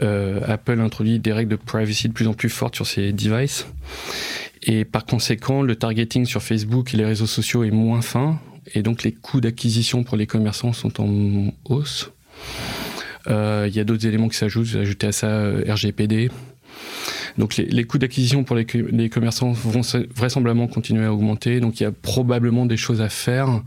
[0.00, 3.66] Apple introduit des règles de privacy de plus en plus fortes sur ses devices.
[4.62, 8.38] Et par conséquent, le targeting sur Facebook et les réseaux sociaux est moins fin.
[8.74, 12.10] Et donc les coûts d'acquisition pour les commerçants sont en hausse.
[13.26, 14.74] Il y a d'autres éléments qui s'ajoutent.
[14.76, 16.30] Ajouter à ça RGPD,
[17.38, 19.82] donc les, coûts d'acquisition pour les, les, commerçants vont
[20.14, 21.60] vraisemblablement continuer à augmenter.
[21.60, 23.62] Donc il y a probablement des choses à faire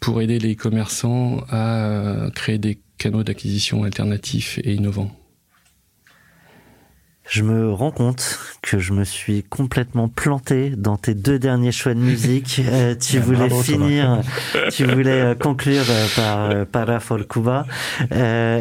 [0.00, 5.14] pour aider les commerçants à créer des canaux d'acquisition alternatifs et innovants
[7.30, 11.94] je me rends compte que je me suis complètement planté dans tes deux derniers choix
[11.94, 12.60] de musique.
[12.70, 14.20] Euh, tu voulais finir,
[14.70, 17.66] tu voulais euh, conclure euh, par Para Folkuba.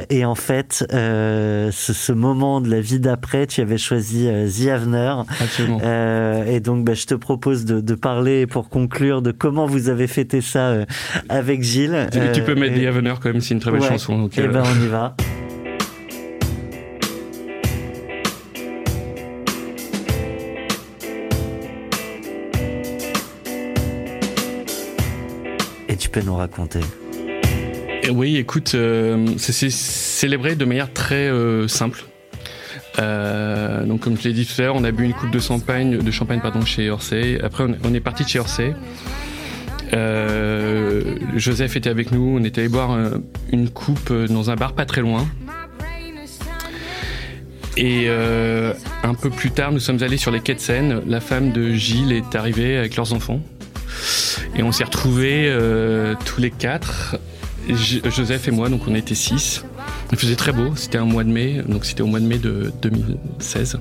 [0.10, 5.16] et en fait, ce, ce, moment de la vie d'après, tu avais choisi The Avener.
[6.48, 10.08] et donc, bah, je te propose de, de, parler pour conclure de comment vous avez
[10.08, 10.74] fêté ça
[11.30, 12.08] avec Gilles.
[12.34, 14.18] Tu, peux mettre The Avener quand même, c'est une très belle chanson.
[14.18, 15.16] Donc, et eh ben, on y va.
[26.24, 26.80] nous raconter?
[28.04, 32.04] Eh Oui, écoute, euh, c'est célébré de manière très euh, simple.
[32.98, 35.40] Euh, donc comme je l'ai dit tout à l'heure, on a bu une coupe de
[35.40, 37.40] champagne, de champagne pardon, chez Orsay.
[37.44, 38.76] Après, on est parti de chez Orsay.
[41.36, 42.38] Joseph était avec nous.
[42.40, 42.98] On était allé boire
[43.52, 45.28] une coupe dans un bar pas très loin.
[47.78, 51.02] Et un peu plus tard, nous sommes allés sur les quais de Seine.
[51.08, 53.42] La femme de Gilles est arrivée avec leurs enfants.
[54.56, 57.18] Et on s'est retrouvés euh, tous les quatre,
[57.68, 59.64] Joseph et moi, donc on était six.
[60.12, 62.38] Il faisait très beau, c'était un mois de mai, donc c'était au mois de mai
[62.38, 63.80] de 2016.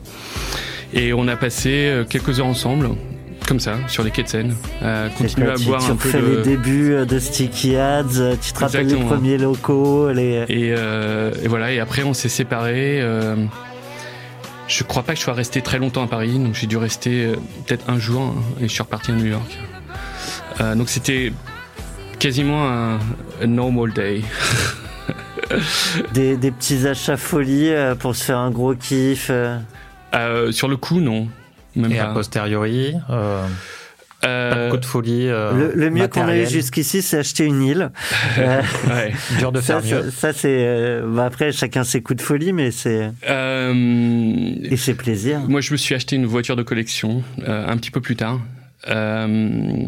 [0.94, 2.90] Et on a passé euh, quelques heures ensemble,
[3.46, 6.10] comme ça, sur les quais de Seine, à continuer à boire un peu.
[6.10, 10.10] Tu les débuts de Sticky Ads, tu te rappelles les premiers locaux.
[10.12, 10.44] Les...
[10.48, 13.00] Et, euh, et, voilà, et après on s'est séparés.
[13.00, 13.36] Euh,
[14.66, 17.32] je crois pas que je sois resté très longtemps à Paris, donc j'ai dû rester
[17.66, 19.58] peut-être un jour, hein, et je suis reparti à New York.
[20.60, 21.32] Euh, donc c'était
[22.18, 22.98] quasiment un,
[23.46, 24.22] normal day.
[26.12, 30.52] des, petits achats folie euh, pour se faire un gros kiff euh.
[30.52, 31.28] Sur le coup, non.
[31.76, 32.94] Même Et a posteriori
[34.20, 35.26] pas de coup de folie.
[35.28, 37.92] le, mieux qu'on a eu jusqu'ici, c'est acheter une île.
[38.38, 40.10] ouais, dur de faire mieux.
[40.10, 41.00] Ça, c'est.
[41.06, 43.12] Bah, après, chacun ses coups de folie, mais c'est.
[43.28, 45.40] Et c'est plaisir.
[45.48, 48.40] Moi, je me suis acheté une voiture de collection un petit peu plus tard.
[48.86, 49.86] Euh,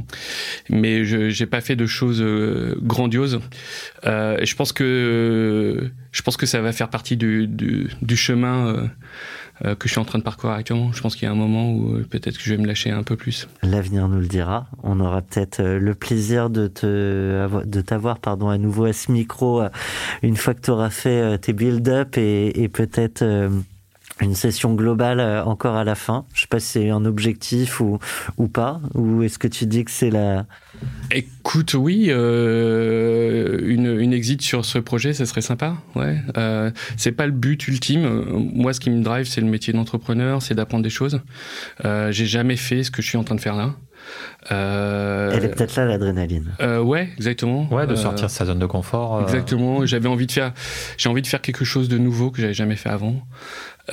[0.68, 3.40] mais je j'ai pas fait de choses euh, grandioses.
[4.06, 8.90] Euh, je pense que je pense que ça va faire partie du, chemin
[9.62, 10.90] que je suis en train de parcourir actuellement.
[10.92, 13.02] Je pense qu'il y a un moment où peut-être que je vais me lâcher un
[13.04, 13.46] peu plus.
[13.62, 14.66] L'avenir nous le dira.
[14.82, 19.62] On aura peut-être le plaisir de t'avoir à nouveau à ce micro
[20.22, 23.22] une fois que tu auras fait tes build-up et peut-être
[24.20, 26.24] une session globale euh, encore à la fin.
[26.34, 27.98] Je sais pas si c'est un objectif ou,
[28.36, 30.46] ou pas, ou est-ce que tu dis que c'est la...
[31.10, 35.76] Écoute, oui, euh, une, une, exit sur ce projet, ça serait sympa.
[35.94, 38.24] Ouais, euh, c'est pas le but ultime.
[38.54, 41.20] Moi, ce qui me drive, c'est le métier d'entrepreneur, c'est d'apprendre des choses.
[41.84, 43.74] Euh, J'ai jamais fait ce que je suis en train de faire là.
[44.50, 46.52] Euh, Elle est peut-être là l'adrénaline.
[46.60, 47.68] Euh, ouais, exactement.
[47.72, 49.22] Ouais, de sortir de sa zone de confort.
[49.22, 49.84] Exactement.
[49.86, 50.52] J'avais envie de faire,
[50.96, 53.16] j'ai envie de faire quelque chose de nouveau que j'avais jamais fait avant.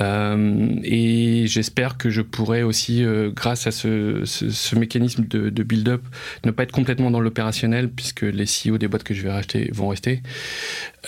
[0.00, 6.02] Euh, et j'espère que je pourrai aussi, euh, grâce à ce, mécanisme de, de build-up,
[6.44, 9.70] ne pas être complètement dans l'opérationnel, puisque les CEO des boîtes que je vais racheter
[9.72, 10.22] vont rester.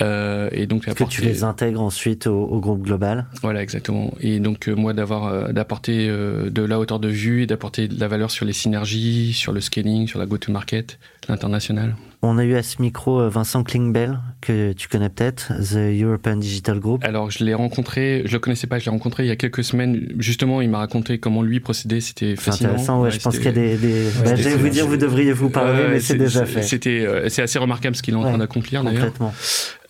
[0.02, 3.26] Euh, et donc que tu les intègres ensuite au, au, groupe global.
[3.42, 4.12] Voilà, exactement.
[4.20, 7.98] Et donc euh, moi d'avoir euh, d'apporter de la hauteur de vue et d'apporter de
[7.98, 10.98] la valeur sur les synergies, sur le scaling, sur la go-to-market,
[11.28, 11.96] l'international.
[12.22, 16.78] On a eu à ce micro Vincent Klingbell, que tu connais peut-être, The European Digital
[16.78, 17.02] Group.
[17.02, 19.64] Alors, je l'ai rencontré, je le connaissais pas, je l'ai rencontré il y a quelques
[19.64, 20.06] semaines.
[20.18, 22.70] Justement, il m'a raconté comment lui procédait, c'était fascinant.
[22.70, 23.76] intéressant, ouais, ouais je pense qu'il y a des...
[23.78, 24.04] des...
[24.04, 26.62] Ouais, bah, je vais vous dire, vous devriez vous parler, mais c'est déjà fait.
[26.62, 29.06] C'était, c'est assez remarquable ce qu'il est en train d'accomplir, d'ailleurs.
[29.06, 29.32] Complètement.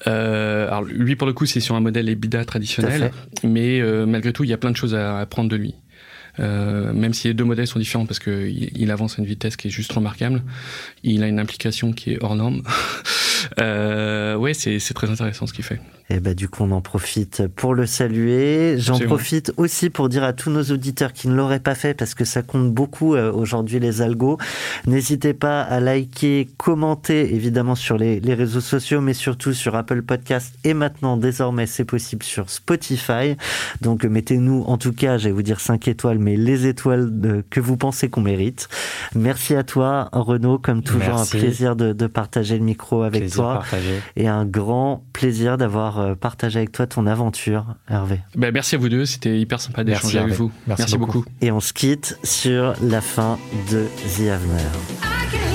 [0.06, 3.12] Euh, alors lui, pour le coup, c'est sur un modèle EBITDA traditionnel,
[3.44, 5.74] mais euh, malgré tout, il y a plein de choses à apprendre de lui.
[6.38, 9.56] Euh, même si les deux modèles sont différents parce qu'il il avance à une vitesse
[9.56, 10.42] qui est juste remarquable,
[11.02, 12.62] il a une implication qui est hors norme.
[13.60, 15.80] euh, ouais, c'est très intéressant ce qu'il fait.
[16.12, 18.74] Et bah, du coup, on en profite pour le saluer.
[18.78, 22.14] J'en profite aussi pour dire à tous nos auditeurs qui ne l'auraient pas fait, parce
[22.14, 24.36] que ça compte beaucoup euh, aujourd'hui les algos.
[24.86, 30.02] N'hésitez pas à liker, commenter, évidemment, sur les, les, réseaux sociaux, mais surtout sur Apple
[30.02, 30.52] Podcast.
[30.64, 33.36] Et maintenant, désormais, c'est possible sur Spotify.
[33.80, 37.60] Donc, mettez-nous, en tout cas, j'allais vous dire 5 étoiles, mais les étoiles de, que
[37.60, 38.68] vous pensez qu'on mérite.
[39.14, 40.58] Merci à toi, Renaud.
[40.58, 41.36] Comme toujours, Merci.
[41.36, 43.54] un plaisir de, de, partager le micro avec plaisir toi.
[43.54, 44.00] Partagé.
[44.16, 48.20] Et un grand plaisir d'avoir partager avec toi ton aventure, Hervé.
[48.36, 50.50] Ben, merci à vous deux, c'était hyper sympa d'échanger avec vous.
[50.66, 51.18] Merci, merci beaucoup.
[51.20, 51.30] beaucoup.
[51.40, 53.38] Et on se quitte sur la fin
[53.70, 53.86] de
[54.16, 55.49] The Avener.